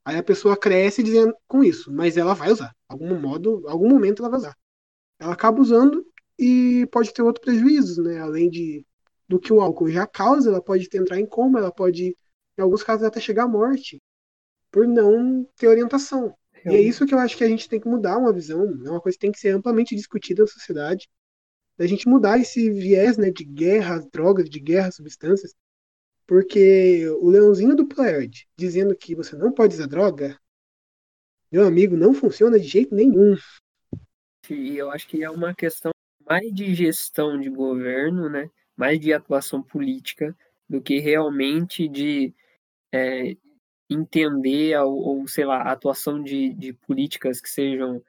Aí 0.03 0.17
a 0.17 0.23
pessoa 0.23 0.57
cresce 0.57 1.03
dizendo 1.03 1.35
com 1.47 1.63
isso, 1.63 1.93
mas 1.93 2.17
ela 2.17 2.33
vai 2.33 2.51
usar. 2.51 2.75
Algum 2.87 3.19
modo, 3.19 3.63
algum 3.67 3.87
momento 3.87 4.23
ela 4.23 4.29
vai 4.31 4.39
usar. 4.39 4.57
Ela 5.19 5.33
acaba 5.33 5.61
usando 5.61 6.03
e 6.39 6.87
pode 6.91 7.13
ter 7.13 7.21
outros 7.21 7.43
prejuízos, 7.45 7.97
né? 7.97 8.19
Além 8.19 8.49
de 8.49 8.83
do 9.29 9.39
que 9.39 9.53
o 9.53 9.61
álcool 9.61 9.89
já 9.89 10.07
causa, 10.07 10.49
ela 10.49 10.61
pode 10.61 10.89
entrar 10.91 11.19
em 11.19 11.25
coma, 11.25 11.59
ela 11.59 11.71
pode, 11.71 12.17
em 12.57 12.61
alguns 12.61 12.81
casos, 12.81 13.05
até 13.05 13.19
chegar 13.19 13.43
à 13.43 13.47
morte, 13.47 14.01
por 14.71 14.87
não 14.87 15.47
ter 15.55 15.67
orientação. 15.67 16.35
E 16.65 16.69
é 16.69 16.81
isso 16.81 17.05
que 17.05 17.13
eu 17.13 17.19
acho 17.19 17.37
que 17.37 17.43
a 17.43 17.47
gente 17.47 17.69
tem 17.69 17.79
que 17.79 17.87
mudar 17.87 18.17
uma 18.17 18.33
visão, 18.33 18.63
é 18.85 18.89
uma 18.89 18.99
coisa 18.99 19.15
que 19.15 19.21
tem 19.21 19.31
que 19.31 19.39
ser 19.39 19.49
amplamente 19.49 19.95
discutida 19.95 20.41
na 20.41 20.47
sociedade, 20.47 21.07
da 21.77 21.85
gente 21.85 22.09
mudar 22.09 22.39
esse 22.39 22.69
viés 22.71 23.17
né, 23.17 23.29
de 23.29 23.45
guerra 23.45 23.95
às 23.95 24.05
drogas, 24.07 24.49
de 24.49 24.59
guerra 24.59 24.87
às 24.87 24.95
substâncias, 24.95 25.53
porque 26.27 27.07
o 27.21 27.29
leãozinho 27.29 27.75
do 27.75 27.87
Plaid 27.87 28.47
dizendo 28.57 28.95
que 28.95 29.15
você 29.15 29.37
não 29.37 29.51
pode 29.51 29.75
usar 29.75 29.87
droga, 29.87 30.37
meu 31.51 31.65
amigo, 31.65 31.95
não 31.95 32.13
funciona 32.13 32.59
de 32.59 32.67
jeito 32.67 32.93
nenhum. 32.93 33.35
E 34.49 34.77
eu 34.77 34.91
acho 34.91 35.07
que 35.07 35.23
é 35.23 35.29
uma 35.29 35.55
questão 35.55 35.91
mais 36.27 36.53
de 36.53 36.75
gestão 36.75 37.39
de 37.39 37.49
governo, 37.49 38.29
né? 38.29 38.49
Mais 38.79 38.97
de 38.97 39.11
atuação 39.11 39.61
política 39.61 40.33
do 40.69 40.81
que 40.81 40.99
realmente 40.99 41.89
de, 41.89 42.33
é, 42.93 43.35
entender 43.89 44.79
ou, 44.79 44.95
ou 44.95 45.27
sei 45.27 45.43
lá, 45.43 45.63
a 45.63 45.71
atuação 45.73 46.23
de, 46.23 46.53
de 46.53 46.71
políticas 46.71 47.41
que 47.41 47.49
sejam 47.49 48.01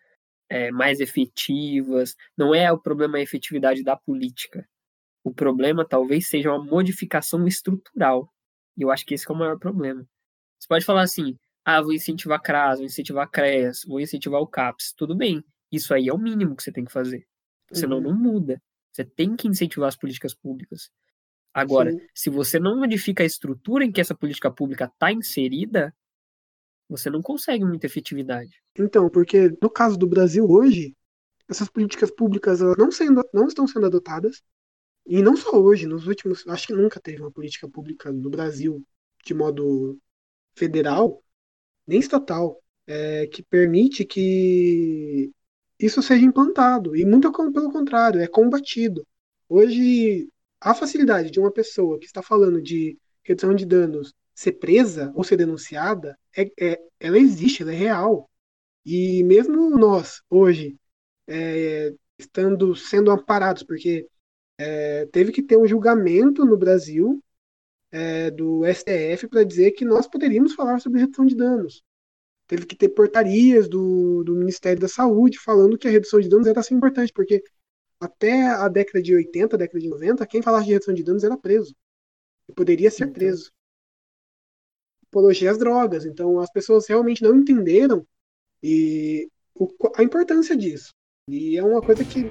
é, 0.49 0.71
mais 0.71 1.01
efetivas. 1.01 2.15
Não 2.37 2.55
é 2.55 2.71
o 2.71 2.79
problema 2.79 3.19
a 3.19 3.23
efetividade 3.23 3.83
da 3.83 3.97
política. 3.97 4.69
O 5.25 5.35
problema 5.35 5.85
talvez 5.85 6.29
seja 6.29 6.51
uma 6.51 6.65
modificação 6.65 7.49
estrutural. 7.49 8.33
E 8.77 8.83
eu 8.83 8.93
acho 8.93 9.05
que 9.05 9.15
esse 9.15 9.29
é 9.29 9.35
o 9.35 9.37
maior 9.37 9.59
problema. 9.59 10.07
Você 10.59 10.69
pode 10.69 10.85
falar 10.85 11.03
assim, 11.03 11.37
ah, 11.65 11.83
vou 11.83 11.93
incentivar 11.93 12.41
CRAS, 12.41 12.79
vou 12.79 12.87
incentivar 12.87 13.29
CREAS, 13.29 13.85
vou 13.87 14.01
incentivar 14.01 14.41
o 14.41 14.47
CAPS. 14.47 14.93
Tudo 14.97 15.17
bem, 15.17 15.43
isso 15.73 15.93
aí 15.93 16.09
é 16.09 16.13
o 16.13 16.19
mínimo 16.19 16.55
que 16.55 16.63
você 16.63 16.71
tem 16.71 16.85
que 16.85 16.93
fazer. 16.93 17.27
Senão 17.73 17.99
uhum. 17.99 18.05
não 18.05 18.15
muda. 18.15 18.63
Você 18.93 19.05
tem 19.05 19.37
que 19.37 19.49
incentivar 19.49 19.89
as 19.89 19.97
políticas 19.97 20.35
públicas. 20.35 20.91
Agora, 21.53 21.93
Sim. 21.93 22.01
se 22.15 22.31
você 22.31 22.59
não 22.59 22.79
modifica 22.79 23.23
a 23.23 23.27
estrutura 23.27 23.85
em 23.85 23.93
que 23.93 24.01
essa 24.01 24.15
política 24.15 24.51
pública 24.51 24.85
está 24.85 25.13
inserida, 25.13 25.95
você 26.89 27.11
não 27.11 27.23
consegue 27.23 27.65
muita 27.65 27.87
efetividade. 27.87 28.63
Então, 28.79 29.09
porque 29.09 29.51
no 29.61 29.71
caso 29.71 29.97
do 29.97 30.07
Brasil 30.07 30.49
hoje, 30.49 30.97
essas 31.49 31.69
políticas 31.69 32.11
públicas 32.11 32.61
não, 32.79 32.91
sendo, 32.91 33.29
não 33.33 33.47
estão 33.47 33.67
sendo 33.67 33.87
adotadas, 33.87 34.43
e 35.07 35.23
não 35.23 35.37
só 35.37 35.61
hoje, 35.61 35.87
nos 35.87 36.07
últimos. 36.07 36.47
Acho 36.47 36.69
que 36.69 36.73
nunca 36.73 37.01
teve 37.01 37.21
uma 37.21 37.33
política 37.33 37.69
pública 37.69 38.13
no 38.13 38.31
Brasil 38.31 38.85
de 39.25 39.35
modo 39.35 39.99
federal, 40.55 41.23
nem 41.87 41.99
estatal, 41.99 42.63
é, 42.87 43.27
que 43.27 43.43
permite 43.43 44.05
que 44.05 45.33
isso 45.81 46.03
seja 46.03 46.25
implantado. 46.25 46.95
E 46.97 47.05
muito 47.05 47.33
pelo 47.33 47.73
contrário, 47.73 48.21
é 48.21 48.27
combatido. 48.27 49.07
Hoje, 49.49 50.29
a 50.61 50.75
facilidade 50.75 51.31
de 51.31 51.41
uma 51.41 51.51
pessoa 51.51 51.99
que 51.99 52.07
está 52.07 52.23
falando 52.23 52.61
de 52.63 52.99
redução 53.25 53.55
de 53.55 53.65
danos 53.67 54.15
ser 54.35 54.53
presa 54.53 55.13
ou 55.15 55.25
ser 55.25 55.37
denunciada, 55.37 56.19
é, 56.37 56.51
é, 56.61 56.81
ela 56.99 57.19
existe, 57.19 57.63
ela 57.63 57.73
é 57.73 57.77
real. 57.77 58.31
E 58.85 59.23
mesmo 59.25 59.71
nós, 59.79 60.23
hoje, 60.31 60.77
é, 61.27 61.93
estando 62.19 62.75
sendo 62.77 63.11
amparados, 63.11 63.63
porque 63.63 64.07
é, 64.59 65.07
teve 65.07 65.33
que 65.33 65.43
ter 65.43 65.57
um 65.57 65.67
julgamento 65.67 66.45
no 66.45 66.57
Brasil 66.57 67.23
é, 67.91 68.31
do 68.31 68.63
STF 68.67 69.29
para 69.29 69.45
dizer 69.45 69.73
que 69.73 69.85
nós 69.85 70.07
poderíamos 70.07 70.55
falar 70.55 70.81
sobre 70.81 71.01
redução 71.01 71.27
de 71.27 71.35
danos. 71.35 71.83
Teve 72.51 72.67
que 72.67 72.75
ter 72.75 72.89
portarias 72.89 73.69
do, 73.69 74.25
do 74.25 74.35
Ministério 74.35 74.81
da 74.81 74.89
Saúde 74.89 75.39
falando 75.39 75.79
que 75.79 75.87
a 75.87 75.91
redução 75.91 76.19
de 76.19 76.29
danos 76.29 76.49
era 76.49 76.59
assim 76.59 76.75
importante, 76.75 77.13
porque 77.13 77.45
até 78.01 78.49
a 78.49 78.67
década 78.67 79.01
de 79.01 79.15
80, 79.15 79.57
década 79.57 79.79
de 79.79 79.89
90, 79.89 80.27
quem 80.27 80.43
falasse 80.43 80.67
de 80.67 80.73
redução 80.73 80.93
de 80.93 81.05
danos 81.05 81.23
era 81.23 81.37
preso. 81.37 81.73
E 82.49 82.53
poderia 82.53 82.91
ser 82.91 83.13
preso. 83.13 83.53
Apologia 85.07 85.49
às 85.53 85.59
drogas. 85.59 86.05
Então 86.05 86.41
as 86.41 86.51
pessoas 86.51 86.89
realmente 86.89 87.23
não 87.23 87.37
entenderam 87.37 88.05
e 88.61 89.29
o, 89.55 89.69
a 89.95 90.03
importância 90.03 90.57
disso. 90.57 90.93
E 91.29 91.57
é 91.57 91.63
uma 91.63 91.81
coisa 91.81 92.05
que 92.05 92.29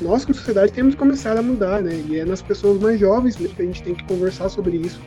nós, 0.00 0.24
como 0.24 0.34
sociedade, 0.34 0.72
temos 0.72 0.94
que 0.94 0.98
começar 0.98 1.38
a 1.38 1.42
mudar, 1.42 1.80
né? 1.80 1.94
E 2.10 2.18
é 2.18 2.24
nas 2.24 2.42
pessoas 2.42 2.80
mais 2.80 2.98
jovens 2.98 3.36
mesmo 3.36 3.54
que 3.54 3.62
a 3.62 3.66
gente 3.66 3.84
tem 3.84 3.94
que 3.94 4.04
conversar 4.08 4.48
sobre 4.48 4.78
isso. 4.78 5.00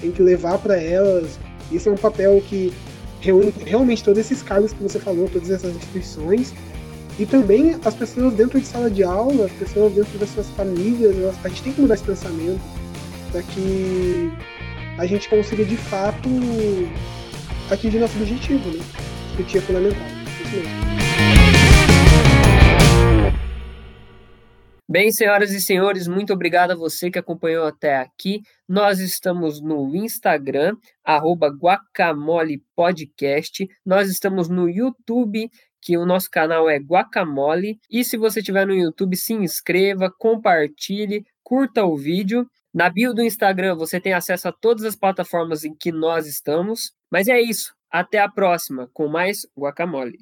Tem 0.00 0.10
que 0.10 0.22
levar 0.22 0.62
para 0.62 0.80
elas. 0.80 1.38
Esse 1.70 1.90
é 1.90 1.92
um 1.92 1.96
papel 1.96 2.40
que 2.48 2.72
reúne 3.20 3.52
realmente 3.64 4.02
todos 4.02 4.18
esses 4.18 4.42
cargos 4.42 4.72
que 4.72 4.82
você 4.82 4.98
falou, 4.98 5.28
todas 5.28 5.50
essas 5.50 5.74
instituições 5.74 6.54
e 7.18 7.24
também 7.24 7.76
as 7.84 7.94
pessoas 7.94 8.34
dentro 8.34 8.60
de 8.60 8.66
sala 8.66 8.90
de 8.90 9.02
aula, 9.02 9.46
as 9.46 9.52
pessoas 9.52 9.92
dentro 9.92 10.18
das 10.18 10.28
suas 10.30 10.48
famílias, 10.50 11.16
a 11.42 11.48
gente 11.48 11.62
tem 11.62 11.72
que 11.72 11.80
mudar 11.80 11.94
esse 11.94 12.04
pensamento 12.04 12.60
para 13.32 13.42
que 13.42 14.30
a 14.98 15.06
gente 15.06 15.28
consiga 15.28 15.64
de 15.64 15.76
fato 15.76 16.28
atingir 17.70 17.98
nosso 17.98 18.16
objetivo, 18.18 18.70
né? 18.70 18.84
Que 19.48 19.58
é 19.58 19.60
fundamental. 19.60 20.02
Isso 20.44 20.56
mesmo. 20.56 21.05
Bem, 24.88 25.10
senhoras 25.10 25.50
e 25.50 25.60
senhores, 25.60 26.06
muito 26.06 26.32
obrigado 26.32 26.70
a 26.70 26.76
você 26.76 27.10
que 27.10 27.18
acompanhou 27.18 27.66
até 27.66 27.96
aqui. 27.96 28.42
Nós 28.68 29.00
estamos 29.00 29.60
no 29.60 29.96
Instagram, 29.96 30.76
arroba 31.04 31.48
Guacamole 31.48 32.62
Podcast. 32.72 33.66
Nós 33.84 34.08
estamos 34.08 34.48
no 34.48 34.68
YouTube, 34.70 35.50
que 35.82 35.98
o 35.98 36.06
nosso 36.06 36.30
canal 36.30 36.70
é 36.70 36.78
Guacamole. 36.78 37.80
E 37.90 38.04
se 38.04 38.16
você 38.16 38.38
estiver 38.38 38.64
no 38.64 38.74
YouTube, 38.74 39.16
se 39.16 39.32
inscreva, 39.32 40.08
compartilhe, 40.08 41.26
curta 41.42 41.84
o 41.84 41.96
vídeo. 41.96 42.48
Na 42.72 42.88
bio 42.88 43.12
do 43.12 43.24
Instagram 43.24 43.74
você 43.74 44.00
tem 44.00 44.12
acesso 44.12 44.46
a 44.46 44.52
todas 44.52 44.84
as 44.84 44.94
plataformas 44.94 45.64
em 45.64 45.74
que 45.74 45.90
nós 45.90 46.28
estamos. 46.28 46.92
Mas 47.10 47.26
é 47.26 47.40
isso. 47.40 47.74
Até 47.90 48.20
a 48.20 48.28
próxima 48.30 48.88
com 48.92 49.08
mais 49.08 49.48
Guacamole. 49.58 50.18